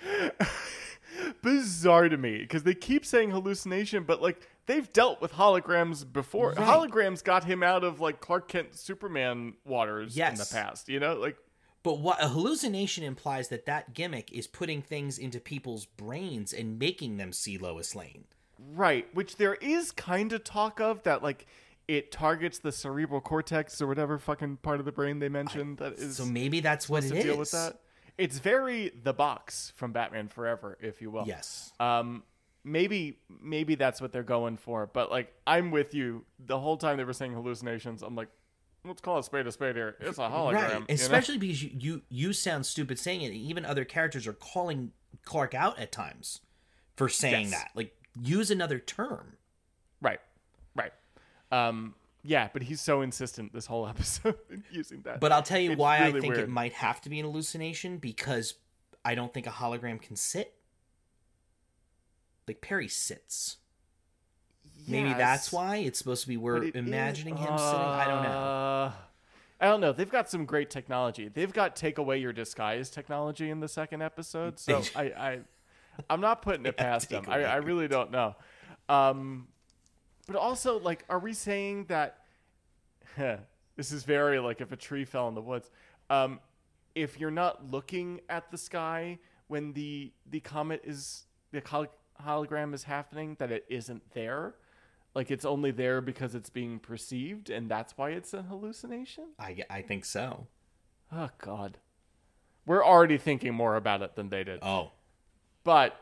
[1.41, 6.49] Bizarre to me because they keep saying hallucination, but like they've dealt with holograms before.
[6.49, 6.57] Right.
[6.57, 10.89] Holograms got him out of like Clark Kent Superman waters in the past.
[10.89, 11.37] You know, like
[11.83, 16.79] But what a hallucination implies that that gimmick is putting things into people's brains and
[16.79, 18.25] making them see Lois Lane.
[18.73, 21.45] Right, which there is kind of talk of that, like
[21.87, 25.93] it targets the cerebral cortex or whatever fucking part of the brain they mentioned that
[25.93, 27.23] is So maybe that's what it to is.
[27.23, 27.79] deal with that.
[28.17, 31.25] It's very the box from Batman Forever, if you will.
[31.27, 31.73] Yes.
[31.79, 32.23] Um,
[32.65, 36.97] maybe maybe that's what they're going for, but like I'm with you the whole time
[36.97, 38.01] they were saying hallucinations.
[38.01, 38.27] I'm like,
[38.83, 39.95] let's call a spade a spade here.
[40.01, 40.73] It's a hologram, Right.
[40.73, 40.85] you know?
[40.89, 43.31] Especially because you, you you sound stupid saying it.
[43.33, 44.91] Even other characters are calling
[45.23, 46.41] Clark out at times
[46.97, 47.51] for saying Yes.
[47.63, 47.71] that.
[47.75, 49.37] Like use another term.
[50.01, 50.19] Right,
[50.75, 50.91] right.
[51.51, 54.35] Um, yeah, but he's so insistent this whole episode
[54.71, 55.19] using that.
[55.19, 57.25] But I'll tell you It's why I really think it might have to be an
[57.25, 58.55] hallucination because
[59.03, 60.53] I don't think a hologram can sit.
[62.47, 63.57] Like Perry sits.
[64.87, 67.79] Maybe that's why it's supposed to be we're it is- imagining him sitting.
[67.79, 68.29] I don't know.
[68.29, 68.91] Uh,
[69.59, 69.93] I don't know.
[69.93, 71.29] They've got some great technology.
[71.29, 74.59] They've got take away your disguise technology in the second episode.
[74.59, 75.39] So I, I,
[76.09, 77.25] I'm not putting it past them.
[77.27, 78.35] I, I really don't know.
[78.89, 79.47] Um,
[80.27, 82.19] but also, like, are we saying that?
[83.17, 85.69] this is very like if a tree fell in the woods.
[86.09, 86.39] Um,
[86.93, 91.61] if you're not looking at the sky when the the comet is the
[92.23, 94.55] hologram is happening, that it isn't there.
[95.13, 99.27] Like it's only there because it's being perceived, and that's why it's a hallucination.
[99.39, 100.47] I, I think so.
[101.11, 101.77] Oh God,
[102.65, 104.59] we're already thinking more about it than they did.
[104.61, 104.91] Oh,
[105.63, 105.95] But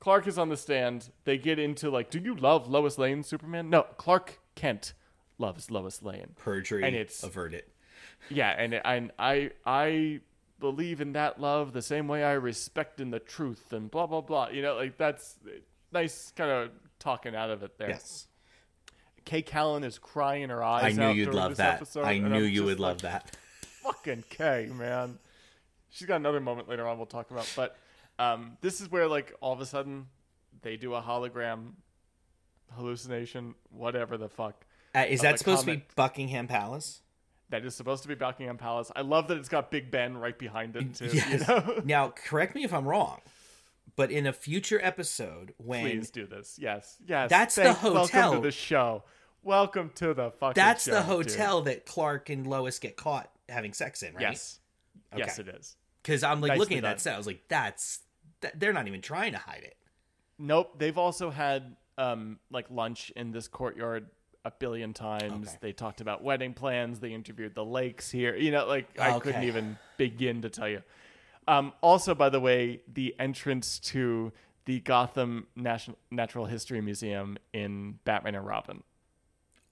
[0.00, 1.10] Clark is on the stand.
[1.24, 3.68] They get into like, do you love Lois Lane, Superman?
[3.70, 4.94] No, Clark Kent
[5.38, 6.28] loves Lois Lane.
[6.36, 7.64] perjury And it's- averted.
[8.30, 10.20] Yeah, and and I I
[10.58, 14.20] believe in that love the same way I respect in the truth and blah blah
[14.20, 14.48] blah.
[14.48, 15.36] You know, like that's
[15.92, 17.90] nice kind of talking out of it there.
[17.90, 18.26] Yes.
[19.24, 21.76] Kay Callan is crying her eyes I knew out you'd love that.
[21.76, 23.36] episode, I knew you would like, love that.
[23.82, 25.18] fucking Kay, man.
[25.90, 27.50] She's got another moment later on we'll talk about.
[27.56, 27.76] But
[28.18, 30.06] um, this is where like all of a sudden
[30.62, 31.72] they do a hologram
[32.74, 34.64] hallucination, whatever the fuck.
[34.94, 35.84] Uh, is that supposed to be.
[35.94, 37.02] Buckingham Palace?
[37.50, 38.90] That is supposed to be Buckingham Palace.
[38.96, 41.10] I love that it's got Big Ben right behind it too.
[41.12, 41.32] Yes.
[41.32, 41.80] You know?
[41.84, 43.20] now, correct me if I'm wrong,
[43.94, 46.58] but in a future episode, when Please do this.
[46.60, 46.96] Yes.
[47.06, 47.30] Yes.
[47.30, 47.94] That's the hotel.
[47.94, 49.04] Welcome to the show.
[49.44, 51.06] Welcome to the fucking that's show, the dude.
[51.06, 54.22] hotel that Clark and Lois get caught having sex in, right?
[54.22, 54.58] Yes.
[55.16, 55.76] Yes, it is.
[56.02, 56.90] Because I'm like Nicely looking at done.
[56.94, 58.00] that set, I was like, that's
[58.40, 59.76] that, they're not even trying to hide it.
[60.36, 60.78] Nope.
[60.78, 64.08] They've also had um like lunch in this courtyard
[64.46, 65.48] a billion times.
[65.48, 65.58] Okay.
[65.60, 67.00] They talked about wedding plans.
[67.00, 68.36] They interviewed the lakes here.
[68.36, 70.82] You know, like I couldn't even begin to tell you.
[71.48, 74.32] Um, also, by the way, the entrance to
[74.64, 78.82] the Gotham National Natural History Museum in Batman and Robin.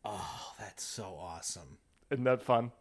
[0.04, 1.78] Oh, that's so awesome.
[2.10, 2.72] Isn't that fun?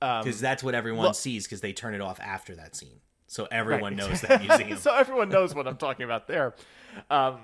[0.00, 3.00] Um, Because that's what everyone look- sees because they turn it off after that scene.
[3.26, 4.08] So everyone Right.
[4.08, 4.76] knows that museum.
[4.78, 6.54] so everyone knows what I'm talking about there.
[7.10, 7.40] Um,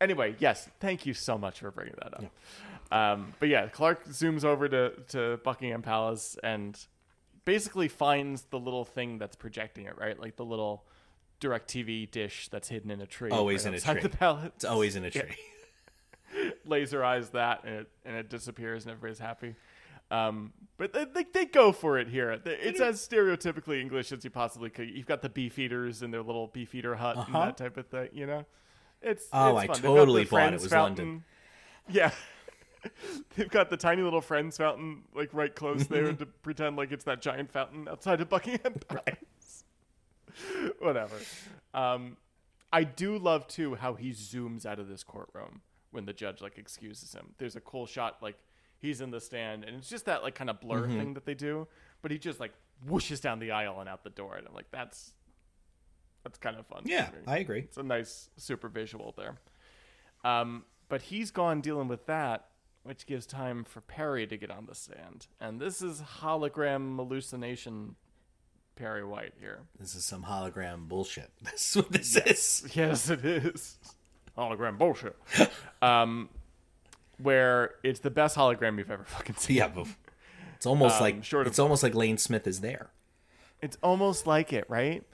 [0.00, 2.24] anyway, yes, thank you so much for bringing that up.
[2.92, 6.78] Um, but yeah, Clark zooms over to, to Buckingham Palace and
[7.44, 10.18] basically finds the little thing that's projecting it, right?
[10.20, 10.84] Like the little
[11.40, 13.30] DirecTV dish that's hidden in a tree.
[13.30, 14.00] Always right in a tree.
[14.02, 14.50] The palace.
[14.54, 15.22] it's always in a tree.
[16.64, 19.54] laser eyes that and it, and it disappears and everybody's happy.
[20.10, 22.38] Um, but they, they, they go for it here.
[22.44, 24.90] It's as stereotypically English as you possibly could.
[24.90, 27.46] You've got the beef eaters in their little beef eater hut and Uh-huh.
[27.46, 28.44] that type of thing, you know?
[29.00, 29.82] It's Oh, it's I fun.
[29.82, 31.04] Totally thought it was fountain.
[31.06, 31.24] London.
[31.88, 32.10] Yeah.
[33.36, 37.04] They've got the tiny little Friends fountain like right close there to pretend like it's
[37.04, 39.64] that giant fountain outside of Buckingham Palace.
[40.80, 41.16] Whatever.
[41.74, 42.16] Um,
[42.72, 45.60] I do love too how he zooms out of this courtroom.
[45.90, 47.34] when the judge like excuses him.
[47.38, 48.36] There's a cool shot like
[48.78, 50.98] he's in the stand and it's just that like kind of blur Mm-hmm.
[50.98, 51.68] thing that they do,
[52.00, 52.52] but he just like
[52.88, 55.12] whooshes down the aisle and out the door and I'm like that's
[56.24, 56.82] that's kind of fun.
[56.86, 57.10] Yeah.
[57.26, 57.60] I agree.
[57.60, 59.36] It's a nice super visual there.
[60.24, 62.46] Um, but he's gone dealing with that,
[62.82, 65.26] which gives time for Perry to get on the stand.
[65.40, 67.96] And this is hologram hallucination
[68.74, 69.60] Perry White here.
[69.78, 71.30] This is some hologram bullshit.
[71.42, 72.66] That's what this is.
[72.74, 73.76] Yes, it is.
[74.36, 75.16] Hologram bullshit.
[75.82, 76.28] um,
[77.18, 79.56] where it's the best hologram you've ever fucking seen.
[79.56, 79.70] Yeah,
[80.56, 82.90] it's almost Um, like short of- it's almost like Lane Smith is there.
[83.60, 85.04] It's almost like it, right?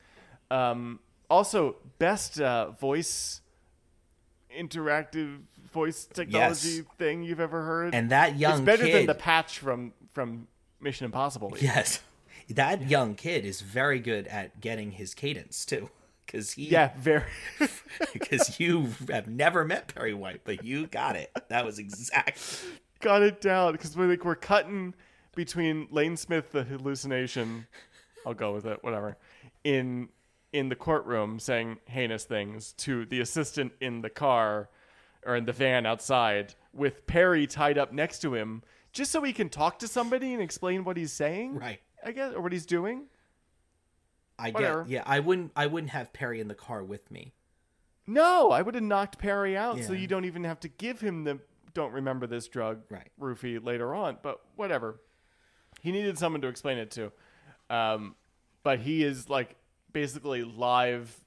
[0.50, 3.42] Um, also, best uh, voice
[4.56, 5.40] interactive
[5.72, 6.82] voice technology Yes.
[6.98, 7.94] thing you've ever heard.
[7.94, 10.48] And that young it's better kid, than the patch from from
[10.80, 11.54] Mission Impossible.
[11.60, 12.00] yes,
[12.48, 15.90] that young kid is very good at getting his cadence too.
[16.26, 17.24] Because he, Yeah, very.
[18.12, 21.30] because you have never met Perry White, but you got it.
[21.48, 22.62] That was exact.
[23.00, 24.94] got it down because we're like we're cutting
[25.34, 27.66] between Lane Smith, the hallucination.
[28.26, 29.16] I'll go with it, whatever.
[29.64, 30.08] In
[30.52, 34.68] in the courtroom saying heinous things to the assistant in the car
[35.26, 38.62] or in the van outside with Perry tied up next to him,
[38.92, 41.56] just so he can talk to somebody and explain what he's saying.
[41.56, 41.80] Right.
[42.04, 43.06] I guess, or what he's doing.
[44.38, 44.82] I Whatever.
[44.84, 44.90] get.
[44.90, 45.50] Yeah, I wouldn't.
[45.56, 47.34] I wouldn't have Perry in the car with me.
[48.06, 51.24] No, I would have knocked Perry out so you don't even have to give him
[51.24, 51.40] the
[51.74, 53.08] don't remember this drug Right.
[53.20, 54.18] roofie later on.
[54.22, 55.00] But whatever.
[55.82, 57.12] He needed someone to explain it to.
[57.68, 58.14] Um,
[58.62, 59.56] but he is like
[59.92, 61.20] basically live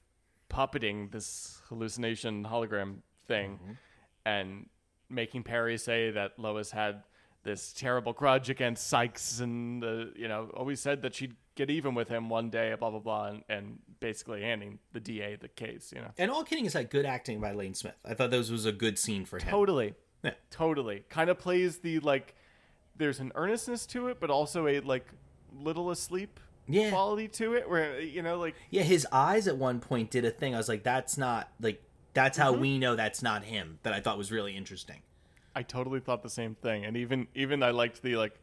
[0.50, 2.96] puppeting this hallucination hologram
[3.26, 3.72] thing Mm-hmm.
[4.26, 4.66] and
[5.10, 7.02] making Perry say that Lois had
[7.44, 11.94] this terrible grudge against Sykes and uh, you know always said that she'd get even
[11.94, 15.92] with him one day blah blah blah and, and basically handing the DA the case
[15.94, 17.94] you know And all kidding aside, good acting by Lane Smith.
[18.04, 19.48] I thought this was a good scene for him.
[19.48, 19.94] Totally.
[20.22, 20.30] Yeah.
[20.50, 21.04] Totally.
[21.08, 22.34] Kind of plays the like
[22.96, 25.06] there's an earnestness to it, but also a like
[25.52, 26.90] little asleep Yeah.
[26.90, 30.30] quality to it where you know like Yeah, his eyes at one point did a
[30.30, 30.54] thing.
[30.54, 31.82] I was like, that's not like
[32.14, 32.60] that's how Mm-hmm.
[32.62, 33.78] we know that's not him.
[33.82, 35.02] That I thought was really interesting.
[35.54, 36.84] I totally thought the same thing.
[36.84, 38.34] And even even I liked the like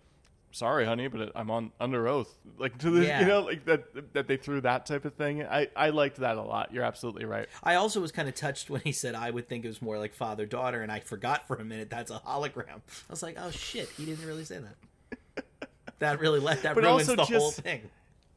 [0.52, 2.36] sorry honey, but I'm on under oath.
[2.58, 3.20] Like to the Yeah.
[3.22, 5.44] you know like that that they threw that type of thing.
[5.44, 6.74] I I liked that a lot.
[6.74, 7.48] You're absolutely right.
[7.64, 9.98] I also was kind of touched when he said I would think it was more
[9.98, 12.76] like father daughter, and I forgot for a minute that's a hologram.
[12.78, 15.46] I was like, oh shit, he didn't really say that.
[16.00, 17.90] that really let that But ruins also the whole thing.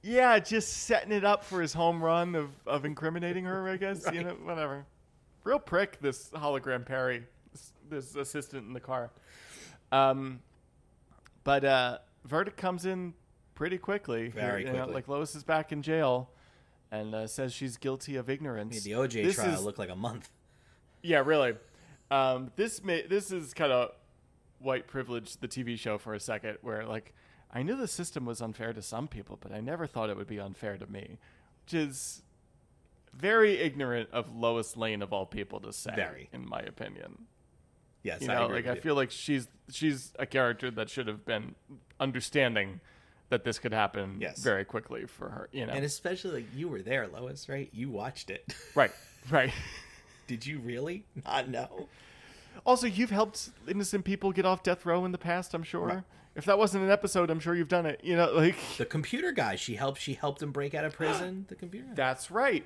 [0.02, 4.04] Yeah, just setting it up for his home run of, of incriminating her, I guess.
[4.12, 4.84] You know, whatever.
[5.45, 9.11] Real prick, this hologram Perry, this, this assistant in the car.
[9.90, 10.40] Um,
[11.45, 13.14] but uh, verdict comes in
[13.55, 14.28] pretty quickly.
[14.28, 14.95] Very You know, quickly.
[14.95, 16.30] like Lois is back in jail,
[16.90, 18.74] and uh, says she's guilty of ignorance.
[18.74, 20.30] Made the OJ This trial is- looked like a month.
[21.03, 21.55] yeah, really.
[22.11, 23.90] Um, this may, this is kind of
[24.61, 27.14] white privilege, the TV show for a second, where like
[27.53, 30.26] I knew the system was unfair to some people, but I never thought it would
[30.28, 31.18] be unfair to me,
[31.64, 32.22] which is
[33.14, 36.28] very ignorant of Lois Lane of all people to say, Very.
[36.32, 37.26] in my opinion.
[38.02, 38.80] Yes, You I know, agree like I you.
[38.80, 41.54] feel like she's she's a character that should have been
[42.00, 42.80] understanding
[43.28, 44.42] that this could happen Yes.
[44.42, 45.48] very quickly for her.
[45.52, 47.68] You know, and especially like you were there, Lois, right?
[47.72, 48.54] You watched it.
[48.74, 48.90] right,
[49.30, 49.52] right.
[50.26, 51.88] Did you really not know?
[52.66, 55.54] Also, you've helped innocent people get off death row in the past.
[55.54, 55.86] I'm sure.
[55.86, 56.02] Right.
[56.34, 58.00] If that wasn't an episode, I'm sure you've done it.
[58.02, 60.00] You know, like The computer guy, she helped.
[60.00, 61.46] She helped him break out of prison.
[61.48, 62.64] The computer that's right.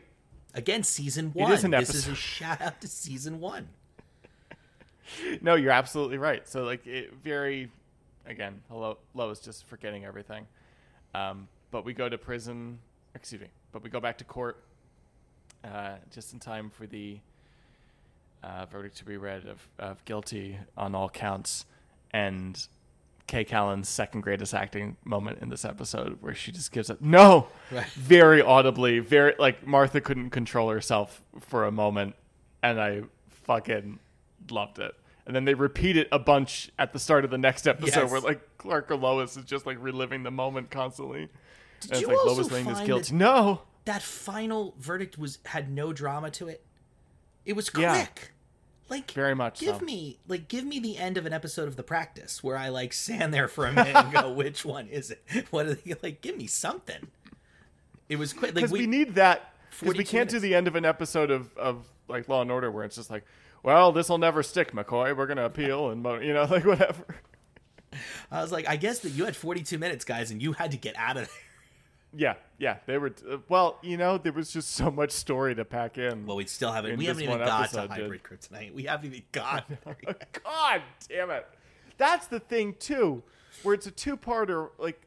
[0.57, 1.53] Again, season one.
[1.53, 3.69] is this is a shout out to season one.
[5.41, 6.49] No, you're absolutely right.
[6.49, 7.71] So like, it very,
[8.27, 10.47] again, hello, Lois just forgetting everything.
[11.15, 12.81] Um, but we go to prison.
[13.15, 13.49] Excuse me.
[13.73, 14.57] But we go back to court,
[15.63, 17.19] uh, just in time for the
[18.43, 21.67] uh, verdict to be read of, of guilty on all counts,
[22.13, 22.67] and
[23.27, 27.49] Kay Callan's second greatest acting moment in this episode, where she just gives it no,
[27.73, 27.87] Right.
[27.89, 32.15] very audibly, very like Martha couldn't control herself for a moment,
[32.63, 33.03] and I
[33.45, 33.99] fucking
[34.51, 34.95] loved it.
[35.27, 38.11] And then they repeat it a bunch at the start of the next episode, Yes.
[38.13, 41.29] where like Clark or Lois is just like reliving the moment constantly.
[41.81, 43.11] Did and it's you like also Lois Lane is guilty.
[43.11, 46.65] that No, that final verdict was had no drama to it?
[47.45, 47.83] It was quick.
[47.83, 48.07] Yeah.
[48.89, 49.85] Like Very much Give so.
[49.85, 52.93] me like give me the end of an episode of The Practice where I like
[52.93, 55.23] stand there for a minute and go, which one is it?
[55.51, 56.21] What are they like?
[56.21, 57.09] Give me something.
[58.09, 58.55] It was quick.
[58.55, 59.55] Like because we, we, need that.
[59.81, 62.71] Because we can't do the end of an episode of, of like Law and Order
[62.71, 63.25] where it's just like,
[63.63, 65.17] well, this will never stick, McCoy.
[65.17, 67.05] We're gonna appeal and you know like whatever.
[68.31, 70.77] I was like, I guess that you had 42 minutes, guys, and you had to
[70.77, 71.46] get out of there.
[72.17, 73.13] Yeah, yeah, they were.
[73.31, 76.25] Uh, well, you know, there was just so much story to pack in.
[76.27, 76.97] Well, we still haven't.
[76.97, 78.03] We haven't even got episode, to dude.
[78.05, 78.73] hybrid kryptonite.
[78.73, 79.69] We haven't even got.
[80.43, 81.47] God damn it!
[81.99, 83.23] That's the thing too,
[83.63, 84.71] where it's a two-parter.
[84.79, 85.03] Like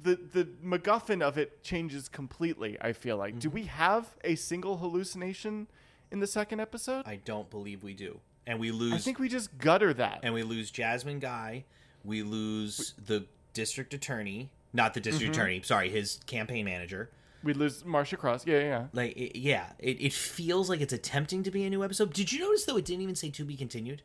[0.00, 2.76] the the MacGuffin of it changes completely.
[2.80, 3.38] I feel like.
[3.38, 5.68] Do we have a single hallucination
[6.10, 7.06] in the second episode?
[7.06, 8.92] I don't believe we do, and we lose.
[8.92, 10.20] I think we just gutter that.
[10.22, 11.64] and we lose Jasmine Guy.
[12.04, 13.24] We lose the
[13.54, 15.40] district attorney, not the district Mm-hmm.
[15.42, 15.62] attorney.
[15.62, 17.10] Sorry, his campaign manager.
[17.42, 18.46] we lose Marcia Cross.
[18.46, 18.64] Yeah, yeah.
[18.68, 18.86] yeah.
[18.92, 22.12] Like, it, yeah, it, it feels like it's attempting to be a new episode.
[22.12, 22.76] Did you notice though?
[22.76, 24.02] It didn't even say to be continued.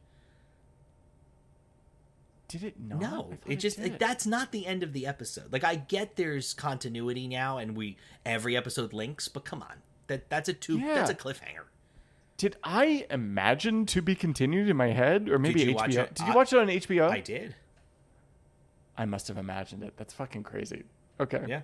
[2.48, 3.02] Did it not?
[3.02, 3.92] No, it just did.
[3.92, 5.52] like, that's not the end of the episode.
[5.52, 9.76] Like I get there's continuity now, and we every episode links, but come on,
[10.08, 10.94] that that's a two Yeah.
[10.96, 11.66] that's a cliffhanger.
[12.38, 16.14] Did I imagine to be continued in my head, or maybe you HBO?
[16.14, 17.10] Did you watch it on HBO?
[17.10, 17.54] I did,
[18.98, 19.94] I must have imagined it.
[19.98, 20.84] That's fucking crazy.
[21.20, 21.44] Okay.
[21.48, 21.62] yeah.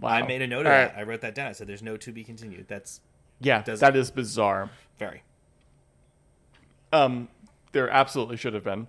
[0.00, 0.10] Wow.
[0.10, 0.94] I made a note of that.
[0.94, 0.98] right.
[1.00, 1.48] I wrote that down.
[1.48, 2.66] I said there's no to be continued.
[2.68, 3.00] That's
[3.40, 4.70] Yeah, Does- that is bizarre.
[4.98, 5.22] very
[6.92, 7.28] Um,
[7.72, 8.86] there absolutely should have been,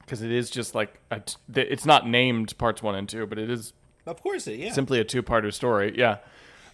[0.00, 3.38] because it is just like a t- it's not named parts one and two, but
[3.38, 3.72] it is
[4.06, 4.72] of course it yeah.
[4.72, 5.94] simply a two-parter story.
[5.96, 6.18] Yeah.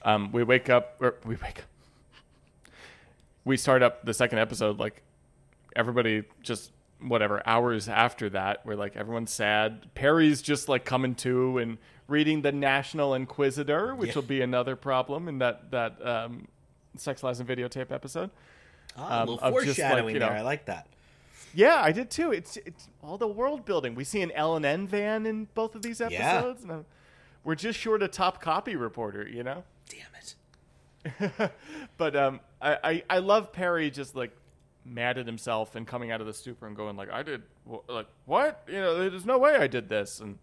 [0.03, 2.73] Um, we wake up, or we wake up.
[3.45, 5.03] We start up the second episode like
[5.75, 6.71] everybody just
[7.01, 9.95] whatever hours after that where like everyone's sad.
[9.95, 11.79] Perry's just like coming to and
[12.09, 14.15] reading the National Inquisitor, which Yeah.
[14.17, 16.49] will be another problem in that that um,
[16.97, 18.31] sex lies and videotape episode.
[18.97, 20.39] Ah, um, a just, like, foreshadowing you know- there.
[20.39, 20.87] I like that.
[21.55, 22.33] Yeah, I did too.
[22.33, 23.95] It's it's all the world building.
[23.95, 26.09] We see an L and N van in both of these Yeah.
[26.11, 26.65] episodes.
[26.65, 26.85] And
[27.45, 29.65] we're just short a top copy reporter, you know.
[29.89, 31.53] Damn it.
[31.97, 34.37] but um, I, I I love Perry just like
[34.87, 37.89] mad at himself and coming out of the stupor and going like I did wh-
[37.89, 40.39] like what you know there's no way I did this and,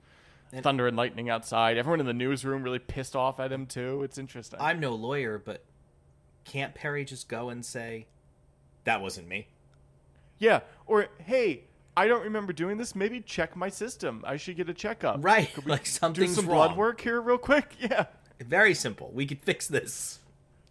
[0.52, 1.78] And- thunder and lightning outside.
[1.78, 4.04] Everyone in the newsroom really pissed off at him too.
[4.04, 4.60] It's interesting.
[4.62, 5.64] I'm no lawyer, but
[6.46, 8.08] can't Perry just go and say,
[8.84, 9.48] "That wasn't me"?
[10.40, 11.64] yeah, or hey.
[11.96, 12.96] I don't remember doing this.
[12.96, 14.24] Maybe check my system.
[14.26, 15.24] I should get a checkup.
[15.24, 16.70] Right, like do something's some wrong.
[16.70, 17.76] blood work here real quick?
[17.80, 18.06] Yeah.
[18.42, 19.12] Very simple.
[19.14, 20.18] We could fix this.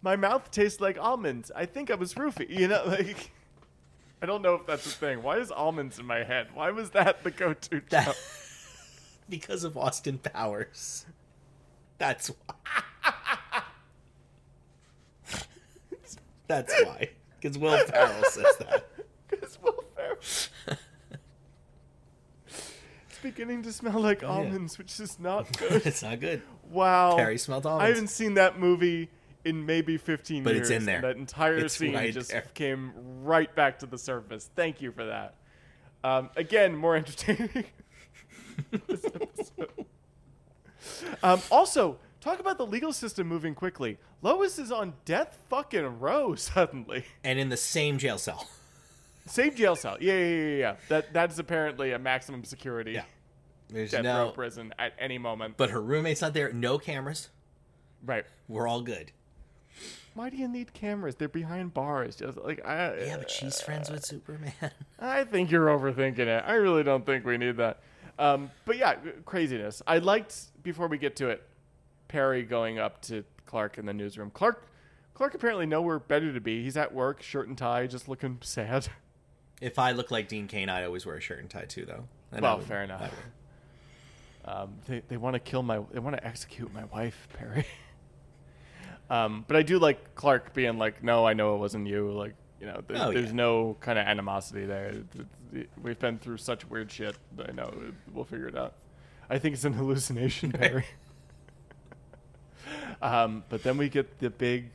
[0.01, 1.49] my mouth tastes like almonds.
[1.55, 2.49] I think I was roofie.
[2.49, 3.31] You know, like
[4.23, 5.21] I don't know if that's a thing.
[5.21, 6.47] Why is almonds in my head?
[6.53, 8.15] Why was that the go-to That- joke?
[9.29, 11.05] because of Austin Powers.
[11.97, 12.55] That's why.
[16.47, 17.09] That's why.
[17.41, 18.87] Because Will Ferrell says that.
[19.29, 20.15] Because Will Ferrell.
[20.19, 20.49] it's
[23.23, 25.85] beginning to smell like almonds, which is not good.
[25.85, 26.43] It's not good.
[26.69, 27.15] Wow.
[27.17, 27.83] Perry smelled almonds.
[27.83, 29.09] I haven't seen that movie
[29.45, 30.69] in maybe 15 But years.
[30.69, 31.01] it's in there.
[31.01, 32.45] That entire It's scene right just there.
[32.53, 34.49] came right back to the surface.
[34.55, 35.35] Thank you for that.
[36.03, 37.65] Um, again, more entertaining.
[41.21, 43.97] Um, also, talk about the legal system moving quickly.
[44.21, 47.05] Lois is on death fucking row suddenly.
[47.23, 48.47] And in the same jail cell.
[49.25, 49.97] Same jail cell.
[50.01, 50.75] Yeah, yeah, yeah, yeah.
[50.89, 53.03] That that is apparently a maximum security Yeah.
[53.69, 54.31] There's death row no.
[54.31, 55.55] prison at any moment.
[55.55, 56.51] But her roommate's not there.
[56.51, 57.29] No cameras.
[58.05, 58.25] right.
[58.49, 59.11] We're all good.
[60.13, 61.15] Why do you need cameras?
[61.15, 62.15] They're behind bars.
[62.15, 62.95] Just like I.
[63.05, 64.53] Yeah, but she's friends with Superman.
[64.99, 66.43] I think you're overthinking it.
[66.45, 67.79] I really don't think we need that.
[68.19, 68.95] Um, but yeah,
[69.25, 69.81] craziness.
[69.87, 71.41] I liked before we get to it,
[72.07, 74.29] Perry going up to Clark in the newsroom.
[74.29, 74.67] Clark,
[75.15, 76.63] Clark apparently nowhere better to be.
[76.63, 78.87] He's at work, shirt and tie, just looking sad.
[79.61, 82.03] if I look like Dean Cain, I'd always wear a shirt and tie too, though.
[82.31, 83.11] And Well, would- fair enough.
[84.45, 85.79] Um, they they want to kill my.
[85.91, 87.65] They want to execute my wife, Perry.
[89.09, 92.35] um, but I do like Clark being like, "No, I know it wasn't you." Like,
[92.59, 93.33] you know, there, Oh, there's yeah.
[93.35, 94.93] no kind of animosity there.
[95.81, 97.15] We've been through such weird shit.
[97.47, 97.73] I know
[98.13, 98.73] we'll figure it out.
[99.29, 100.85] I think it's an hallucination, Perry.
[103.01, 104.69] um, but then we get the big,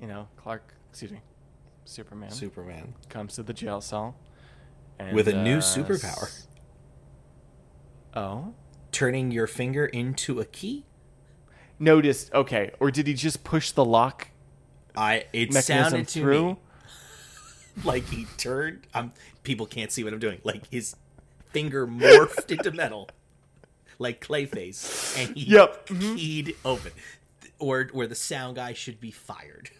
[0.00, 0.72] you know, Clark.
[0.90, 1.20] Excuse me,
[1.84, 2.94] Superman Superman.
[3.08, 4.16] comes to the jail cell
[4.98, 6.22] and, With a new uh, superpower.
[6.24, 6.48] s-
[8.14, 8.54] Oh.
[8.92, 10.86] Turning your finger into a key?
[11.78, 12.32] Noticed.
[12.34, 14.28] Okay, or did he just push the lock
[14.96, 16.48] I it mechanism sounded through?
[16.50, 16.56] me
[17.84, 18.86] like he turned.
[18.94, 19.12] Um,
[19.42, 20.40] people can't see what I'm doing.
[20.44, 20.96] Like his
[21.50, 23.08] finger morphed into metal,
[23.98, 25.86] like Clayface, and he Yep.
[25.88, 26.16] mhm.
[26.16, 26.92] keyed open.
[27.58, 29.70] Or where the sound guy should be fired,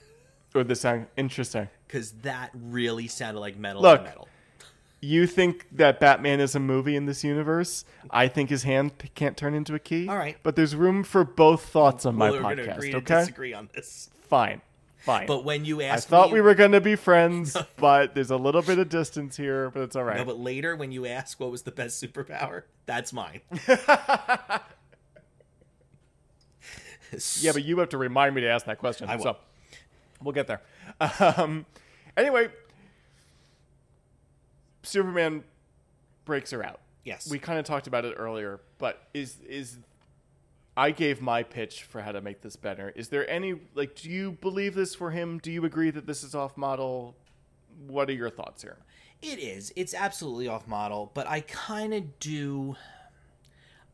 [0.54, 1.08] Or the sound.
[1.16, 1.68] Interesting.
[1.86, 4.00] because that really sounded like metal Look.
[4.00, 4.28] to metal.
[5.06, 7.84] You think that Batman is a movie in this universe?
[8.10, 10.08] I think his hand can't turn into a key.
[10.08, 10.36] All right.
[10.42, 12.76] but there's room for both thoughts on my Well, we're podcast.
[12.76, 14.10] agree to Okay, disagree on this.
[14.28, 14.62] fine,
[14.96, 15.26] fine.
[15.28, 18.30] But when you ask I thought me, we were going to be friends, but there's
[18.32, 20.16] a little bit of distance here, but it's all right.
[20.16, 23.42] No, but later when you ask what was the best superpower, that's mine.
[27.40, 29.08] Yeah, but you have to remind me to ask that question.
[29.08, 29.22] I will.
[29.22, 29.36] So
[30.22, 30.60] we'll get there.
[31.36, 31.64] Um,
[32.16, 32.48] anyway,
[34.86, 35.44] Superman
[36.24, 36.80] breaks her out.
[37.04, 37.30] Yes.
[37.30, 39.78] We kind of talked about it earlier, but is is
[40.76, 42.92] I gave my pitch for how to make this better.
[42.96, 45.38] Is there any like do you believe this for him?
[45.38, 47.14] Do you agree that this is off model?
[47.86, 48.78] What are your thoughts here?
[49.22, 49.72] It is.
[49.76, 52.76] It's absolutely off model, but I kind of do.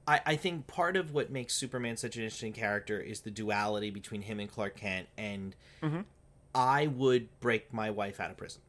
[0.07, 3.90] I, I think part of what makes Superman such an interesting character is the duality
[3.90, 6.01] between him and Clark Kent, and mm-hmm.
[6.55, 8.62] I would break my wife out of prison.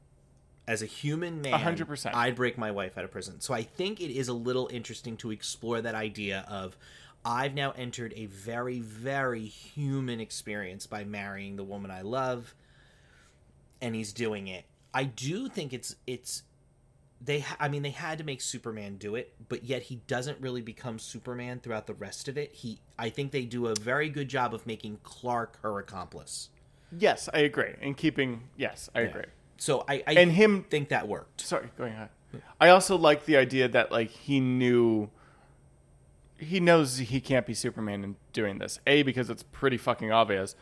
[0.67, 2.13] As a human man, 100%.
[2.13, 3.41] I'd break my wife out of prison.
[3.41, 6.77] So I think it is a little interesting to explore that idea of
[7.25, 12.53] I've now entered a very, very human experience by marrying the woman I love,
[13.81, 14.65] and he's doing it.
[14.93, 16.43] I do think it's it's
[17.23, 20.61] they I mean they had to make Superman do it, but yet he doesn't really
[20.61, 22.51] become Superman throughout the rest of it.
[22.53, 26.49] He I think they do a very good job of making Clark her accomplice.
[26.97, 27.73] Yes, I agree.
[27.81, 29.23] And keeping yes, I agree.
[29.57, 31.41] So I, I And him think that worked.
[31.41, 32.09] sorry, going ahead.
[32.59, 35.09] I also like the idea that like he knew
[36.37, 38.79] he knows he can't be Superman in doing this.
[38.87, 40.55] A because it's pretty fucking obvious,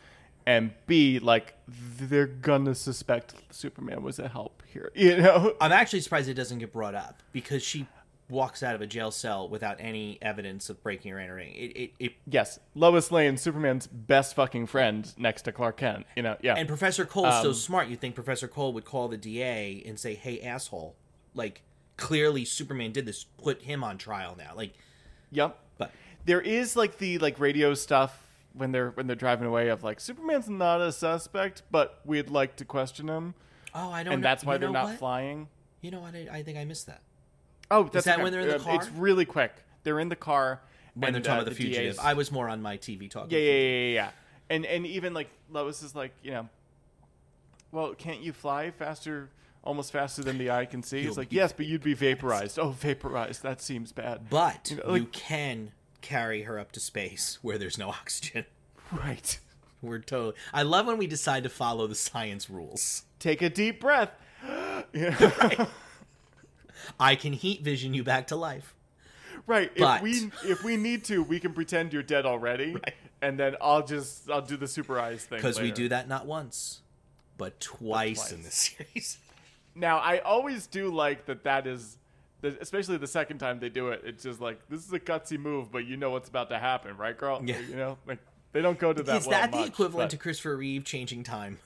[0.46, 4.92] and B like they're gonna suspect Superman was a help here.
[4.96, 5.54] You know?
[5.60, 7.86] I'm actually surprised it doesn't get brought up because she
[8.28, 11.52] walks out of a jail cell without any evidence of breaking or entering.
[11.54, 16.06] It it, it Yes, Lois Lane, Superman's best fucking friend next to Clark Kent.
[16.16, 16.36] You know?
[16.40, 16.54] Yeah.
[16.56, 17.88] and Professor Cole's so Um, smart.
[17.88, 20.94] You think Professor Cole would call the DA and say, "Hey, asshole!"
[21.34, 21.62] Like
[21.96, 23.24] clearly Superman did this.
[23.24, 24.52] Put him on trial now.
[24.56, 24.72] Like,
[25.30, 25.58] yep.
[25.78, 25.92] but
[26.24, 28.18] There is like the like radio stuff
[28.54, 32.56] when they're when they're driving away of like Superman's not a suspect, but we'd like
[32.56, 33.34] to question him,
[33.74, 34.14] oh, I don't.
[34.14, 34.98] and know- that's why you they're not what?
[34.98, 35.48] flying.
[35.80, 36.14] You know what?
[36.14, 37.02] I, I think I missed that.
[37.72, 38.22] Oh, that's that okay.
[38.22, 38.74] when they're in the Um, car?
[38.76, 39.52] It's really quick.
[39.82, 40.60] They're in the car
[40.94, 43.10] When and, they're talking uh, about the fugitive, DA's I was more on my TV
[43.10, 43.30] talking.
[43.30, 44.10] Yeah, yeah, yeah, yeah, yeah.
[44.50, 46.48] And and even like Lois is like, you know,
[47.72, 49.30] well, can't you fly faster,
[49.64, 50.98] almost faster than the eye can see?
[51.00, 52.58] You'll It's like, yes, but you'd be vaporized.
[52.58, 53.42] Oh, vaporized.
[53.42, 54.28] That seems bad.
[54.28, 58.44] But You you, know, like- can carry her up to space where there's no oxygen.
[58.90, 59.38] Right.
[59.80, 60.34] We're totally.
[60.52, 63.04] I love when we decide to follow the science rules.
[63.18, 64.10] Take a deep breath.
[64.92, 65.66] yeah.
[66.98, 68.74] I can heat vision you back to life.
[69.46, 69.70] Right.
[69.76, 72.76] But- If we if we need to, we can pretend you're dead already,
[73.22, 75.38] and then I'll just I'll do the super eyes thing.
[75.38, 76.80] Because we do that not once,
[77.38, 78.32] but twice, twice.
[78.32, 78.54] in this
[78.94, 79.18] series.
[79.74, 81.44] Now, I always do like that.
[81.44, 81.96] That is,
[82.42, 84.02] especially the second time they do it.
[84.04, 86.96] It's just like this is a gutsy move, but you know what's about to happen,
[86.96, 87.42] right, girl?
[87.44, 87.58] Yeah.
[87.68, 88.18] You know, like
[88.52, 89.16] they don't go to that.
[89.16, 91.58] Is well that the much, equivalent but to Christopher Reeve changing time?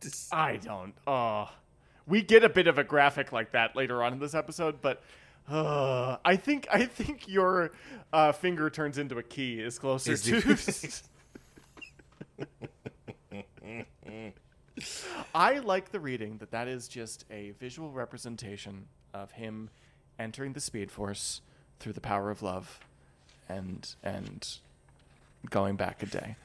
[0.00, 0.94] This- I don't.
[1.06, 1.48] Oh,
[2.06, 5.02] we get a bit of a graphic like that later on in this episode, but.
[5.50, 7.72] Uh, I think I think your
[8.12, 10.56] uh, finger turns into a key is closer Is to.
[15.34, 19.70] I like the reading that that is just a visual representation of him
[20.18, 21.40] entering the Speed Force
[21.78, 22.80] through the power of love,
[23.48, 24.48] and and
[25.50, 26.36] going back a day.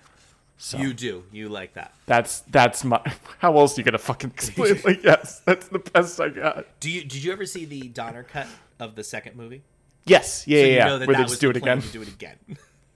[0.59, 1.23] So You do.
[1.31, 1.93] You like that.
[2.07, 2.99] that's that's my.
[3.39, 4.81] How else are you gonna fucking explain?
[4.83, 6.65] like yes, that's the best I got.
[6.79, 7.01] Do you?
[7.03, 8.47] Did you ever see the Donner cut
[8.79, 9.61] of the second movie?
[10.05, 10.97] Yes, yeah, So yeah, you yeah.
[10.97, 11.83] that Where that they just do it again.
[11.91, 12.37] Do it again.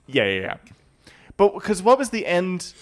[0.08, 0.58] Yeah, yeah, yeah.
[1.38, 2.74] But because what was the end?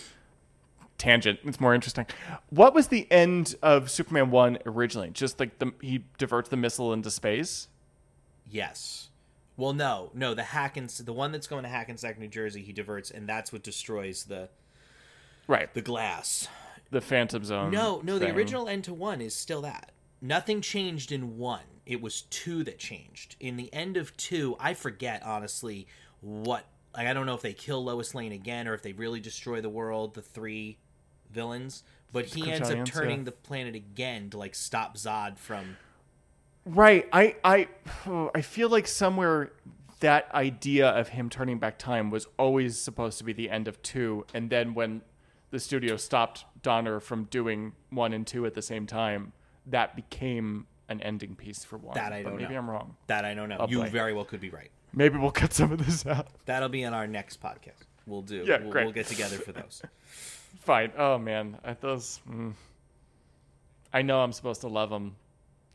[0.97, 1.39] Tangent.
[1.45, 2.05] It's more interesting.
[2.49, 5.09] What was the end of Superman one originally?
[5.11, 7.67] Just like the he diverts the missile into space.
[8.49, 9.05] yes.
[9.57, 10.33] Well, no, no.
[10.33, 13.61] The Hackens, the one that's going to Hackensack, New Jersey, he diverts, and that's what
[13.61, 14.47] destroys the
[15.49, 15.73] Right.
[15.73, 16.47] the glass.
[16.91, 17.71] The Phantom Zone.
[17.71, 18.19] No, no.
[18.19, 19.91] The original end to one is still that.
[20.21, 21.63] Nothing changed in one.
[21.85, 23.35] It was two that changed.
[23.39, 25.87] In the end of two, I forget honestly
[26.21, 26.65] what.
[26.95, 29.61] Like, I don't know if they kill Lois Lane again or if they really destroy
[29.61, 30.13] the world.
[30.13, 30.77] The three
[31.31, 33.25] villains, but he ends up turning yeah.
[33.25, 35.77] the planet again to like stop Zod from.
[36.65, 37.07] Right.
[37.11, 37.67] I I
[38.07, 39.51] oh, I feel like somewhere
[39.99, 43.81] that idea of him turning back time was always supposed to be the end of
[43.81, 45.01] two, and then when
[45.51, 49.33] the studio stopped Donner from doing one and two at the same time,
[49.67, 51.95] that became an ending piece for one.
[51.95, 52.59] That I but don't maybe know.
[52.59, 52.95] I'm wrong.
[53.07, 53.57] That I don't know.
[53.59, 54.71] Oh, you very well could be right.
[54.93, 56.27] Maybe we'll cut some of this out.
[56.45, 57.83] That'll be in our next podcast.
[58.07, 58.43] We'll do.
[58.45, 58.85] Yeah, we'll, great.
[58.85, 59.81] we'll get together for those.
[60.61, 60.91] Fine.
[60.97, 62.19] Oh man, I, those.
[62.29, 62.53] Mm,
[63.93, 65.15] I know I'm supposed to love them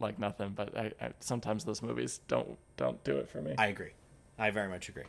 [0.00, 3.54] like nothing, but I, I sometimes those movies don't don't do it for me.
[3.56, 3.90] I agree.
[4.38, 5.04] I very much agree.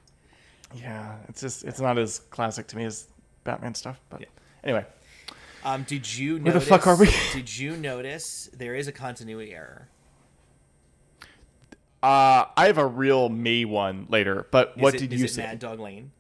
[0.76, 3.08] yeah, it's just it's not as classic to me as
[3.44, 4.00] Batman stuff.
[4.10, 4.28] But Yeah.
[4.66, 4.86] Anyway,
[5.64, 6.68] Um, did you Where the notice?
[6.68, 7.10] fuck are we?
[7.34, 9.88] did you notice there is a continuity error?
[12.04, 14.48] uh, I have a real me one later.
[14.52, 15.44] But what it- did is you it say?
[15.44, 16.12] Mad Dog Lane?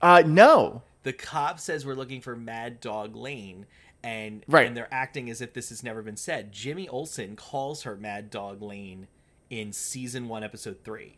[0.00, 0.82] Uh, no.
[1.02, 3.66] The cop says we're looking for Mad Dog Lane,
[4.04, 4.66] and Right.
[4.66, 6.52] and they're acting as if this has never been said.
[6.52, 9.08] Jimmy Olsen calls her Mad Dog Lane
[9.50, 11.16] in season one, episode three.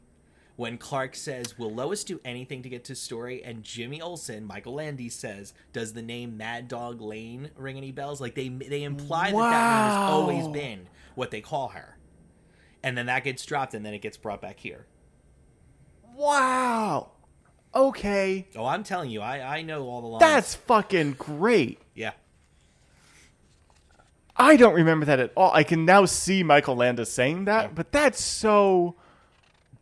[0.60, 4.74] When Clark says, "Will Lois do anything to get to story?" and Jimmy Olsen, Michael
[4.74, 9.30] Landes says, "Does the name Mad Dog Lane ring any bells?" Like they they imply
[9.30, 11.96] that that name has always been what they call her,
[12.82, 14.84] and then that gets dropped, and then it gets brought back here.
[16.14, 17.12] Wow.
[17.74, 18.46] Okay.
[18.54, 20.20] Oh, I'm telling you, I I know all the lines.
[20.20, 21.80] That's fucking great.
[21.94, 22.12] yeah.
[24.36, 25.52] I don't remember that at all.
[25.54, 28.96] I can now see Michael Landes saying that, but that's so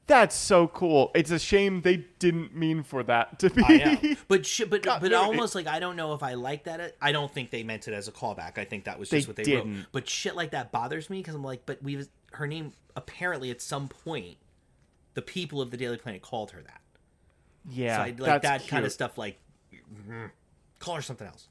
[0.08, 1.12] that's so cool.
[1.14, 4.16] It's a shame they didn't mean for that to be.
[4.26, 6.96] But sh- but God, but almost like I don't know if I like that.
[7.00, 8.58] I don't think they meant it as a callback.
[8.58, 9.76] I think that was just They what they didn't.
[9.76, 9.86] wrote.
[9.92, 13.62] But shit like that bothers me because I'm like, but we her name apparently at
[13.62, 14.38] some point,
[15.14, 16.80] the people of the Daily Planet called her that.
[17.70, 19.16] yeah, so I like that kind of stuff.
[19.18, 19.38] Like,
[20.10, 20.30] mm,
[20.80, 21.48] call her something else.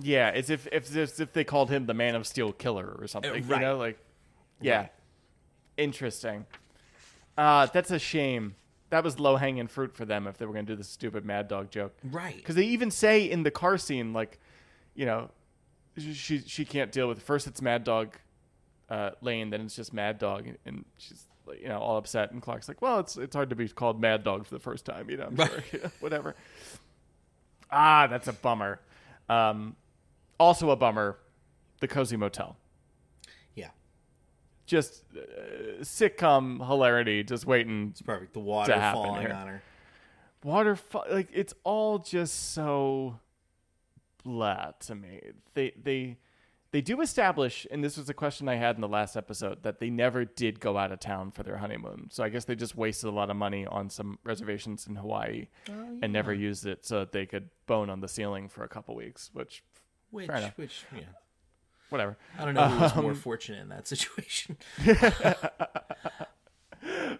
[0.00, 3.06] Yeah, it's if if as if they called him the Man of Steel killer or
[3.06, 3.30] something.
[3.30, 3.60] Uh, right.
[3.60, 3.98] You know, like
[4.60, 4.92] yeah, Right.
[5.76, 6.46] interesting.
[7.36, 8.54] Uh that's a shame.
[8.90, 11.24] That was low hanging fruit for them if they were going to do the stupid
[11.24, 11.96] Mad Dog joke.
[12.04, 12.36] Right.
[12.36, 14.38] Because they even say in the car scene, like,
[14.94, 15.30] you know,
[15.98, 17.22] she she can't deal with.
[17.22, 18.16] First, it's Mad Dog
[18.88, 21.26] uh, Lane, then it's just Mad Dog, and she's
[21.60, 22.32] you know all upset.
[22.32, 24.84] And Clark's like, well, it's it's hard to be called Mad Dog for the first
[24.84, 25.28] time, you know.
[25.30, 25.50] Right.
[25.70, 26.34] sure, whatever.
[27.70, 28.80] Ah, that's a bummer.
[29.28, 29.76] Um,
[30.38, 31.18] also a bummer,
[31.80, 32.56] the Cozy Motel.
[34.66, 38.32] Yeah, Just uh, sitcom hilarity, just waiting it's perfect.
[38.34, 39.32] The water happen falling here.
[39.34, 39.62] on her.
[40.42, 43.18] waterfall like it's all just so
[44.24, 45.20] blah to me
[45.54, 46.16] they they
[46.70, 49.78] they do establish and this was a question i had in the last episode that
[49.80, 52.74] they never did go out of town for their honeymoon so i guess they just
[52.76, 55.46] wasted a lot of money on some reservations in hawaii
[56.02, 58.94] and never used it so that they could bone on the ceiling for a couple
[58.94, 59.62] weeks which
[60.10, 61.00] Which, which, yeah,
[61.90, 64.56] whatever I don't know who was more Um, fortunate in that situation.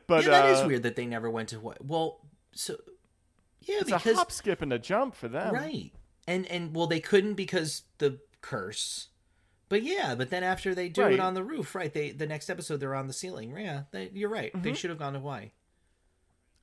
[0.06, 1.84] but yeah, that is uh, weird that they never went to what.
[1.84, 2.20] Well,
[2.52, 2.76] so
[3.60, 5.92] yeah, it's because a hop skip and a jump for them right,
[6.26, 9.08] and and well, they couldn't because the curse.
[9.70, 11.14] But yeah, but then after they do Right.
[11.14, 11.92] it on the roof, right?
[11.92, 13.56] They the next episode they're on the ceiling.
[13.56, 14.52] Yeah, they, you're right.
[14.52, 14.62] Mm-hmm.
[14.62, 15.50] They should have gone to Hawaii.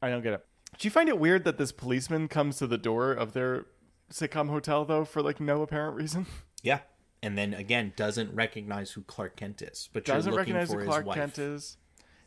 [0.02, 0.46] I don't get it.
[0.78, 3.66] Do you find it weird that this policeman comes to the door of their
[4.12, 6.26] sitcom hotel though for like no apparent reason?
[6.64, 6.80] Yeah,
[7.24, 10.74] and then again doesn't recognize who Clark Kent is, but you're Doesn't looking recognize for
[10.76, 11.16] who his Clark wife.
[11.18, 11.78] Kent is.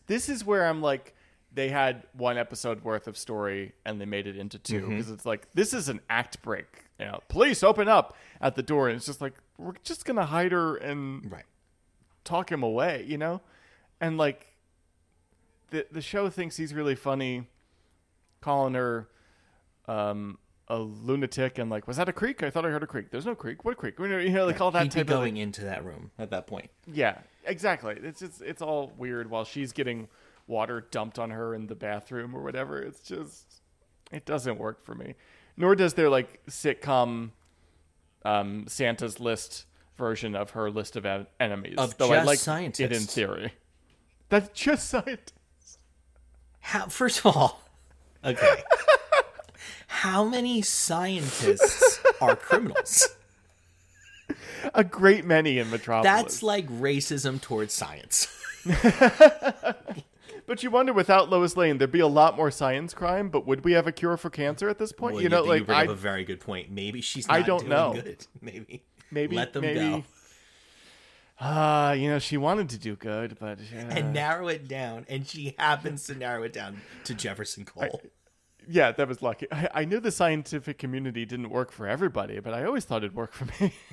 [0.07, 1.15] This is where I'm like,
[1.53, 4.91] they had one episode worth of story and they made it into two Mm-hmm.
[4.91, 6.85] because it's like this is an act break.
[6.99, 10.27] You know, police open up at the door and it's just like we're just gonna
[10.27, 11.45] hide her and Right.
[12.25, 13.41] talk him away, you know?
[14.01, 14.47] And like
[15.71, 17.49] the the show thinks he's really funny
[18.41, 19.09] calling her
[19.89, 20.39] um
[20.69, 22.43] a lunatic and like was that a creek?
[22.43, 23.11] I thought I heard a creek.
[23.11, 23.65] There's no creek.
[23.65, 23.95] What creek?
[23.99, 26.31] You know, like all that He'd be type of like, going into that room at
[26.31, 26.71] that point.
[26.93, 27.97] yeah, exactly.
[28.03, 30.09] It's just it's all weird while she's getting
[30.47, 32.81] water dumped on her in the bathroom or whatever.
[32.81, 33.61] It's just
[34.11, 35.15] it doesn't work for me.
[35.57, 37.31] Nor does their like sitcom
[38.25, 41.77] um, Santa's list version of her list of en- enemies.
[41.79, 43.53] Of though I just like it in theory.
[44.29, 45.79] That's just scientists.
[46.61, 46.87] How?
[46.87, 47.61] First of all,
[48.25, 48.63] okay.
[49.87, 53.09] How many scientists are criminals?
[54.75, 56.05] A great many in Metropolis.
[56.05, 58.29] That's like racism towards science.
[60.47, 63.29] but you wonder without Lois Lane, there'd be a lot more science crime.
[63.29, 65.15] But would we have a cure for cancer at this point?
[65.15, 66.71] Well, you know, you like bring I up a very good point.
[66.71, 67.93] Maybe she's I not don't doing know.
[67.95, 68.27] good.
[68.41, 70.05] Maybe maybe let them maybe, go
[71.41, 75.05] Ah, you know, she wanted to do good, but uh, and narrow it down.
[75.09, 78.01] And she happens to narrow it down to Jefferson Cole.
[78.69, 79.47] Yeah, that was lucky.
[79.53, 83.15] I, I knew the scientific community didn't work for everybody, but I always thought it'd
[83.15, 83.73] work for me.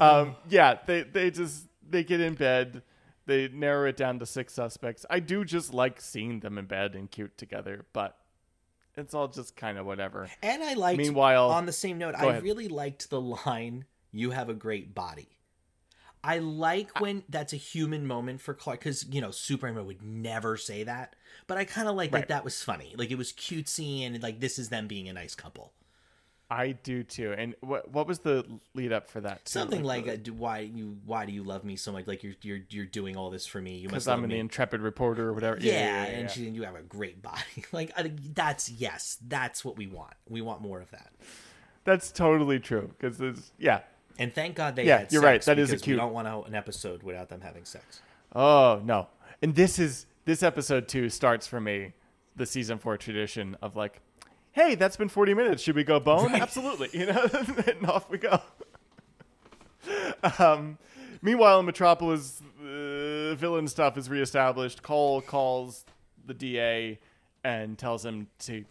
[0.00, 2.82] um, yeah, they they just they get in bed,
[3.26, 5.06] they narrow it down to six suspects.
[5.08, 8.16] I do just like seeing them in bed and cute together, but
[8.96, 10.28] it's all just kind of whatever.
[10.42, 10.98] And I liked.
[10.98, 12.42] Meanwhile- on the same note, I ahead.
[12.42, 15.28] really liked the line, "You have a great body."
[16.26, 20.56] I like when that's a human moment for Clark because you know Superman would never
[20.56, 21.14] say that,
[21.46, 22.20] but I kind of like Right.
[22.22, 22.28] that.
[22.28, 22.94] That was funny.
[22.96, 25.72] Like it was cutesy and like this is them being a nice couple.
[26.50, 27.34] I do too.
[27.36, 28.44] And what what was the
[28.74, 29.44] lead up for that?
[29.46, 29.50] too?
[29.50, 30.98] Something like, the- uh, do- "Why you?
[31.04, 32.06] Why do you love me so much?
[32.06, 33.76] Like you're you're you're doing all this for me.
[33.78, 35.58] You because must I'm an me." intrepid reporter or whatever.
[35.60, 37.40] yeah, and she you have a great body.
[37.72, 40.14] like I, that's yes, that's what we want.
[40.28, 41.12] We want more of that.
[41.84, 42.90] that's totally true.
[42.98, 43.80] Because it's yeah,
[44.18, 45.42] And thank God they Yeah, you're right.
[45.42, 48.00] That is a cute- We don't want an episode without them having sex.
[48.34, 49.08] Oh no!
[49.42, 51.92] And this is this episode two starts for me
[52.36, 54.00] the season four tradition of like,
[54.52, 55.62] hey, that's been 40 minutes.
[55.62, 56.34] Should we go bone?
[56.34, 56.88] Absolutely.
[56.92, 57.28] You know,
[57.66, 58.40] and off we go.
[60.38, 60.78] Um,
[61.20, 64.82] meanwhile, in Metropolis, uh, villain stuff is reestablished.
[64.82, 65.84] Cole calls
[66.26, 66.98] the DA
[67.44, 68.64] and tells him to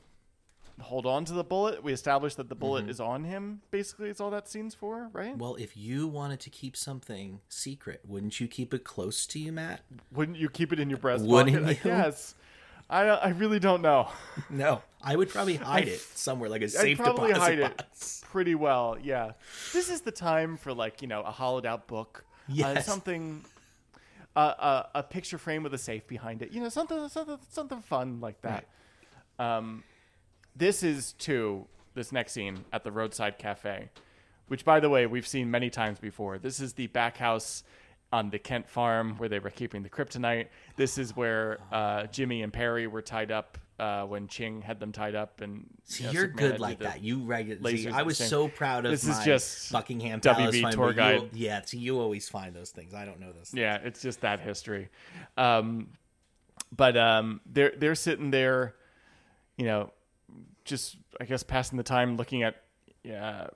[0.81, 1.83] hold on to the bullet.
[1.83, 3.61] We established that the bullet is on him.
[3.71, 5.37] Basically, it's all that scene's for, right?
[5.37, 9.51] Well, if you wanted to keep something secret, wouldn't you keep it close to you,
[9.51, 9.81] Matt?
[10.11, 11.79] Wouldn't you keep it in your breast Wouldn't pocket?
[11.85, 12.35] I guess.
[12.89, 14.09] I I really don't know.
[14.49, 17.83] No, I would probably hide it somewhere, like a I'd safe probably hide it
[18.29, 18.97] pretty well.
[19.01, 19.31] Yeah,
[19.71, 22.85] this is the time for like you know a hollowed out book, uh, Yes.
[22.85, 23.45] something,
[24.35, 26.51] uh, uh, a picture frame with a safe behind it.
[26.51, 28.65] You know, something something something fun like that.
[29.39, 29.83] Um,
[30.55, 33.89] this is too this next scene at the roadside cafe,
[34.47, 36.37] which by the way we've seen many times before.
[36.39, 37.63] This is the back house
[38.11, 40.47] on the Kent farm where they were keeping the kryptonite.
[40.75, 44.91] This is where uh, Jimmy and Perry were tied up uh, when Ching had them
[44.91, 45.41] tied up.
[45.41, 47.01] And See, you know, Superman good like that.
[47.03, 47.89] You regularly.
[47.89, 50.75] I was so proud of This is my just Buckingham WB Palace.
[50.75, 52.93] tour but you- yeah, see, you always find those things.
[52.93, 53.51] I don't know those.
[53.51, 54.89] Yeah, it's just that history.
[55.35, 55.89] Um,
[56.75, 58.75] but um, they're they're sitting there,
[59.57, 59.91] you know,
[60.65, 62.55] just I guess passing the time looking at
[63.11, 63.47] uh,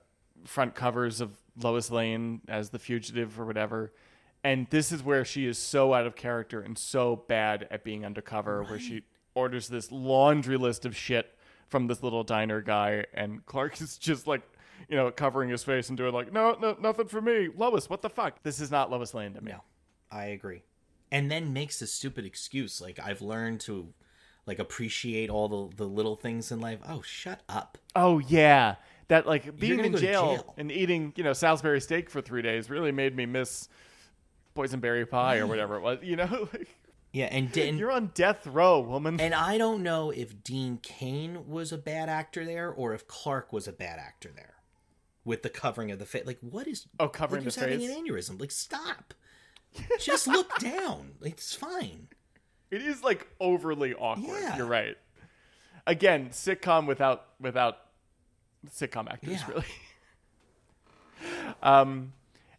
[0.44, 3.92] front covers of Lois Lane as the fugitive or whatever.
[4.44, 8.04] And this is where she is so out of character and so bad at being
[8.04, 9.02] undercover, where she
[9.34, 11.34] orders this laundry list of shit
[11.68, 14.42] from this little diner guy, and Clark is just like,
[14.88, 17.90] you know, covering his face and doing like, no, no, nothing for me, Lois.
[17.90, 18.42] What the fuck?
[18.42, 19.52] This is not Lois Lane to me.
[19.52, 19.62] No,
[20.10, 20.62] I agree.
[21.10, 23.92] And then makes a stupid excuse like I've learned to
[24.48, 26.80] like appreciate all the the little things in life.
[26.88, 27.78] Oh, shut up.
[27.94, 28.76] Oh yeah,
[29.08, 30.54] that like being in jail, jail.
[30.56, 33.68] and eating you know Salisbury steak for three days really made me miss
[34.56, 35.98] boysenberry pie or whatever it was.
[36.02, 36.48] You know,
[37.12, 39.18] Yeah, and and, you're on death row, woman.
[39.20, 43.52] and I don't know if Dean Cain was a bad actor there or if Clark
[43.52, 44.54] was a bad actor there
[45.24, 46.26] with the covering of the face.
[46.26, 48.38] Like, what is Oh, covering like the who's having an aneurysm?
[48.38, 49.14] Like, stop.
[49.98, 51.12] Just look down.
[51.22, 52.08] It's fine.
[52.70, 54.40] It is like overly awkward.
[54.40, 54.56] Yeah.
[54.56, 54.96] You're right.
[55.86, 57.78] Again, sitcom without without
[58.68, 59.48] sitcom actors, Yeah.
[59.48, 59.64] really.
[61.62, 62.12] um,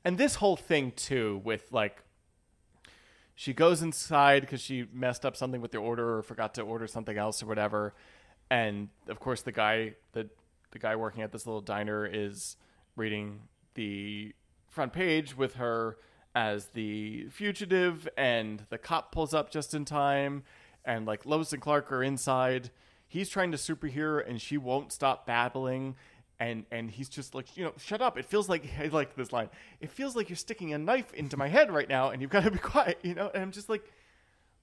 [0.04, 2.02] and this whole thing too, with like,
[3.36, 6.88] she goes inside because she messed up something with the order or forgot to order
[6.88, 7.94] something else or whatever,
[8.50, 10.30] and of course the guy the
[10.72, 12.58] the guy working at this little diner is
[12.96, 13.42] reading
[13.76, 14.34] the
[14.70, 15.98] front page with her
[16.36, 20.44] as the fugitive and the cop pulls up just in time
[20.86, 22.70] and like Lois and Clark are inside.
[23.08, 25.96] He's trying to superhero and she won't stop babbling
[26.40, 28.18] and and he's just like, you know, shut up.
[28.18, 29.50] It feels like I like this line.
[29.82, 32.44] It feels like you're sticking a knife into my head right now and you've got
[32.44, 33.32] to be quiet, you know?
[33.34, 33.92] And I'm just like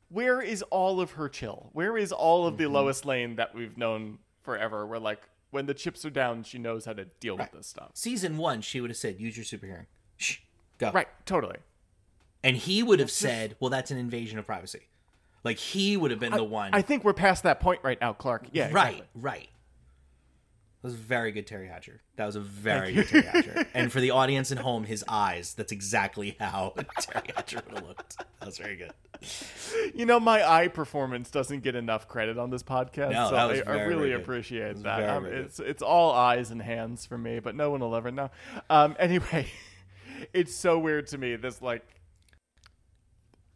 [0.08, 1.70] where is all of her chill?
[1.72, 2.74] Where is all of the mm-hmm.
[2.74, 4.86] Lois Lane that we've known forever?
[4.86, 5.20] Where like
[5.50, 7.90] when the chips are down, she knows how to deal with this stuff.
[7.94, 9.86] Season one, she would have said, "Use your super hearing."
[10.16, 10.38] Shh,
[10.78, 10.90] go.
[10.92, 11.56] Right, totally.
[12.42, 14.88] And he would have said, "Well, that's an invasion of privacy."
[15.44, 16.70] Like he would have been the one.
[16.72, 18.46] I think we're past that point right now, Clark.
[18.52, 19.06] Yeah, right, exactly.
[19.14, 19.48] right.
[20.82, 22.00] That was a very good Teri Hatcher.
[22.16, 23.66] That was a very good Teri Hatcher.
[23.74, 27.88] And for the audience at home, his eyes, that's exactly how Teri Hatcher would have
[27.88, 28.18] looked.
[28.18, 28.92] That was very good.
[29.94, 33.62] You know, my eye performance doesn't get enough credit on this podcast, No, so I,
[33.66, 35.08] I really appreciate that.
[35.08, 38.30] Um, it's it's all eyes and hands for me, but no one will ever know.
[38.68, 39.48] Um, anyway,
[40.32, 41.36] it's so weird to me.
[41.36, 41.84] This like,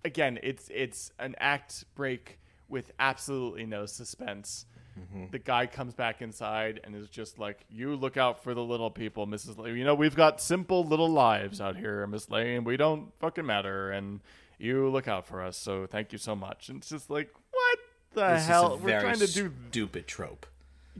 [0.04, 2.38] again, it's it's an act break
[2.68, 4.66] with absolutely no suspense.
[4.98, 5.26] Mm-hmm.
[5.30, 8.90] The guy comes back inside and is just like, "You look out for the little
[8.90, 9.56] people, Mrs.
[9.58, 9.76] Lane.
[9.76, 12.64] You know we've got simple little lives out here, Miss Lane.
[12.64, 14.20] We don't fucking matter, and
[14.58, 15.56] you look out for us.
[15.56, 17.78] So thank you so much." And it's just like, what
[18.12, 18.78] the This hell?
[18.82, 20.46] We're trying to do, stupid trope.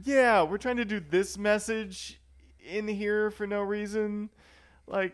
[0.03, 2.19] yeah, we're trying to do this message
[2.65, 4.29] in here for no reason.
[4.87, 5.13] Like,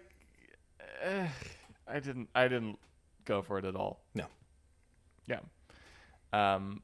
[1.01, 1.27] eh,
[1.87, 2.79] I didn't, I didn't
[3.25, 4.03] go for it at all.
[4.15, 4.25] No.
[5.27, 5.39] Yeah.
[6.33, 6.81] Um.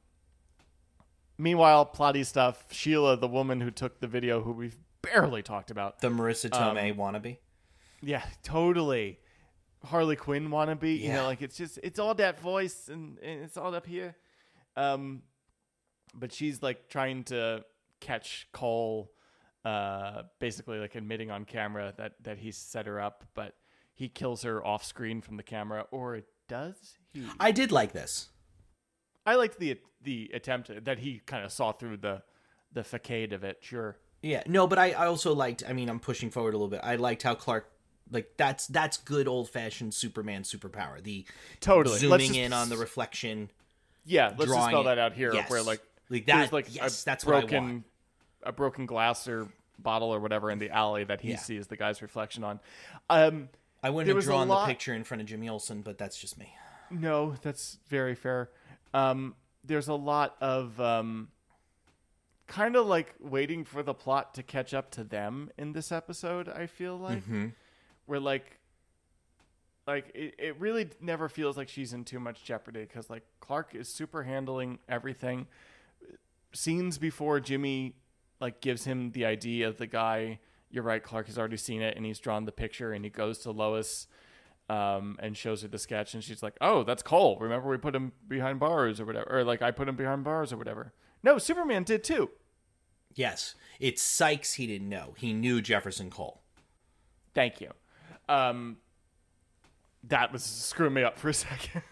[1.36, 2.64] Meanwhile, plotty stuff.
[2.70, 6.00] Sheila, the woman who took the video, who we've barely talked about.
[6.00, 7.38] The Marisa Um, Tomei wannabe.
[8.02, 9.18] Yeah, totally.
[9.84, 10.98] Harley Quinn wannabe.
[11.00, 14.16] You know, like it's just it's all that voice and, and it's all up here.
[14.76, 15.22] Um,
[16.14, 17.64] but she's like trying to
[18.00, 19.10] catch Cole,
[19.64, 23.54] uh, basically like admitting on camera that that he set her up, but
[23.94, 27.24] he kills her off screen from the camera, or does he?
[27.40, 28.28] I did like this.
[29.26, 32.22] I liked the the attempt that he kind of saw through the
[32.72, 33.58] the facade of it.
[33.60, 33.96] Sure.
[34.22, 35.62] Yeah, no, but I, I also liked.
[35.68, 36.80] I mean, I'm pushing forward a little bit.
[36.82, 37.70] I liked how Clark,
[38.10, 41.02] like that's that's good old fashioned Superman superpower.
[41.02, 41.24] The
[41.60, 41.98] Totally.
[41.98, 43.50] Zooming just- in on the reflection.
[44.06, 44.84] Yeah, let's just spell it.
[44.84, 45.32] that out here.
[45.32, 45.50] Yes.
[45.50, 45.80] Where like
[46.10, 47.84] Like that- like yes, a that's what I broken want.
[48.42, 49.48] a broken glass or
[49.78, 51.36] bottle or whatever in the alley that he Yeah.
[51.38, 52.60] sees the guy's reflection on.
[53.10, 53.48] Um,
[53.84, 56.38] I wouldn't have drawn lot- the picture in front of Jimmy Olsen, but that's just
[56.38, 56.54] me.
[56.90, 58.50] No, that's very fair.
[58.94, 61.28] Um, there's a lot of um,
[62.46, 66.48] kind of like waiting for the plot to catch up to them in this episode.
[66.48, 67.22] I feel like
[68.06, 68.58] we're like
[69.86, 73.74] like it, it really never feels like she's in too much jeopardy because like Clark
[73.74, 75.46] is super handling everything.
[76.52, 77.96] Scenes before Jimmy
[78.40, 80.38] like gives him the idea of the guy.
[80.74, 83.38] You're right, Clark has already seen it and he's drawn the picture and he goes
[83.40, 84.08] to Lois
[84.68, 87.36] um, and shows her the sketch, and she's like, "Oh, that's Cole.
[87.38, 90.52] Remember we put him behind bars or whatever, or like I put him behind bars
[90.52, 90.92] or whatever."
[91.22, 92.30] No, Superman did too.
[93.14, 94.54] Yes, it's Sykes.
[94.54, 95.14] He didn't know.
[95.18, 96.40] He knew Jefferson Cole.
[97.34, 97.70] Thank you.
[98.28, 98.78] Um,
[100.08, 101.82] that was screwing me up for a second.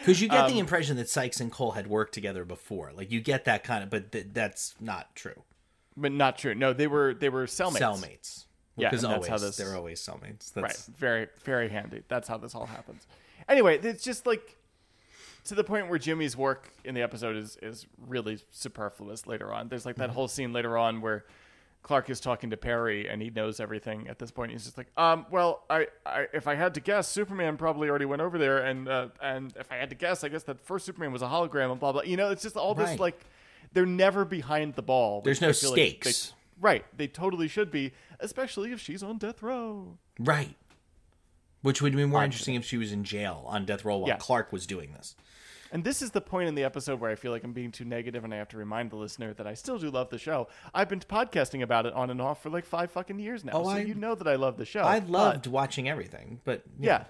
[0.00, 2.92] Because you get Um, the impression that Sykes and Cole had worked together before.
[2.94, 5.42] Like you get that kind of, but th- that's not true.
[6.00, 6.54] But not true.
[6.54, 7.78] No, they were they were cellmates.
[7.80, 8.44] Cellmates.
[8.76, 10.56] Yeah, that's always how this- they're always cellmates.
[10.56, 10.68] Right.
[10.68, 12.02] That's, Very very handy.
[12.08, 13.06] That's how this all happens.
[13.48, 14.56] Anyway, it's just like
[15.44, 19.68] to the point where Jimmy's work in the episode is is really superfluous later on.
[19.68, 21.24] There's like that whole scene later on where
[21.82, 24.52] Clark is talking to Perry and he knows everything at this point.
[24.52, 28.04] He's just like, um, well, I, I if I had to guess, Superman probably already
[28.04, 30.84] went over there, and uh, and if I had to guess, I guess that first
[30.86, 32.02] Superman was a hologram and blah blah.
[32.02, 33.00] You know, it's just all this Right.
[33.00, 33.20] like
[33.72, 35.20] they're never behind the ball.
[35.22, 36.32] There's no feel like they- stakes.
[36.60, 39.98] right, they totally should be, especially if she's on death row.
[40.18, 40.56] Right.
[41.62, 44.16] Which would be more interesting if she was in jail on death row while Yeah.
[44.16, 45.14] Clark was doing this.
[45.72, 47.84] And this is the point in the episode where I feel like I'm being too
[47.84, 50.48] negative, and I have to remind the listener that I still do love the show.
[50.74, 53.62] I've been podcasting about it on and off for like five fucking years now, Oh,
[53.64, 54.82] so I- you know that I love the show.
[54.82, 57.04] I but- loved watching everything, but yeah,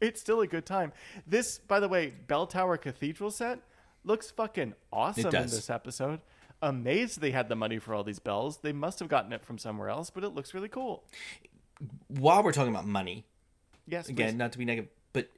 [0.00, 0.92] it's still a good time.
[1.26, 3.58] This, by the way, Bell Tower Cathedral set
[4.06, 6.20] looks fucking awesome in this episode.
[6.62, 8.58] Amazed they had the money for all these bells.
[8.58, 11.04] They must have gotten it from somewhere else, but it looks really cool.
[12.08, 13.26] while we're talking about money,
[13.86, 14.38] Yes, again, please.
[14.38, 15.28] not to be negative, but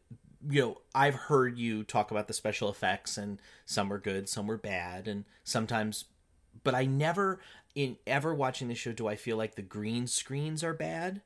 [0.48, 4.46] you know, I've heard you talk about the special effects, and some were good, some
[4.46, 6.04] were bad, and sometimes,
[6.62, 7.40] but I never,
[7.74, 11.22] in ever watching the show, do I feel like the green screens are bad.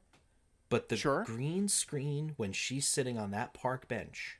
[0.70, 1.24] But the Sure.
[1.24, 4.38] green screen when she's sitting on that park bench,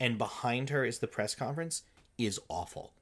[0.00, 1.84] and behind her is the press conference,
[2.18, 2.92] is awful.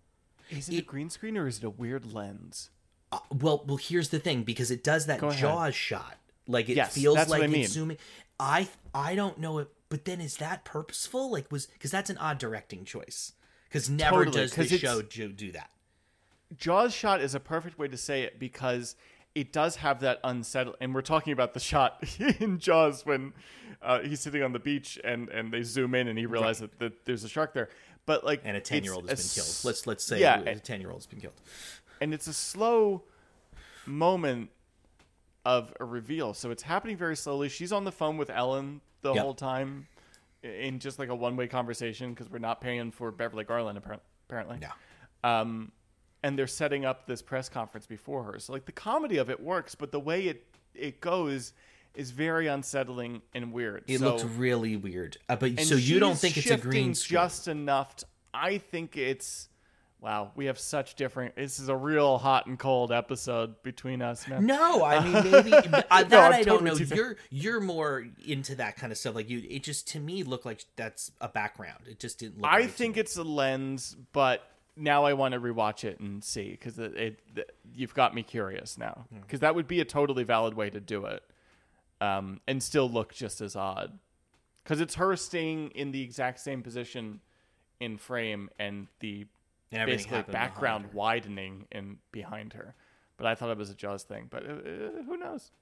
[0.50, 2.70] is it a green screen or is it a weird lens?
[3.10, 6.16] Uh, well, well, here's the thing because it does that Jaws shot.
[6.46, 7.62] Like it Yes, feels like I mean.
[7.62, 7.96] it's zooming.
[8.38, 11.30] I I don't know it, but then is that purposeful?
[11.32, 13.32] Like was because that's an odd directing choice.
[13.68, 15.70] Because never Totally, does the show do, do that.
[16.56, 18.94] Jaws shot is a perfect way to say it because
[19.34, 20.76] it does have that unsettled.
[20.80, 22.02] And we're talking about the shot
[22.40, 23.32] in Jaws when
[23.82, 26.78] uh, he's sitting on the beach and, and they zoom in and he realizes that,
[26.78, 27.68] that there's a shark there.
[28.06, 29.60] But like, And a ten year old has been killed.
[29.64, 31.40] Let's let's say yeah, a ten year old has been killed.
[32.00, 33.02] and it's a slow
[33.84, 34.50] moment
[35.44, 36.34] of a reveal.
[36.34, 37.48] So it's happening very slowly.
[37.48, 39.22] She's on the phone with Ellen the Yep.
[39.22, 39.86] whole time
[40.42, 44.00] in just like a one way conversation because we're not paying for Beverly Garland appar-
[44.28, 44.58] apparently.
[44.60, 44.72] Yeah.
[45.24, 45.72] Um,
[46.22, 48.38] and they're setting up this press conference before her.
[48.38, 51.52] So like the comedy of it works, but the way it it goes
[51.96, 53.84] is very unsettling and weird.
[53.86, 55.16] It so, looks really weird.
[55.28, 57.16] Uh, but so you don't think it's a green screen?
[57.16, 57.96] just enough.
[57.96, 59.48] To, I think it's.
[59.98, 61.34] Wow, we have such different.
[61.36, 64.44] This is a real hot and cold episode between us, man.
[64.46, 66.94] No, I mean maybe uh, that I'm I don't totally know.
[66.94, 69.14] You're you're more into that kind of stuff.
[69.14, 71.84] Like you, it just to me looked like that's a background.
[71.86, 72.50] It just didn't look.
[72.50, 74.42] I right think it's a lens, but
[74.76, 78.22] now I want to rewatch it and see because it, it, th- you've got me
[78.22, 79.20] curious now Hmm.
[79.20, 81.22] because that would be a totally valid way to do it,
[82.00, 83.98] um, and still look just as odd
[84.66, 87.20] because it's her staying in the exact same position
[87.78, 89.26] in frame and the
[89.70, 92.74] And basically background widening in behind her.
[93.16, 94.26] But I thought it was a Jaws thing.
[94.28, 95.52] But uh, uh, who knows?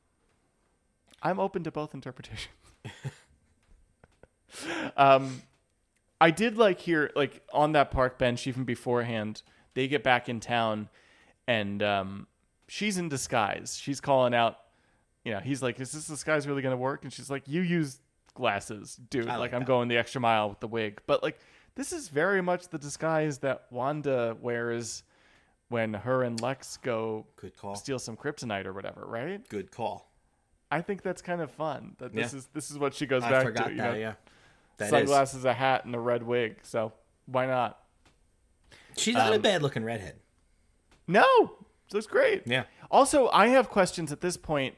[1.23, 2.49] I'm open to both interpretations.
[4.97, 5.43] um,
[6.21, 9.43] I did like here, like on that park bench, even beforehand,
[9.75, 10.89] they get back in town,
[11.47, 12.27] and um,
[12.69, 13.79] she's in disguise.
[13.81, 14.59] She's calling out,
[15.25, 17.63] you know, he's like, "Is this disguise really going to work?" And she's like, "You
[17.63, 17.99] use
[18.35, 19.27] glasses, dude.
[19.27, 19.67] Like, like I'm that.
[19.67, 21.39] going the extra mile with the wig." But like,
[21.75, 25.03] this is very much the disguise that Wanda wears
[25.69, 27.75] when her and Lex go Good call.
[27.75, 29.47] steal some kryptonite or whatever, right?
[29.49, 30.11] Good call.
[30.71, 31.95] I think that's kind of fun.
[31.99, 32.39] That this Yeah.
[32.39, 33.49] is this is what she goes I back to.
[33.49, 33.77] You that.
[33.77, 33.95] know?
[33.95, 34.15] Yeah,
[34.77, 34.91] That is.
[34.91, 36.59] Sunglasses, a hat, and a red wig.
[36.63, 36.93] So
[37.27, 37.81] why not?
[38.97, 40.17] She's not a Um, bad looking redhead.
[41.07, 41.25] No,
[41.89, 42.43] so it's great.
[42.47, 42.65] Yeah.
[42.91, 44.77] Also, I have questions at this point,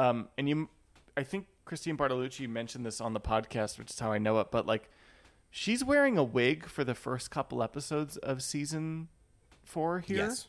[0.00, 0.68] um, and you,
[1.16, 4.50] I think Christine Bartolucci mentioned this on the podcast, which is how I know it.
[4.50, 4.88] But like,
[5.50, 9.08] she's wearing a wig for the first couple episodes of season
[9.64, 10.16] four here.
[10.28, 10.46] Yes.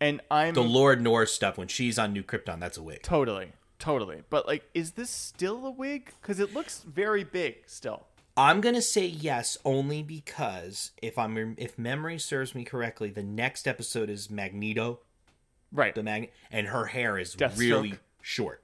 [0.00, 3.02] And I'm The Lord Nor's stuff when she's on New Krypton, that's a wig.
[3.02, 4.22] totally, totally.
[4.30, 6.12] But like, is this still a wig?
[6.22, 8.06] Because it looks very big still.
[8.36, 13.66] I'm gonna say yes, only because if I'm if memory serves me correctly, the next
[13.66, 15.00] episode is Magneto,
[15.72, 15.92] Right.
[15.92, 17.58] the mag, and her hair is Deathstroke?
[17.58, 17.94] really
[18.28, 18.62] short.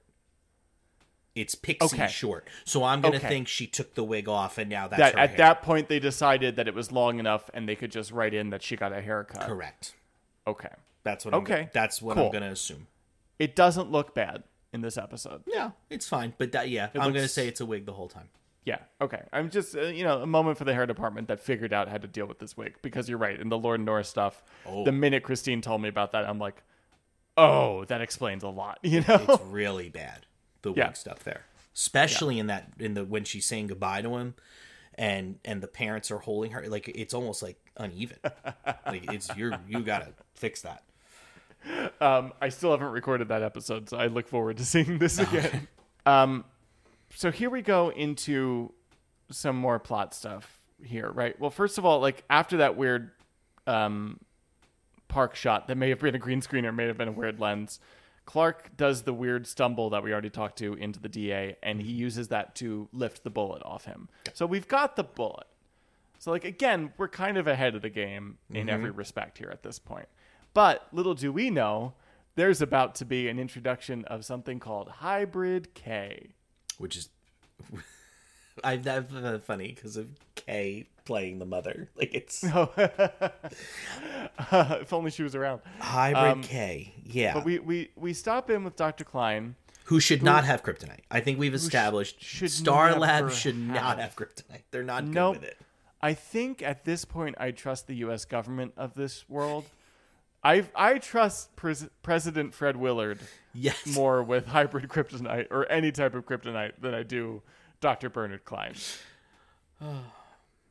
[1.33, 2.07] It's pixie Okay.
[2.07, 3.27] short, so I'm gonna Okay.
[3.27, 5.37] think she took the wig off, and now that's that at hair.
[5.39, 8.51] that point they decided that it was long enough and they could just write in
[8.51, 9.41] that she got a haircut.
[9.41, 9.95] correct.
[10.47, 10.69] Okay.
[11.03, 11.33] That's what.
[11.33, 11.61] Okay.
[11.63, 12.27] I'm, that's what Cool.
[12.27, 12.87] I'm gonna assume.
[13.37, 15.43] It doesn't look bad in this episode.
[15.45, 18.29] Yeah, it's fine, but that yeah, I'm gonna say it's a wig the whole time.
[18.63, 18.79] Yeah.
[19.01, 19.21] Okay.
[19.33, 21.97] I'm just uh, you know a moment for the hair department that figured out how
[21.97, 24.41] to deal with this wig because you're right in the Lord Norris stuff.
[24.65, 24.85] Oh.
[24.85, 26.63] The minute Christine told me about that, I'm like,
[27.37, 28.79] oh, that explains a lot.
[28.83, 29.25] You know.
[29.29, 30.25] It's really bad.
[30.61, 30.93] The Yeah.
[30.93, 31.45] stuff there,
[31.75, 34.33] especially in that in the when she's saying goodbye to him,
[34.95, 38.17] and and the parents are holding her like it's almost like uneven.
[38.85, 40.83] like it's you're you gotta fix that.
[41.99, 45.67] Um, I still haven't recorded that episode, so I look forward to seeing this again.
[46.05, 46.45] um,
[47.15, 48.71] so here we go into
[49.31, 51.39] some more plot stuff here, right?
[51.39, 53.11] Well, first of all, like after that weird
[53.65, 54.19] um,
[55.15, 57.39] park shot that may have been a green screen or may have been a weird
[57.39, 57.79] lens,
[58.25, 61.93] Clark does the weird stumble that we already talked to into the DA, and he
[61.93, 64.09] uses that to lift the bullet off him.
[64.33, 65.47] So we've got the bullet.
[66.19, 68.69] So like again, we're kind of ahead of the game in mm-hmm.
[68.69, 70.09] every respect here at this point.
[70.53, 71.93] But little do we know,
[72.35, 76.31] there's about to be an introduction of something called Hybrid K.
[76.77, 77.07] which is
[78.63, 81.89] I that's uh, funny because of Kay playing the mother.
[81.95, 82.43] Like it's
[84.51, 85.61] if only she was around.
[85.79, 86.93] hybrid K.
[87.05, 89.03] Yeah, But we, we, we stop in with Dr.
[89.03, 89.55] Klein.
[89.85, 91.01] who should not have kryptonite.
[91.11, 93.99] I think we've established should Star Lab should not have.
[93.99, 94.63] have kryptonite.
[94.71, 95.57] They're not good with it.
[96.01, 98.25] I think at this point I trust the U.S.
[98.25, 99.65] government of this world.
[100.43, 103.19] I I trust Pres- President Fred Willard
[103.53, 103.85] Yes.
[103.95, 107.41] more with hybrid kryptonite or any type of kryptonite than I do
[107.81, 108.09] Dr.
[108.09, 108.73] Bernard Klein.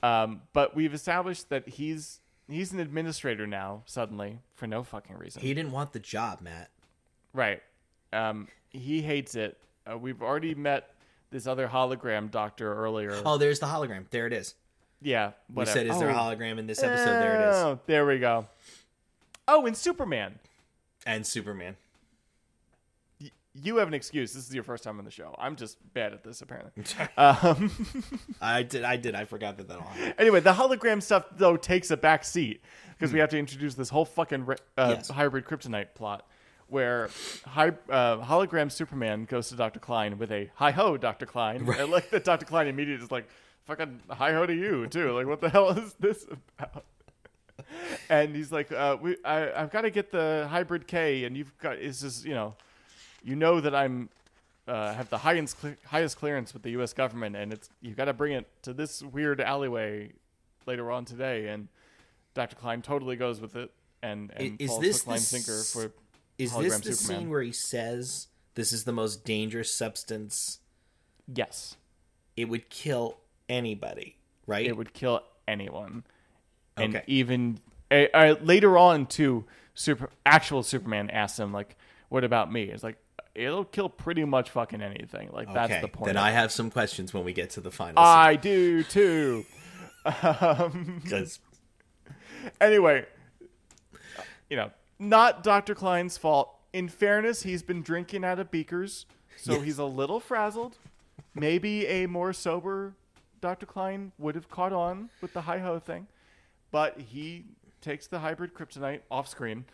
[0.03, 5.41] um, but we've established that he's he's an administrator now suddenly for no fucking reason.
[5.43, 6.71] He didn't want the job, Matt.
[7.33, 7.63] right.
[8.13, 9.59] Um, he hates it.
[9.91, 10.91] Uh, we've already met
[11.31, 13.21] this other hologram doctor earlier.
[13.27, 14.05] Oh, there's the hologram.
[14.11, 14.55] There it is.
[15.03, 15.79] yeah, We whatever.
[15.79, 17.07] said, is there a Oh, hologram in this episode?
[17.21, 17.57] There it is.
[17.57, 18.47] Oh, there we go.
[19.49, 20.39] Oh, and Superman.
[21.05, 21.77] And Superman.
[23.63, 24.33] You have an excuse.
[24.33, 25.35] This is your first time on the show.
[25.39, 26.73] I'm just bad at this, apparently.
[27.17, 27.71] Um,
[28.41, 28.83] I did.
[28.85, 29.15] I did.
[29.15, 30.15] I forgot that that all happened.
[30.19, 32.61] anyway, the hologram stuff though takes a back seat
[32.99, 35.09] because we have to introduce this whole fucking uh, Yes.
[35.09, 36.27] hybrid kryptonite plot
[36.69, 37.11] where
[37.47, 39.79] hy- uh, hologram Superman goes to Dr.
[39.79, 41.27] Klein with a hi ho, Dr.
[41.27, 41.69] Klein.
[41.79, 42.47] And like that, Dr.
[42.47, 43.29] Klein immediately is like,
[43.67, 45.13] fucking hi ho to you too.
[45.13, 46.25] Like, what the hell is this
[46.59, 46.85] about?
[48.11, 51.57] And he's like, uh, we, I, I've got to get the hybrid K, and you've
[51.59, 52.55] got, it's just, you know,
[53.25, 54.11] you know that I'm
[54.69, 56.93] uh, have the highest cle- highest clearance with the U.S.
[56.93, 60.13] government, and it's you've got to bring it to this weird alleyway
[60.67, 61.49] later on today.
[61.49, 61.69] And
[62.35, 62.57] Dr.
[62.57, 63.71] Klein totally goes with it,
[64.03, 65.93] and, and Is falls this the sinker for
[66.39, 67.21] Is hologram this the Superman.
[67.23, 70.61] scene where he says this is the most dangerous substance?
[71.33, 71.77] yes,
[72.37, 73.19] It would kill
[73.49, 74.67] anybody, right?
[74.67, 76.05] it would kill anyone,
[76.77, 77.05] and Okay.
[77.07, 77.61] even
[77.91, 79.45] uh, uh, later on too.
[79.77, 81.77] Super actual Superman asks him like,
[82.09, 82.97] "What about me?" It's like
[83.35, 85.31] it'll kill pretty much fucking anything.
[85.33, 86.07] Like that's the point.
[86.07, 88.03] Then I have some questions when we get to the final.
[88.03, 89.45] I do too.
[90.23, 91.39] Um, because
[92.61, 93.07] anyway,
[94.51, 95.75] you know, not Dr.
[95.75, 96.55] Klein's fault.
[96.75, 99.07] In fairness, he's been drinking out of beakers,
[99.37, 99.63] so Yes.
[99.63, 100.77] he's a little frazzled.
[101.35, 102.95] Maybe a more sober
[103.41, 103.65] Dr.
[103.67, 106.07] Klein would have caught on with the hi ho thing,
[106.71, 107.45] but he
[107.81, 109.65] takes the hybrid kryptonite off screen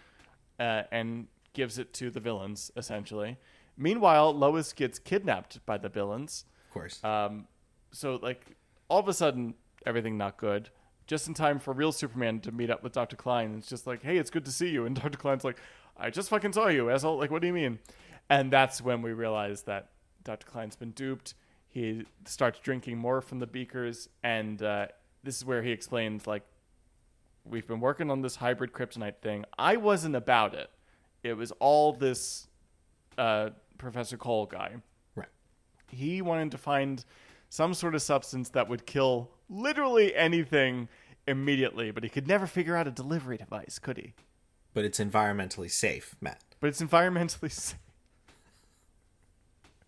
[0.59, 3.39] uh, and gives it to the villains, essentially.
[3.77, 6.44] Meanwhile, Lois gets kidnapped by the villains.
[6.68, 7.02] of course.
[7.02, 7.47] Um,
[7.93, 8.44] so like
[8.89, 9.55] all of a sudden
[9.86, 10.70] everything not good.
[11.06, 13.16] Just in time for real Superman to meet up with Dr.
[13.16, 13.56] Klein.
[13.59, 14.86] It's just like, hey, it's good to see you.
[14.86, 15.18] And Dr.
[15.18, 15.59] Klein's like,
[15.97, 17.18] I just fucking saw you, asshole.
[17.18, 17.78] Like, what do you mean?
[18.28, 19.89] And that's when we realize that
[20.22, 20.47] Dr.
[20.47, 21.35] Klein's been duped.
[21.66, 24.86] He starts drinking more from the beakers, and uh,
[25.22, 26.43] this is where he explains like,
[27.44, 29.44] we've been working on this hybrid kryptonite thing.
[29.59, 30.70] I wasn't about it.
[31.23, 32.49] It was all this
[33.19, 34.77] uh, Professor Cole guy
[35.15, 35.29] right.
[35.89, 37.05] he wanted to find
[37.49, 40.89] some sort of substance that would kill literally anything
[41.27, 44.15] immediately, but he could never figure out a delivery device, could he?
[44.73, 46.41] But it's environmentally safe, Matt.
[46.61, 47.79] But it's environmentally safe.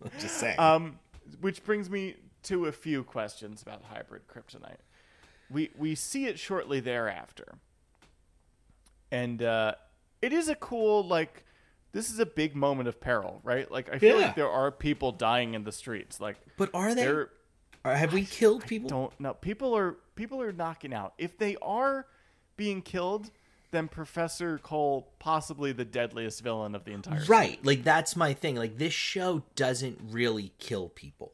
[0.03, 0.59] I'm just saying.
[0.59, 0.99] Um,
[1.39, 4.79] which brings me to a few questions about hybrid kryptonite.
[5.49, 7.55] We we see it shortly thereafter,
[9.11, 9.75] and uh,
[10.23, 11.43] it is a cool like
[11.91, 13.69] this is a big moment of peril, right?
[13.69, 14.27] Like I feel Yeah.
[14.27, 16.19] like there are people dying in the streets.
[16.19, 17.03] Like But are they?
[17.05, 17.29] there
[17.85, 18.89] uh, have we killed people?
[18.89, 19.33] don't know.
[19.33, 21.13] People are people are knocking out.
[21.17, 22.07] If they are
[22.57, 23.29] being killed,
[23.71, 27.63] then Professor Cole possibly the deadliest villain of the entire Right.
[27.65, 28.55] Like that's my thing.
[28.55, 31.33] Like this show doesn't really kill people.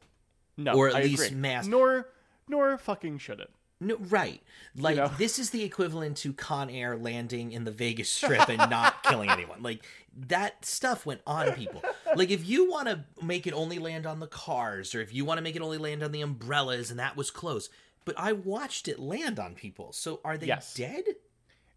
[0.57, 1.37] No, Or at I least agree.
[1.37, 2.09] mass- Nor
[2.47, 3.51] nor fucking should it.
[3.81, 4.41] No, right.
[4.75, 5.09] Like know?
[5.17, 9.29] this is the equivalent to Con Air landing in the Vegas Strip and not killing
[9.29, 9.63] anyone.
[9.63, 9.85] Like
[10.27, 11.81] that stuff went on people.
[12.15, 15.23] Like if you want to make it only land on the cars, or if you
[15.23, 17.69] want to make it only land on the umbrellas, and that was close.
[18.05, 19.93] But I watched it land on people.
[19.93, 20.73] So are they Yes.
[20.73, 21.03] dead?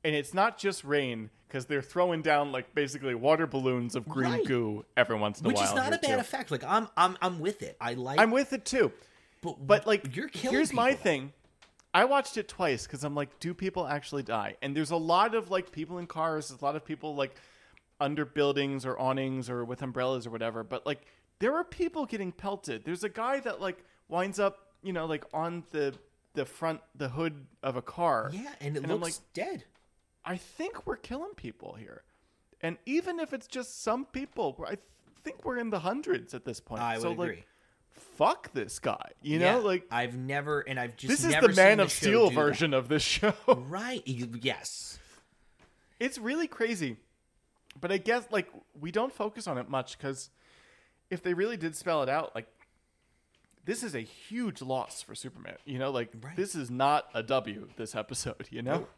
[0.04, 4.32] And it's not just rain because they're throwing down like basically water balloons of green
[4.32, 4.44] Right.
[4.46, 5.66] goo every once in a Which while.
[5.68, 6.20] is not a bad too.
[6.20, 6.50] effect.
[6.50, 7.76] Like I'm, I'm, I'm with it.
[7.80, 8.18] I like.
[8.18, 8.90] I'm with it too.
[9.42, 10.56] but, But like, you're killing.
[10.56, 11.02] here's my people.
[11.04, 11.32] thing.
[11.94, 14.56] I watched it twice because I'm like, do people actually die?
[14.62, 16.48] And there's a lot of like people in cars.
[16.48, 17.35] There's a lot of people like
[18.01, 20.64] under buildings or awnings or with umbrellas or whatever.
[20.64, 21.02] But like,
[21.39, 22.85] there are people getting pelted.
[22.85, 25.94] There's a guy that like winds up, you know, like on the
[26.35, 28.31] the front the hood of a car.
[28.32, 29.64] Yeah, and it And looks dead.
[30.24, 32.05] I think we're killing people here.
[32.60, 34.81] And even if it's just some people, I th-
[35.24, 36.81] think we're in the hundreds at this point.
[36.81, 37.44] I would so agree.
[37.93, 39.10] Fuck this guy.
[39.23, 42.06] You Yeah, know, like I've never, and I've just this is the Man of show
[42.06, 42.40] Steel do that.
[42.43, 43.35] version of this show.
[43.48, 44.02] Right.
[44.06, 44.98] Yes.
[46.01, 46.97] it's really crazy.
[47.81, 48.48] But I guess like
[48.81, 50.31] we don't focus on it much because
[51.10, 52.47] if they really did spell it out, like
[53.64, 55.56] this is a huge loss for Superman.
[55.64, 56.36] You know, like Right.
[56.36, 58.48] this is not a W this episode.
[58.51, 58.89] You know,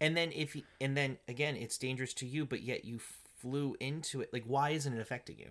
[0.00, 3.74] And then if you, and then again, it's dangerous to you, but yet you flew
[3.80, 4.32] into it.
[4.32, 5.50] Like, why isn't it affecting you?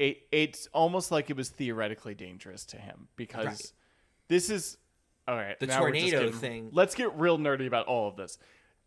[0.00, 3.72] It it's almost like it was theoretically dangerous to him because Right.
[4.28, 4.78] this is
[5.28, 5.58] all right.
[5.60, 8.38] The tornado getting- thing- Let's get real nerdy about all of this.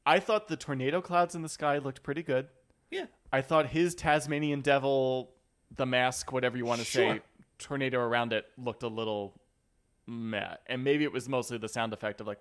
[0.06, 2.50] I thought the tornado clouds in the sky looked pretty good.
[2.92, 3.06] Yeah.
[3.32, 5.34] I thought his Tasmanian devil,
[5.76, 7.16] the mask, whatever you want to Sure.
[7.16, 7.22] say,
[7.60, 9.40] tornado around it looked a little
[10.06, 10.56] meh.
[10.68, 12.40] And maybe it was mostly the sound effect of like,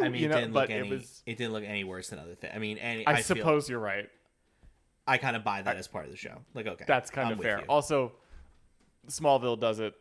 [0.00, 0.88] I mean, you it know, didn't but look any.
[0.88, 1.22] it was.
[1.26, 2.52] It didn't look any worse than other things.
[2.54, 3.04] I mean, any.
[3.06, 4.08] I, I, feel- suppose you're right.
[5.08, 6.42] I kind of buy that as part of the show.
[6.52, 7.60] Like, okay, That's kind I'm of fair.
[7.60, 7.64] you.
[7.66, 8.12] Also,
[9.08, 9.94] Smallville does it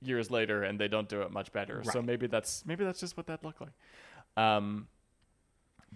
[0.00, 1.82] years later, and they don't do it much better.
[1.84, 3.72] So maybe that's maybe that's just what that looked like.
[4.36, 4.86] Um,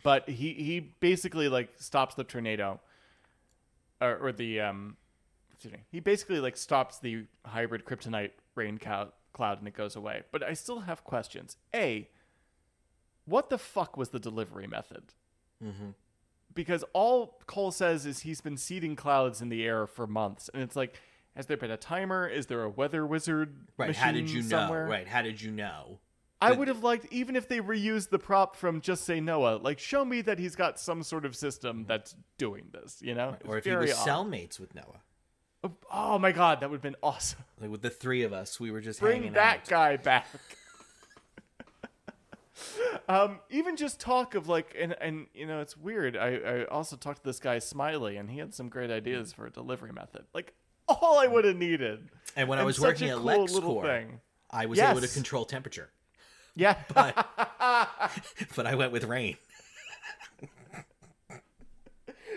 [0.03, 2.81] but he he basically like stops the tornado,
[4.01, 4.97] or, or the um,
[5.53, 5.81] excuse me.
[5.91, 10.23] He basically like stops the hybrid kryptonite rain cloud, cloud, and it goes away.
[10.33, 11.57] But I still have questions.
[11.73, 12.09] A,
[13.27, 15.05] what the fuck was the delivery method?
[15.65, 15.91] Mm-hmm.
[16.57, 20.63] Because all Cole says is he's been seeding clouds in the air for months, and
[20.63, 20.99] it's like,
[21.37, 22.27] has there been a timer?
[22.27, 23.95] Is there a weather wizard Right.
[23.95, 24.87] How did you somewhere?
[24.87, 24.91] know?
[24.91, 25.07] Right.
[25.07, 26.01] How did you know?
[26.41, 29.79] I would have liked even if they reused the prop from Just Say Noah, like
[29.79, 32.99] show me that he's got some sort of system that's doing this.
[33.01, 34.07] You know, Or if he was odd.
[34.07, 35.01] cellmates with Noah,
[35.65, 37.41] oh, oh my god, that would have been awesome.
[37.61, 39.69] like with the three of us, we were just Bring that out.
[39.69, 40.27] guy back.
[43.09, 46.17] um, even just talk of like, and and you know, it's weird.
[46.17, 49.47] I I also talked to this guy Smiley, and he had some great ideas for
[49.47, 50.25] a delivery method.
[50.35, 50.55] Like
[50.89, 52.09] all I would have needed.
[52.35, 54.21] And when I was working at cool LexCorp, thing.
[54.51, 55.91] I was able to control temperature,
[56.55, 57.15] Yeah, but
[58.57, 59.37] but I went with rain.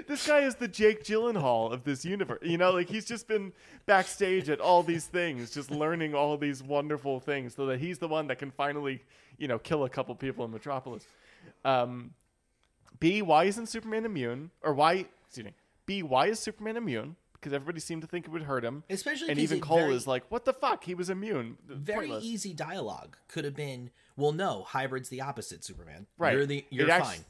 [0.10, 2.40] This guy is the Jake Gyllenhaal of this universe.
[2.42, 3.54] You know, like he's just been
[3.86, 8.08] backstage at all these things, just learning all these wonderful things, so that he's the
[8.10, 9.02] one that can finally,
[9.38, 11.06] you know, kill a couple people in Metropolis.
[11.64, 12.14] Um,
[13.00, 14.52] B, why isn't Superman immune?
[14.62, 15.06] Or why?
[15.28, 15.54] Excuse me.
[15.86, 17.16] B, why is Superman immune?
[17.34, 18.84] Because everybody seemed to think it would hurt him.
[18.90, 20.84] Especially and even Cole very- is like, "What the fuck?
[20.84, 22.24] He was immune." Very Pointless.
[22.26, 23.92] easy dialogue could have been.
[24.18, 25.64] Well, no, hybrid's the opposite.
[25.64, 26.34] Superman, Right.
[26.36, 27.24] You're the you're It fine.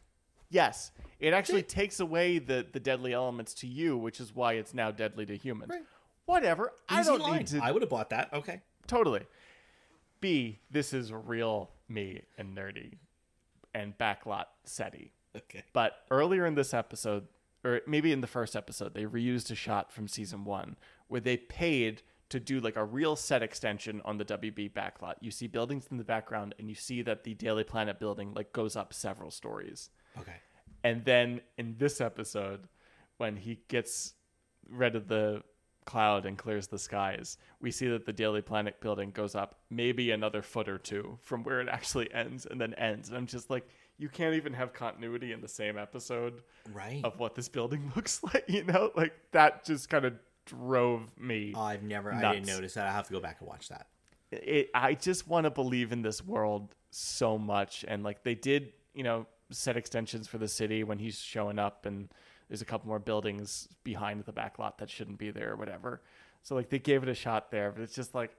[0.49, 4.73] Yes, it actually takes away the the deadly elements to you, which is why it's
[4.73, 5.71] now deadly to humans.
[5.71, 5.83] Right.
[6.25, 6.73] Whatever.
[6.87, 7.39] I don't line.
[7.39, 7.59] need to.
[7.63, 8.33] I would have bought that.
[8.33, 8.61] Okay.
[8.87, 9.21] Totally.
[10.21, 12.95] B, this is real me and nerdy
[13.73, 15.11] and backlot SETI.
[15.35, 15.63] Okay.
[15.73, 17.27] But earlier in this episode,
[17.63, 20.75] or maybe in the first episode, they reused a shot from season one
[21.07, 25.15] where they paid to do like a real set extension on the WB backlot.
[25.19, 28.53] You see buildings in the background and you see that the Daily Planet building like
[28.53, 29.89] goes up several stories.
[30.17, 30.35] Okay.
[30.83, 32.67] And then in this episode,
[33.17, 34.13] when he gets
[34.69, 35.43] rid of the
[35.85, 40.11] cloud and clears the skies, we see that the Daily Planet building goes up maybe
[40.11, 43.09] another foot or two from where it actually ends and then ends.
[43.09, 43.67] And I'm just like,
[43.97, 46.41] you can't even have continuity in the same episode
[46.71, 47.01] Right.
[47.03, 48.91] of what this building looks like, you know?
[48.95, 50.13] Like that just kind of
[50.45, 51.53] drove me.
[51.55, 52.13] Oh, I've never.
[52.13, 52.87] I didn't notice that.
[52.87, 53.87] I have to go back and watch that.
[54.31, 57.83] it, I just want to believe in this world so much.
[57.87, 61.85] And like they did, you know, set extensions for the city when he's showing up
[61.85, 62.09] and
[62.47, 66.01] there's a couple more buildings behind the back lot that shouldn't be there or whatever.
[66.43, 68.31] So like they gave it a shot there, but it's just like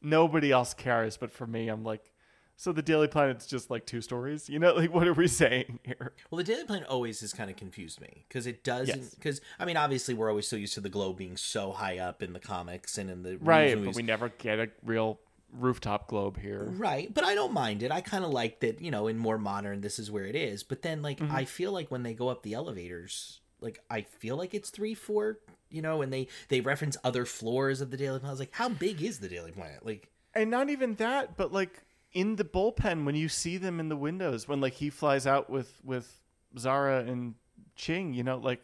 [0.00, 1.16] nobody else cares.
[1.16, 2.10] But for me, I'm like,
[2.56, 4.74] so the Daily Planet's just like two stories, you know?
[4.74, 6.12] Like what are we saying here?
[6.30, 9.00] Well, the Daily Planet always has kind of confused me because it doesn't.
[9.00, 9.14] Yes.
[9.14, 12.22] Because I mean, obviously, we're always so used to the Globe being so high up
[12.22, 13.94] in the comics and in the Right, movies.
[13.94, 15.18] but we never get a real
[15.52, 16.64] rooftop globe here.
[16.76, 17.90] Right, but I don't mind it.
[17.92, 20.62] I kind of like that, you know, in more modern, this is where it is.
[20.62, 21.34] But then, like, Mm-hmm.
[21.34, 24.94] I feel like when they go up the elevators, like, I feel like it's three,
[24.94, 25.38] four,
[25.70, 28.28] you know, and they they reference other floors of the Daily Planet.
[28.28, 29.84] I was like, how big is the Daily Planet?
[29.86, 33.88] Like, And not even that, but like in the bullpen when you see them in
[33.88, 36.20] the windows when like he flies out with with
[36.58, 37.34] Zara and
[37.76, 38.60] Ching, you know, like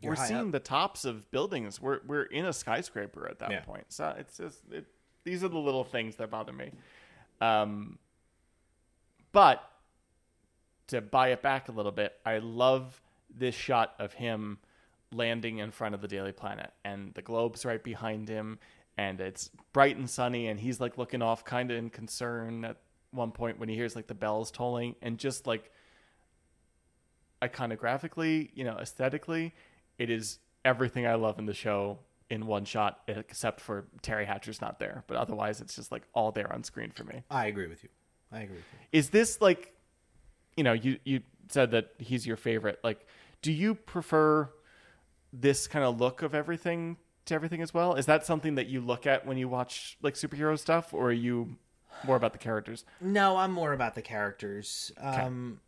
[0.00, 0.52] You're we're seeing up.
[0.52, 1.80] the tops of buildings.
[1.80, 3.60] We're we're in a skyscraper at that Yeah.
[3.60, 3.86] point.
[3.88, 4.86] So it's just it,
[5.26, 6.70] these are the little things that bother me.
[7.42, 7.98] Um
[9.32, 9.62] but
[10.86, 13.02] to buy it back a little bit, I love
[13.36, 14.58] this shot of him
[15.12, 18.58] landing in front of the Daily Planet and the globe's right behind him
[18.96, 22.76] and it's bright and sunny and he's like looking off kind of in concern at
[23.10, 25.70] one point when he hears like the bells tolling and just like
[27.42, 29.54] iconographically, you know, aesthetically,
[29.98, 31.98] it is everything I love in the show
[32.30, 36.32] in one shot except for Teri Hatcher's not there, but otherwise it's just like all
[36.32, 37.90] there on screen for me I agree with you.
[38.32, 38.78] I agree with you.
[38.98, 39.72] is this like
[40.56, 43.06] you know you you said that he's your favorite like
[43.42, 44.50] do you prefer
[45.32, 46.96] this kind of look of everything
[47.26, 50.14] to everything as well is that something that you look at when you watch like
[50.14, 51.56] superhero stuff or are you
[52.04, 54.92] more about the characters No, I'm more about the characters.
[55.00, 55.60] Um,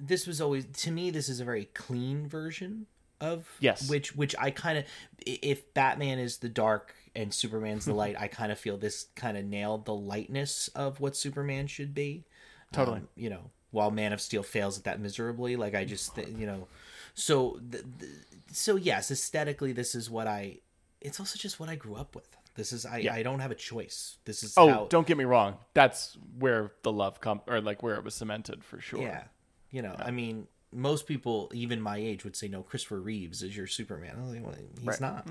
[0.00, 1.10] this was always to me.
[1.10, 2.86] This is a very clean version
[3.20, 3.88] of Yes.
[3.88, 4.84] which which I kind of
[5.26, 9.36] if Batman is the dark and Superman's the light, I kind of feel this kind
[9.36, 12.24] of nailed the lightness of what Superman should be.
[12.72, 12.98] Totally.
[12.98, 16.28] Um, you know, while Man of Steel fails at that miserably, like I just th-
[16.28, 16.68] you know,
[17.14, 18.08] so the, the,
[18.52, 20.58] so yes, aesthetically, this is what I.
[21.00, 22.36] It's also just what I grew up with.
[22.54, 22.98] This is I.
[22.98, 23.14] Yeah.
[23.14, 24.16] I don't have a choice.
[24.24, 27.82] This is oh how, don't get me wrong that's where the love come or like
[27.82, 29.24] where it was cemented for sure Yeah.
[29.70, 33.56] You know, I mean, most people, even my age, would say, no, Christopher Reeves is
[33.56, 34.28] your Superman.
[34.30, 35.00] Like, well, he's Right.
[35.00, 35.26] not.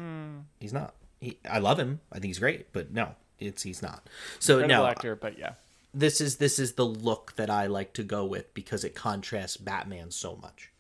[0.60, 0.96] He's not.
[1.22, 2.02] He, I love him.
[2.12, 4.08] I think he's great, but no, it's he's not.
[4.40, 5.54] So Incredible no, actor but yeah
[5.98, 9.56] this is this is the look that I like to go with because it contrasts
[9.56, 10.72] Batman so much.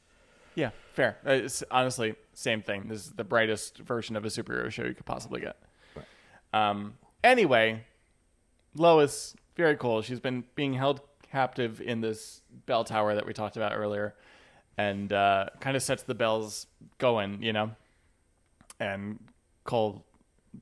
[0.55, 4.69] yeah fair Uh, it's honestly same thing this is the brightest version of a superhero
[4.69, 5.55] show you could possibly get
[6.53, 7.85] Um, anyway,
[8.75, 10.01] Lois, very cool.
[10.01, 10.99] She's been being held
[11.31, 14.15] captive in this bell tower that we talked about earlier,
[14.77, 17.71] and uh, kind of sets the bells going, you know.
[18.79, 19.19] And
[19.63, 20.05] Cole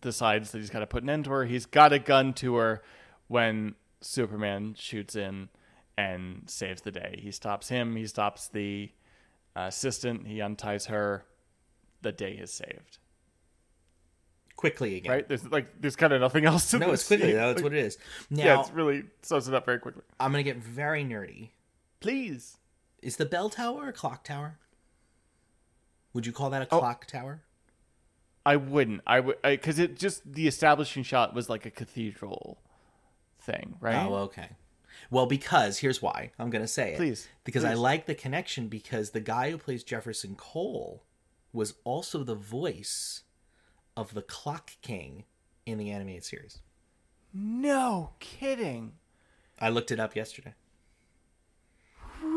[0.01, 1.45] decides that he's got to put an end to her.
[1.45, 2.81] He's got a gun to her
[3.27, 5.49] when Superman shoots in
[5.97, 7.19] and saves the day.
[7.21, 7.95] He stops him.
[7.95, 8.91] He stops the
[9.55, 10.27] uh, assistant.
[10.27, 11.25] He unties her.
[12.01, 12.97] The day is saved.
[14.55, 15.11] Quickly again.
[15.11, 15.27] Right?
[15.27, 16.85] There's like there's kind of nothing else to do.
[16.85, 17.27] No, this it's quickly.
[17.29, 17.35] scene.
[17.35, 17.97] That's Like, what it is.
[18.29, 20.03] Now, yeah, it's really sums it up very quickly.
[20.19, 21.49] I'm going to get very nerdy.
[21.99, 22.57] Please.
[23.03, 24.57] Is the bell tower a clock tower?
[26.13, 26.79] Would you call that a Oh.
[26.79, 27.41] clock tower?
[28.45, 29.01] I wouldn't.
[29.07, 32.57] I would because it just the establishing shot was like a cathedral
[33.39, 34.05] thing, right?
[34.05, 34.49] Oh, okay.
[35.09, 36.97] Well, because here's why I'm going to say it.
[36.97, 41.03] Please, Because I like the connection because the guy who plays Jefferson Cole
[41.51, 43.23] was also the voice
[43.97, 45.23] of the Clock King
[45.65, 46.59] in the animated series.
[47.33, 48.93] no kidding.
[49.59, 50.53] I looked it up yesterday.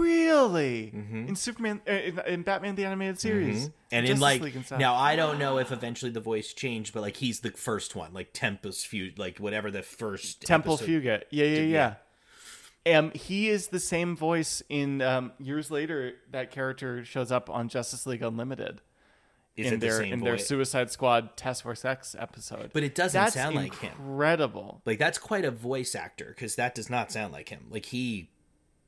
[0.06, 0.92] Really?
[0.94, 1.28] Mm-hmm.
[1.28, 5.16] In Superman, uh, in, in Batman the animated series, And in like and now, I
[5.16, 8.86] don't know if eventually the voice changed, but like he's the first one, like Tempest
[8.86, 11.22] Feud, like whatever the first Temple episode- Fugit.
[11.30, 11.94] Yeah, yeah, yeah.
[12.86, 12.98] yeah.
[12.98, 16.14] Um, he is the same voice in um, years later.
[16.30, 18.80] That character shows up on Justice League Unlimited
[19.56, 20.38] Is in the their same in their?
[20.38, 22.70] Suicide Squad Task Force X episode.
[22.72, 23.90] But it doesn't That's sound like him.
[23.98, 24.82] incredible.
[24.84, 27.64] Like that's quite a voice actor because that does not sound like him.
[27.70, 28.30] Like he,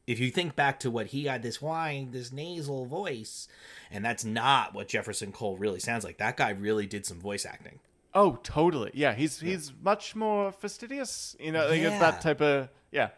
[0.08, 3.46] if you think back to what he had this whine, this nasal voice,
[3.90, 6.16] and that's not what Jefferson Cole really sounds like.
[6.16, 7.78] That guy really did some voice acting.
[8.14, 8.90] Oh, totally.
[8.94, 11.36] Yeah, he's he's much more fastidious.
[11.38, 11.98] You know, like it's Yeah.
[12.00, 13.10] that type of yeah.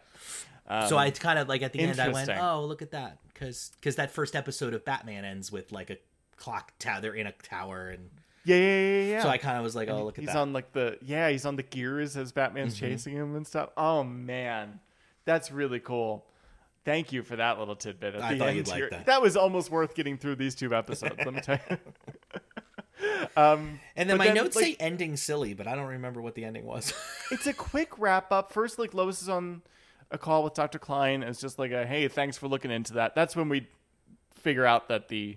[0.88, 3.18] so I kind of like at the end I went, Um, oh look at that,
[3.32, 5.96] because because that first episode of Batman ends with like a
[6.36, 7.00] clock tower.
[7.00, 8.10] They're in a tower, and
[8.44, 9.22] Yeah, yeah, yeah, yeah.
[9.22, 10.32] so I kind of was like, oh look at he's that.
[10.32, 10.40] Mm-hmm.
[10.40, 13.70] on like the yeah, he's on the gears as Batman's chasing him and stuff.
[13.76, 14.80] Oh man,
[15.24, 16.24] that's really cool.
[16.84, 19.02] Thank you for that little tidbit at I the thought end you'd like here.
[19.04, 19.20] that.
[19.20, 21.14] was almost worth getting through these two episodes.
[21.18, 21.76] let me tell you.
[23.36, 26.44] um, and then my notes like, say ending silly, but I don't remember what the
[26.44, 26.94] ending was.
[27.30, 28.52] it's a quick wrap up.
[28.52, 29.62] First, like Lois is on
[30.10, 30.78] a call with Dr.
[30.78, 31.22] Klein.
[31.22, 33.14] It's just like a hey, thanks for looking into that.
[33.14, 33.68] That's when we
[34.34, 35.36] figure out that the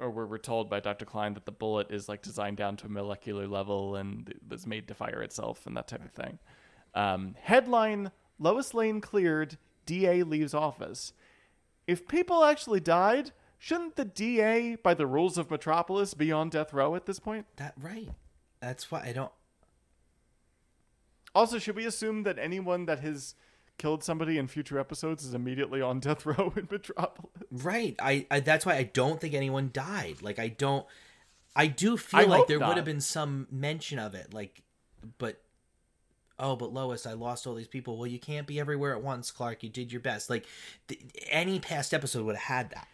[0.00, 1.04] or where we're told by Dr.
[1.04, 4.64] Klein that the bullet is like designed down to a molecular level and it was
[4.64, 6.38] made to fire itself and that type of thing.
[6.94, 9.58] Um, headline: Lois Lane cleared.
[9.88, 11.14] DA leaves office.
[11.86, 16.74] If people actually died, shouldn't the DA, by the rules of Metropolis, be on death
[16.74, 17.46] row at this point?
[17.56, 18.10] That right.
[18.60, 19.32] That's why I don't.
[21.34, 23.34] Also, should we assume that anyone that has
[23.78, 27.30] killed somebody in future episodes is immediately on death row in Metropolis?
[27.50, 27.96] Right.
[27.98, 30.16] I, I that's why I don't think anyone died.
[30.20, 30.84] Like I don't.
[31.56, 32.68] I do feel I like there not.
[32.68, 34.34] would have been some mention of it.
[34.34, 34.62] Like,
[35.16, 35.40] but.
[36.38, 37.96] Oh, but Lois, I lost all these people.
[37.96, 39.62] Well, you can't be everywhere at once, Clark.
[39.64, 40.30] You did your best.
[40.30, 40.46] Like,
[40.86, 41.00] th-
[41.30, 42.86] any past episode would have had that.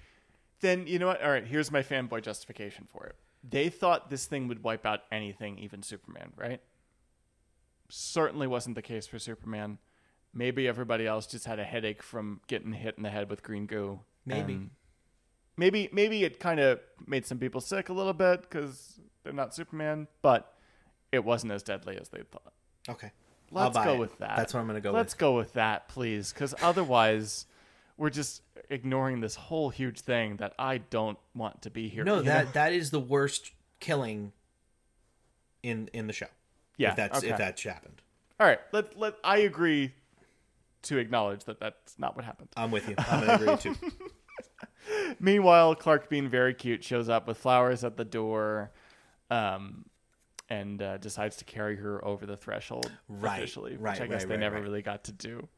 [0.61, 1.23] Then you know what?
[1.23, 3.17] All right, here's my fanboy justification for it.
[3.47, 6.61] They thought this thing would wipe out anything, even Superman, right?
[7.91, 9.79] Certainly wasn't the case for Superman.
[10.33, 13.67] Maybe everybody else just had a headache from getting hit in the head with green
[13.67, 14.01] goo.
[14.25, 14.55] Maybe.
[14.55, 14.71] and
[15.59, 19.55] maybe maybe it kind of made some people sick a little bit because they're not
[19.55, 20.55] Superman, but
[21.13, 22.55] it wasn't as deadly as they thought.
[22.89, 23.13] Okay.
[23.51, 23.99] Let's go it.
[23.99, 24.37] with that.
[24.37, 24.99] That's what I'm going to go with.
[24.99, 25.19] Let's with.
[25.19, 27.47] go with that, please, because otherwise,
[27.97, 32.05] we're just ignoring this whole huge thing that I don't want to be here.
[32.05, 32.51] No, that know?
[32.53, 34.33] that is the worst killing
[35.63, 36.27] in in the show.
[36.77, 36.91] yeah.
[36.91, 37.31] If that's okay.
[37.31, 38.03] if that's happened.
[38.41, 38.61] all right.
[38.73, 39.93] Let let I agree
[40.83, 42.49] to acknowledge that that's not what happened.
[42.57, 42.95] I'm with you.
[42.99, 43.77] I'm agree too.
[45.21, 48.73] Meanwhile, Clark, being very cute, shows up with flowers at the door,
[49.31, 49.87] um,
[50.49, 54.29] and uh, decides to carry her over the threshold Right, officially, which I guess right,
[54.29, 54.65] they right, never right.
[54.65, 55.49] really got to do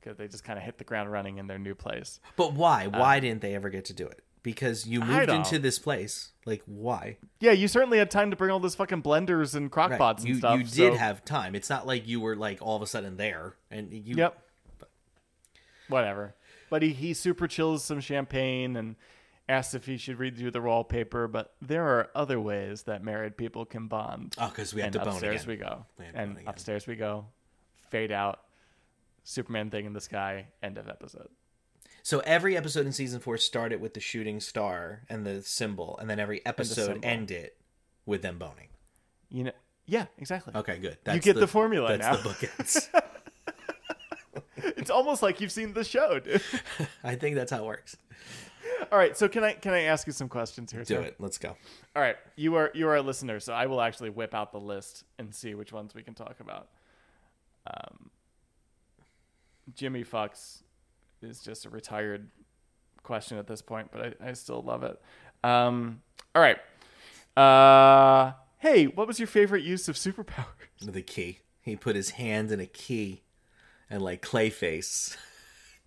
[0.00, 2.20] because they just kind of hit the ground running in their new place.
[2.36, 2.86] But why?
[2.86, 4.22] Why didn't they ever get to do it?
[4.44, 6.30] Because you moved into this place.
[6.46, 7.18] Like why?
[7.40, 9.98] Yeah, you certainly had time to bring all those fucking blenders and crock Right.
[9.98, 10.56] pots and You stuff.
[10.58, 11.54] you did so- have time.
[11.56, 14.14] It's not like you were like all of a sudden there and you.
[14.16, 14.40] Yep.
[15.88, 16.34] Whatever.
[16.70, 18.96] But he, he super chills some champagne and
[19.48, 21.28] asks if he should read through the wallpaper.
[21.28, 24.34] But there are other ways that married people can bond.
[24.38, 25.48] Oh, because we have and to bone upstairs again.
[25.48, 25.86] we go.
[25.98, 27.26] We And upstairs we go.
[27.90, 28.40] Fade out.
[29.24, 30.48] Superman thing in the sky.
[30.62, 31.28] End of episode.
[32.02, 36.08] So every episode in season four started with the shooting star and the symbol, and
[36.08, 37.50] then every episode ended
[38.06, 38.68] with them boning.
[39.28, 39.52] You know.
[39.84, 40.54] Yeah, exactly.
[40.54, 40.98] Okay, good.
[41.12, 42.16] You get the formula That's now.
[42.16, 42.88] the bookends.
[44.78, 46.42] It's almost like you've seen the show, dude.
[47.04, 47.96] I think that's how it works.
[48.92, 50.84] All right, so can I can I ask you some questions here?
[50.84, 51.00] Do sir?
[51.02, 51.16] it.
[51.18, 51.56] Let's go.
[51.94, 54.60] All right, you are you are a listener, so I will actually whip out the
[54.60, 56.68] list and see which ones we can talk about.
[57.66, 58.10] Um,
[59.74, 60.62] Jimmy Fox
[61.20, 62.30] is just a retired
[63.02, 65.00] question at this point, but I, I still love it.
[65.44, 66.00] Um,
[66.34, 66.58] all right,
[67.36, 70.46] uh, hey, what was your favorite use of superpowers?
[70.82, 71.40] The key.
[71.60, 73.22] He put his hand in a key,
[73.90, 75.16] and like Clayface,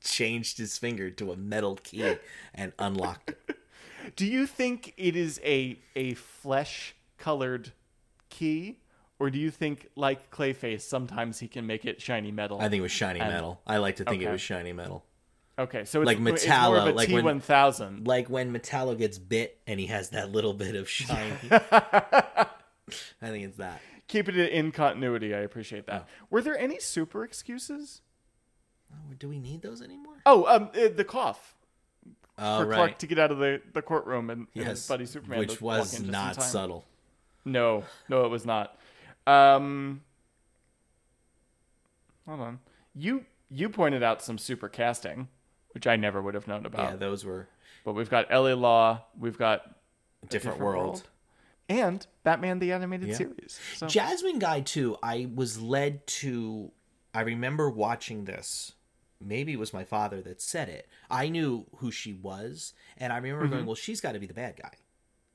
[0.04, 2.16] changed his finger to a metal key
[2.54, 3.58] and unlocked it.
[4.16, 7.72] Do you think it is a a flesh colored
[8.30, 8.80] key,
[9.20, 12.60] or do you think like Clayface sometimes he can make it shiny metal?
[12.60, 13.62] I think it was shiny And- metal.
[13.68, 15.06] I like to think it was shiny metal.
[15.60, 18.08] Okay, so it's, Like it's more of a Metallo, like when- T1000.
[18.08, 21.36] Like when Metallo gets bit and he has that little bit of shiny.
[21.52, 22.48] I
[23.22, 23.80] think it's that.
[24.08, 26.08] Keeping it in continuity, I appreciate that.
[26.08, 26.26] Oh.
[26.30, 28.02] Were there any super excuses?
[28.94, 30.16] Oh, do we need those anymore?
[30.26, 31.56] Oh, um, uh, the cough
[32.38, 32.76] Oh, for right.
[32.76, 35.62] Clark to get out of the, the courtroom and, and his yes, buddy Superman, which
[35.62, 36.86] was in just in not subtle.
[37.46, 38.78] No, no, it was not.
[39.28, 40.02] Um,
[42.28, 42.60] hold on.
[42.96, 45.28] You you pointed out some super casting,
[45.74, 46.92] which I never would have known about.
[46.92, 47.48] Yeah, those were
[47.84, 48.56] but we've got L.A.
[48.56, 49.62] Law, we've got
[50.24, 50.86] a different, Different world.
[50.86, 51.04] World.
[51.68, 53.16] and Batman the animated Yeah.
[53.18, 53.60] series.
[53.76, 54.98] So Jasmine Guy too.
[55.04, 56.72] I was led to.
[57.14, 58.74] I remember watching this.
[59.24, 60.88] Maybe it was my father that said it.
[61.10, 63.54] I knew who she was, and I remember Mm-hmm.
[63.54, 64.74] going, "Well, she's got to be the bad guy.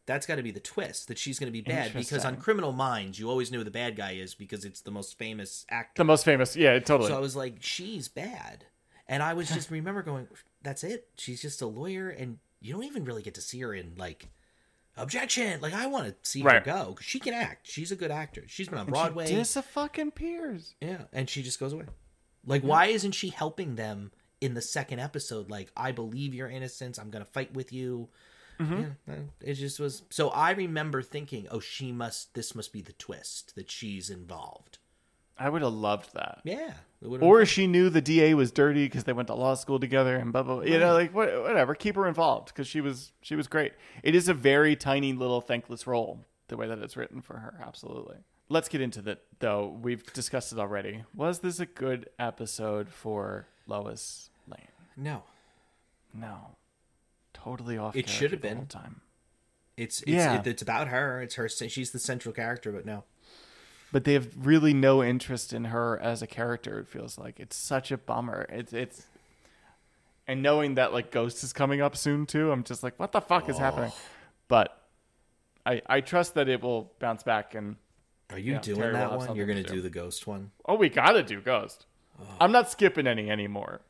[0.07, 2.73] That's got to be the twist that she's going to be bad." Because on Criminal
[2.73, 6.01] Minds, you always knew who the bad guy is because it's the most famous actor.
[6.01, 7.11] the most famous, yeah, totally.
[7.11, 8.67] So I was like, she's bad.
[9.09, 10.29] And I was just remember going,
[10.63, 11.09] that's it.
[11.17, 14.29] She's just a lawyer, and you don't even really get to see her in like
[14.97, 15.61] objection.
[15.61, 17.67] Like I want to see her go go 'cause she can act.
[17.69, 18.45] She's a good actor.
[18.47, 19.27] She's been on she Broadway.
[19.27, 20.13] Dis a fucking.
[20.81, 21.85] Yeah, and she just goes away.
[22.47, 25.51] Like, why isn't she helping them in the second episode?
[25.51, 26.99] Like, I believe your innocence.
[26.99, 28.09] I'm gonna fight with you.
[28.61, 28.85] Mm-hmm.
[29.09, 30.03] Yeah, it just was.
[30.11, 32.35] So I remember thinking, oh, she must.
[32.35, 34.79] This must be the twist that she's involved.
[35.39, 36.41] I would have loved that.
[36.45, 40.17] Yeah, Or she knew the DA was dirty because they went to law school together
[40.17, 40.57] and blah blah.
[40.57, 40.65] blah.
[40.65, 41.75] You know, like what, whatever.
[41.75, 43.73] Keep her involved because she was she was great.
[44.03, 47.61] It is a very tiny little thankless role the way that it's written for her.
[47.63, 48.17] Absolutely.
[48.49, 49.77] Let's get into that though.
[49.83, 51.05] We've discussed it already.
[51.15, 54.69] Was this a good episode for Lois Lane?
[54.97, 55.23] no.
[56.15, 56.57] No.
[57.35, 57.95] Totally off.
[57.95, 58.57] It should have been.
[58.57, 59.01] whole time.
[59.77, 60.41] It's it's Yeah.
[60.41, 61.21] it, it's about her.
[61.21, 61.49] It's her.
[61.49, 63.05] She's the central character, but no.
[63.93, 66.79] but they have really no interest in her as a character.
[66.81, 68.47] It feels like it's such a bummer.
[68.49, 69.07] It's it's,
[70.27, 73.21] and knowing that like Ghost is coming up soon too, I'm just like, what the
[73.21, 73.93] fuck is happening?
[74.49, 74.75] But
[75.67, 77.77] I I trust that it will bounce back and
[78.31, 79.37] Are you Yeah, doing that one?
[79.37, 79.75] You're gonna do.
[79.75, 80.51] do the ghost one.
[80.67, 81.87] oh, we gotta do Ghost.
[82.21, 82.25] Oh.
[82.41, 83.83] I'm not skipping any anymore.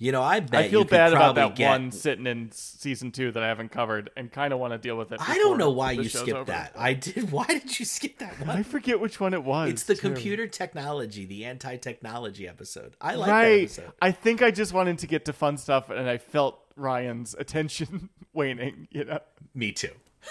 [0.00, 3.32] You know, I bet I feel bad about that get- one sitting in season two
[3.32, 5.18] that I haven't covered, and kind of want to deal with it.
[5.26, 6.44] I don't know why you skipped over.
[6.52, 6.72] that.
[6.76, 7.32] I did.
[7.32, 8.50] Why did you skip that one?
[8.50, 9.70] I forget which one it was.
[9.70, 10.02] It's the too.
[10.02, 12.94] computer technology, the anti-technology episode.
[13.00, 13.44] I like that
[13.80, 13.92] episode.
[14.00, 18.08] I think I just wanted to get to fun stuff, and I felt Ryan's attention
[18.32, 18.86] waning.
[18.92, 19.18] You know,
[19.52, 19.90] Me too.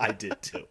[0.00, 0.64] I did too.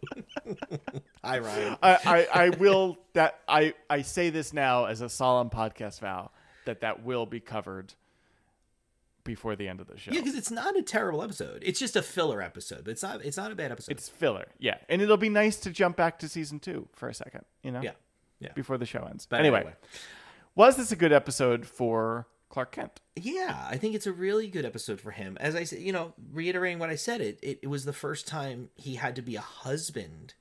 [1.24, 1.76] Hi, Ryan.
[1.82, 6.30] I, I, I will that I I say this now as a solemn podcast vow
[6.64, 7.94] that that will be covered
[9.24, 10.10] before the end of the show.
[10.12, 11.62] Yeah, because it's not a terrible episode.
[11.64, 13.24] It's just a filler episode, but it's not.
[13.24, 13.92] It's not a bad episode.
[13.92, 17.14] It's filler, yeah, and it'll be nice to jump back to season two for a
[17.14, 17.44] second.
[17.62, 17.92] You know, yeah,
[18.40, 18.52] yeah.
[18.54, 19.26] before the show ends.
[19.26, 19.72] But anyway,
[20.54, 23.00] was this a good episode for Clark Kent?
[23.16, 25.38] Yeah, I think it's a really good episode for him.
[25.40, 28.26] As I said, you know, reiterating what I said, it it, it was the first
[28.26, 30.34] time he had to be a husband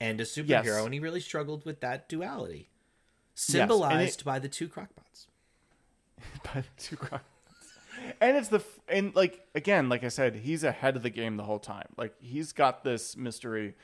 [0.00, 0.84] and a superhero, Yes.
[0.84, 5.26] and he really struggled with that duality, and it- symbolized by the two crockpots.
[6.44, 7.20] by the two Crockpots.
[8.20, 11.42] And it's the and like again, like I said, he's ahead of the game the
[11.44, 11.88] whole time.
[11.96, 13.74] Like he's got this mystery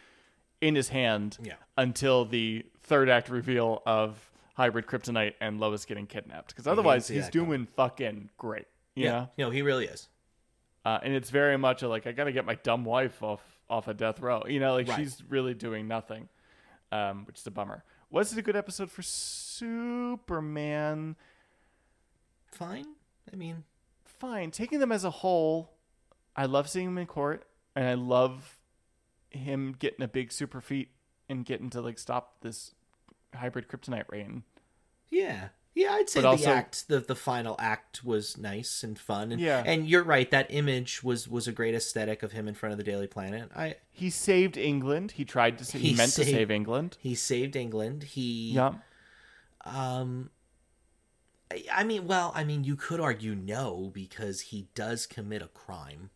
[0.61, 1.55] in his hand Yeah.
[1.77, 6.49] until the third act reveal of hybrid kryptonite and Lois getting kidnapped.
[6.49, 8.66] Because otherwise, he's doing fucking great.
[8.95, 9.28] You know?
[9.37, 10.09] no, he really is.
[10.85, 13.43] Uh, and it's very much a, like I got to get my dumb wife off
[13.69, 14.45] off a death row.
[14.49, 14.99] You know, like Right.
[14.99, 16.28] she's really doing nothing,
[16.93, 17.85] um, which is a bummer.
[18.11, 21.16] Was it a good episode for Superman?
[22.53, 22.87] Fine.
[23.33, 23.65] I mean,
[24.05, 24.53] fine.
[24.53, 25.73] Taking them as a whole,
[26.37, 28.57] I love seeing him in court, and I love
[29.31, 30.91] him getting a big super feat
[31.28, 32.76] and getting to like stop this
[33.35, 34.43] hybrid kryptonite rain.
[35.11, 35.48] yeah.
[35.78, 39.31] Yeah, I'd say But the also- act, the the final act was nice and fun,
[39.31, 39.62] and Yeah.
[39.66, 40.31] and you're right.
[40.31, 43.51] That image was was a great aesthetic of him in front of the Daily Planet.
[43.55, 45.12] I He saved England.
[45.12, 45.66] He tried to.
[45.66, 46.97] Sa- he, He meant saved- to save England.
[46.98, 48.05] he saved England.
[48.05, 48.77] He Yeah.
[49.66, 50.31] Um,
[51.51, 55.48] I- I mean, well, I mean, you could argue no because he does commit a
[55.48, 56.09] crime.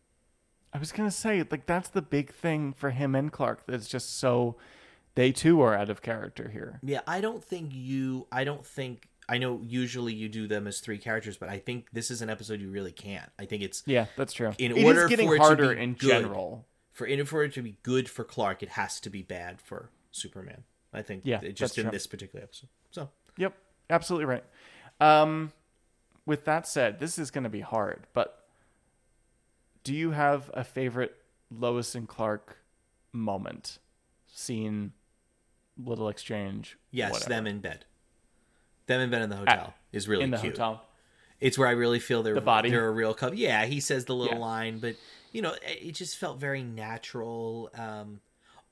[0.73, 3.65] I was gonna say like that's the big thing for him and Clark.
[3.67, 4.57] That's just so
[5.15, 6.79] they too are out of character here.
[6.83, 8.27] Yeah, I don't think you.
[8.31, 9.07] I don't think.
[9.29, 12.29] I know usually you do them as three characters, but I think this is an
[12.29, 13.29] episode you really can't.
[13.39, 14.51] I think it's Yeah, that's true.
[14.57, 16.65] In It is order getting for it to harder be in good- general.
[16.91, 19.89] for in for it to be good for Clark, it has to be bad for
[20.11, 20.63] Superman.
[20.93, 21.21] I think.
[21.25, 21.91] Yeah, just in true.
[21.91, 22.67] this particular episode.
[22.91, 23.53] So Yep,
[23.89, 24.43] absolutely right.
[24.99, 25.53] Um,
[26.25, 28.45] with that said, this is going to be hard, but
[29.83, 31.15] do you have a favorite
[31.49, 32.57] Lois and Clark
[33.13, 33.79] moment,
[34.27, 34.91] scene,
[35.77, 36.77] little exchange?
[36.91, 37.85] yes, whatever, them in bed,
[38.87, 40.57] them in bed in the hotel is really in the cute.
[40.57, 40.85] hotel?
[41.39, 42.69] It's where I really feel they're The body?
[42.69, 43.37] they're a real couple.
[43.37, 44.41] Yeah, he says the little Yeah.
[44.41, 44.95] line, but
[45.31, 47.69] you know, it it just felt very natural.
[47.73, 48.21] Um,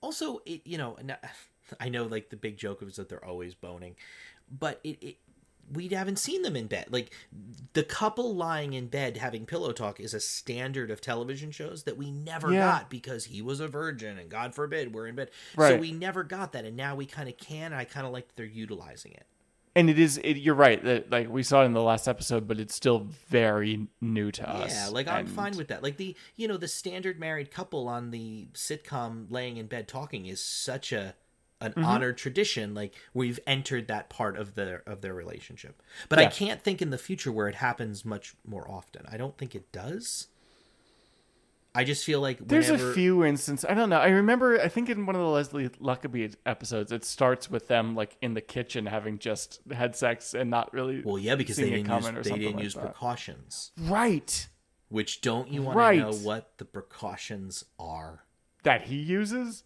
[0.02, 0.98] also, it you know,
[1.80, 3.96] I know like the big joke was that they're always boning,
[4.52, 5.18] but it, it
[5.72, 6.88] we haven't seen them in bed.
[6.90, 7.12] Like
[7.74, 11.98] the couple lying in bed having pillow talk is a standard of television shows that
[11.98, 12.60] we never Yeah.
[12.80, 15.30] got because he was a virgin and God forbid we're in bed.
[15.58, 17.68] So we never got that, and now we kind of can.
[17.72, 19.26] And I kind of like that they're utilizing it.
[19.76, 20.18] And it is.
[20.24, 20.84] It, you're right.
[20.84, 24.50] That like we saw it in the last episode, but it's still very new to
[24.50, 24.74] us.
[24.74, 25.84] Yeah, like I'm and- fine with that.
[25.84, 30.26] Like the you know the standard married couple on the sitcom laying in bed talking
[30.26, 31.14] is such a
[31.62, 31.84] an Mm-hmm.
[31.86, 32.74] honored tradition.
[32.74, 35.82] Like we've entered that part of their of their relationship.
[36.08, 39.06] But I can't think in the future where it happens much more often.
[39.12, 40.28] I don't think it does.
[41.76, 43.64] I just feel like There's a few instances.
[43.70, 44.00] I don't know.
[44.00, 44.60] I remember.
[44.60, 48.34] I think in one of the Leslie Luckabee episodes, it starts with them like in
[48.34, 51.04] the kitchen having just had sex and not really.
[51.06, 52.86] Well, yeah, because they didn't use they didn't like use that.
[52.86, 53.72] precautions.
[53.78, 54.48] Right.
[54.90, 56.00] Which don't you want Right.
[56.00, 58.24] to know what the precautions are?
[58.64, 59.64] That he uses.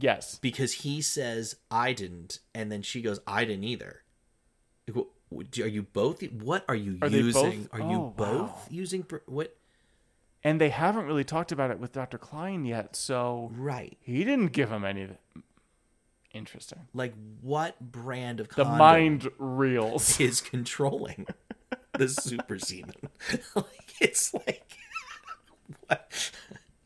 [0.00, 0.38] Yes.
[0.40, 4.02] because he says I didn't, and then she goes I didn't either.
[4.88, 6.22] Like, wh- wh- Are you both?
[6.32, 7.62] What are you Are using?
[7.62, 7.68] both?
[7.74, 8.62] Are you Oh, both wow.
[8.70, 9.56] using what?
[10.42, 12.18] And they haven't really talked about it with Dr.
[12.18, 15.08] Klein yet, so Right, he didn't give him any.
[16.32, 16.80] Interesting.
[16.92, 20.18] like what brand of The mind reels.
[20.20, 21.26] is controlling
[21.96, 22.94] the super semen?
[23.54, 24.64] like it's like
[25.86, 26.30] what?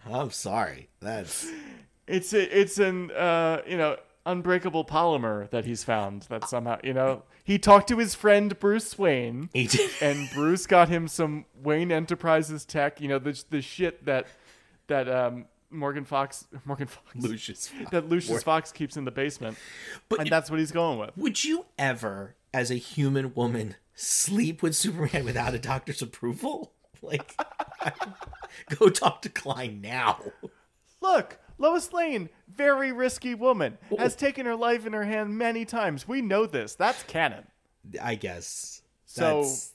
[0.07, 1.51] I'm sorry, that's
[2.09, 6.93] It's a, it's an uh, you know unbreakable polymer that he's found that somehow you
[6.93, 9.91] know he talked to his friend Bruce Wayne he did.
[10.03, 14.27] and Bruce got him some Wayne Enterprises tech you know the the shit that
[14.89, 17.71] that um Morgan Fox, Morgan Fox, Lucius.
[17.91, 19.59] that Lucius Fox keeps in the basement,
[20.09, 21.15] But and that's what he's going with.
[21.17, 26.73] would you ever, as a human woman, sleep with Superman without a doctor's approval?
[27.03, 27.37] Like,
[28.79, 30.21] go talk to Klein now.
[31.03, 36.07] Look, Lois Lane, very risky woman, has taken her life in her hand many times.
[36.07, 36.75] We know this.
[36.75, 37.47] That's canon.
[38.03, 38.83] I guess.
[39.07, 39.73] So, That's-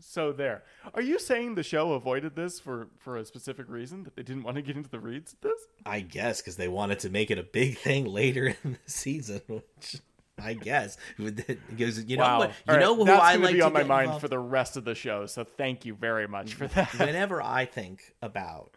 [0.00, 0.62] so there.
[0.94, 4.42] Are you saying the show avoided this for for a specific reason that they didn't
[4.42, 5.60] want to get into the reads of this?
[5.84, 9.40] I guess because they wanted to make it a big thing later in the season,
[9.48, 9.96] which
[10.38, 12.38] I guess because you know wow.
[12.40, 14.38] what you right, know who that's I like be on my mind involved- for the
[14.38, 15.24] rest of the show.
[15.26, 16.92] So thank you very much for that.
[16.98, 18.75] Whenever I think about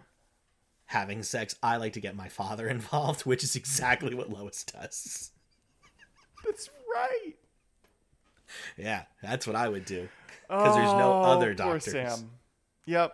[0.89, 5.31] having sex, I like to get my father involved, which is exactly what Lois does.
[6.45, 7.33] That's right.
[8.77, 10.09] Yeah, that's what I would do
[10.47, 11.91] because there's no Oh, other poor doctors.
[11.91, 12.31] Sam.
[12.85, 13.13] Yep.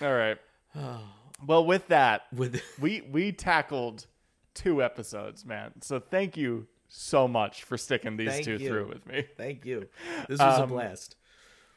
[0.00, 0.38] All right.
[0.74, 1.00] Oh,
[1.46, 4.06] Well, with that, with we we tackled
[4.54, 5.70] two episodes, man.
[5.82, 8.68] So thank you so much for sticking these Thank two you.
[8.68, 9.24] through with me.
[9.36, 9.88] thank you.
[10.28, 11.14] This was a Um, blast.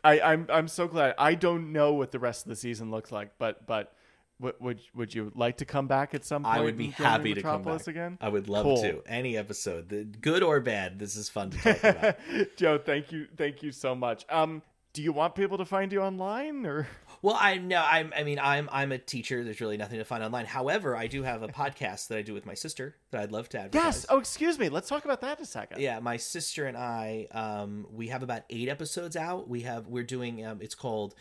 [0.03, 1.13] I, I'm I'm so glad.
[1.19, 3.93] I don't know what the rest of the season looks like, but but
[4.41, 6.57] would would, would you like to come back at some point?
[6.57, 8.17] I would be happy to come back again.
[8.19, 8.81] I would love Cool.
[8.81, 9.01] to.
[9.07, 12.15] Any episode, the good or bad, this is fun to talk about.
[12.57, 14.25] Joe, thank you, thank you so much.
[14.29, 14.61] Um,
[14.93, 16.85] do you want people to find you online or?
[17.21, 18.11] Well, I no, I'm.
[18.17, 18.67] I mean, I'm.
[18.71, 19.43] I'm a teacher.
[19.43, 20.45] There's really nothing to find online.
[20.45, 23.47] However, I do have a podcast that I do with my sister that I'd love
[23.49, 23.85] to advertise.
[23.85, 24.05] Yes.
[24.09, 24.67] Oh, excuse me.
[24.69, 25.79] Let's talk about that a second.
[25.81, 27.27] Yeah, my sister and I.
[27.31, 29.47] Um, we have about eight episodes out.
[29.47, 29.87] We have.
[29.87, 30.45] We're doing.
[30.45, 31.13] Um, it's called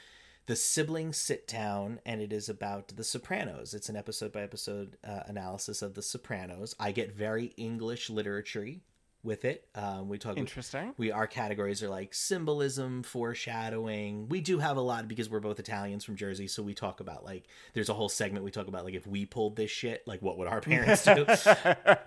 [0.47, 3.75] the sibling sit down, and it is about The Sopranos.
[3.75, 6.75] It's an episode by episode uh, analysis of The Sopranos.
[6.81, 8.67] I get very English literature
[9.23, 9.69] with it.
[9.75, 10.39] Um, we talk.
[10.39, 10.95] Interesting.
[10.97, 15.59] we our categories are like symbolism foreshadowing we do have a lot because we're both
[15.59, 17.45] italians from jersey so we talk about like
[17.75, 20.39] there's a whole segment we talk about like if we pulled this shit like what
[20.39, 21.27] would our parents do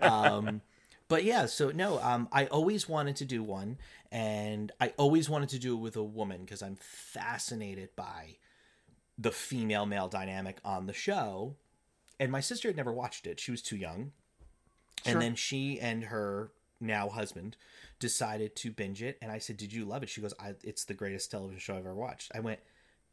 [0.00, 0.60] um
[1.08, 3.76] but yeah so no um i always wanted to do one
[4.10, 8.36] and i always wanted to do it with a woman because i'm fascinated by
[9.18, 11.54] the female male dynamic on the show.
[12.18, 13.40] And my sister had never watched it.
[13.40, 14.12] She was too young.
[15.04, 15.12] Sure.
[15.12, 16.50] and then she and her
[16.80, 17.58] now husband
[17.98, 20.08] decided to binge it and i said did you love it?
[20.08, 22.32] She goes I, it's the greatest television show i've ever watched.
[22.34, 22.60] I went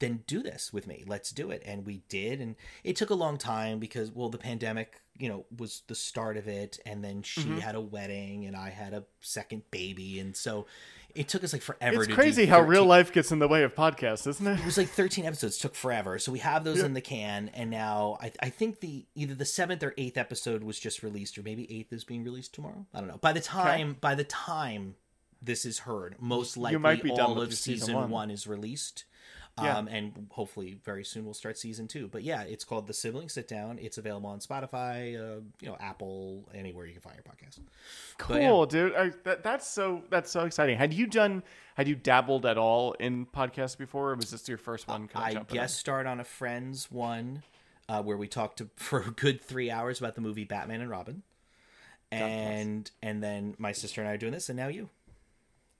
[0.01, 1.03] then do this with me.
[1.07, 1.63] Let's do it.
[1.65, 2.41] And we did.
[2.41, 6.35] And it took a long time because well the pandemic you know was the start
[6.35, 6.77] of it.
[6.85, 7.59] And then she Mm-hmm.
[7.59, 10.19] had a wedding and i had a second baby.
[10.19, 10.65] And so
[11.13, 13.47] it took us like forever It's to do crazy how real life gets in the
[13.47, 14.59] way of podcasts, isn't it?
[14.59, 15.57] it was like 13 episodes.
[15.57, 16.17] Took forever.
[16.19, 17.49] So we have those in the can.
[17.53, 21.37] And now I, I think the either the seventh or eighth episode was just released
[21.37, 22.85] or maybe eighth is being released tomorrow.
[22.93, 23.17] I don't know.
[23.17, 24.95] By the time by the time
[25.41, 28.09] this is heard most likely might be done all of season, season one.
[28.09, 28.31] one.
[28.31, 29.03] is released
[29.61, 29.77] Yeah.
[29.77, 33.27] um, and hopefully very soon we'll start season two but yeah it's called the sibling
[33.29, 37.23] sit down it's available on spotify uh, you know apple anywhere you can find your
[37.23, 37.59] podcast
[38.17, 38.81] Cool, But yeah.
[38.83, 38.95] dude.
[38.95, 40.77] I, that, that's so that's so exciting.
[40.77, 41.43] Had you done?
[41.75, 45.09] Had you dabbled at all in podcasts before, or was this your first one?
[45.15, 47.43] I guest starred on a Friends one
[47.89, 50.89] uh, where we talked to, for a good three hours about the movie Batman and
[50.89, 51.23] Robin,
[52.11, 54.89] and and then my sister and I are doing this, and now you.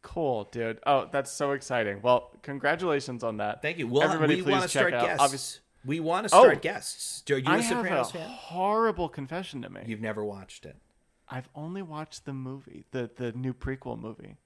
[0.01, 0.79] Cool, dude.
[0.85, 2.01] Oh, that's so exciting.
[2.01, 3.61] Well, congratulations on that.
[3.61, 3.87] Thank you.
[3.87, 5.05] Well, Everybody, we please want to check start out.
[5.05, 5.23] guests.
[5.23, 6.43] Obvious- We want to Oh.
[6.43, 7.23] start guests.
[7.31, 8.29] Are you I a have a fan?
[8.29, 9.87] horrible confession to make.
[9.87, 10.77] You've never watched it.
[11.27, 14.37] I've only watched the movie, the the new prequel movie.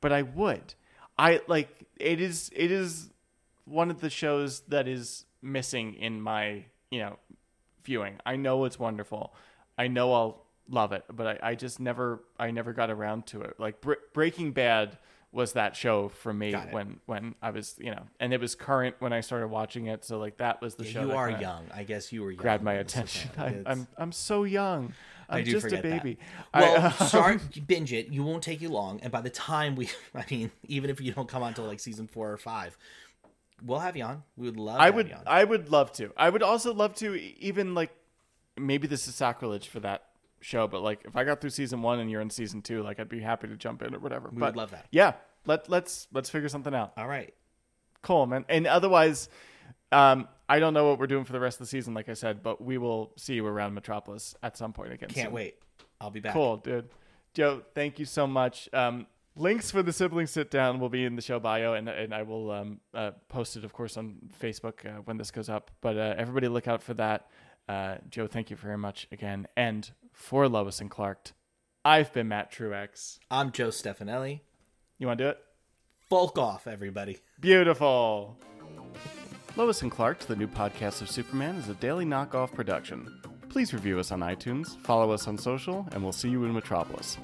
[0.00, 0.74] But I would.
[1.18, 3.10] I like it is it is
[3.64, 7.18] one of the shows that is missing in my, you know,
[7.82, 8.20] viewing.
[8.24, 9.34] I know it's wonderful.
[9.76, 13.42] I know I'll love it, but I, I just never I never got around to
[13.42, 13.54] it.
[13.58, 14.98] Like Bre- Breaking Bad
[15.30, 18.96] was that show for me when when I was, you know, and it was current
[18.98, 21.66] when I started watching it, so like that was the show you are young.
[21.74, 22.40] I guess you were young.
[22.40, 23.30] grabbed my when this was attention.
[23.36, 24.94] I, It's- I'm I'm so young.
[25.30, 26.02] I'm I do just a forget that.
[26.02, 26.18] baby.
[26.54, 28.08] Well, uh, I, start binge it.
[28.08, 31.12] You won't take you long, and by the time we, I mean, even if you
[31.12, 32.78] don't come on until like season four or five,
[33.62, 34.22] we'll have you on.
[34.38, 34.80] We would love.
[34.80, 35.14] I would.
[35.26, 36.12] I would love to.
[36.16, 37.90] I would also love to even like
[38.56, 40.04] maybe this is sacrilege for that
[40.40, 43.00] show, but like if I got through season one and you're in season two, like
[43.00, 44.28] I'd be happy to jump in or whatever.
[44.30, 44.86] We but would love that.
[44.90, 45.14] Yeah,
[45.46, 46.92] let let's let's figure something out.
[46.96, 47.34] All right.
[48.02, 48.44] Cool, man.
[48.48, 49.28] And otherwise,
[49.90, 52.14] um, I don't know what we're doing for the rest of the season, like I
[52.14, 55.08] said, but we will see you around Metropolis at some point again.
[55.08, 55.34] Can't soon.
[55.34, 55.56] wait.
[56.00, 56.32] I'll be back.
[56.32, 56.88] Cool, dude.
[57.34, 58.68] Joe, thank you so much.
[58.72, 59.06] Um,
[59.36, 62.22] links for the sibling sit down will be in the show bio, and and I
[62.22, 65.70] will um, uh, post it, of course, on Facebook uh, when this goes up.
[65.80, 67.28] But uh, everybody, look out for that.
[67.68, 69.46] Uh, Joe, thank you very much again.
[69.56, 71.30] And for Lois and Clark,
[71.84, 73.18] I've been Matt Truex.
[73.30, 74.40] I'm Joe Stefanelli.
[74.98, 75.38] You want to do it?
[76.10, 77.18] Bulk off, everybody.
[77.40, 78.36] Beautiful.
[79.56, 83.20] Lois and Clark, the new podcast of Superman, is a daily knockoff production.
[83.48, 87.16] Please review us on iTunes, follow us on social, and we'll see you in Metropolis.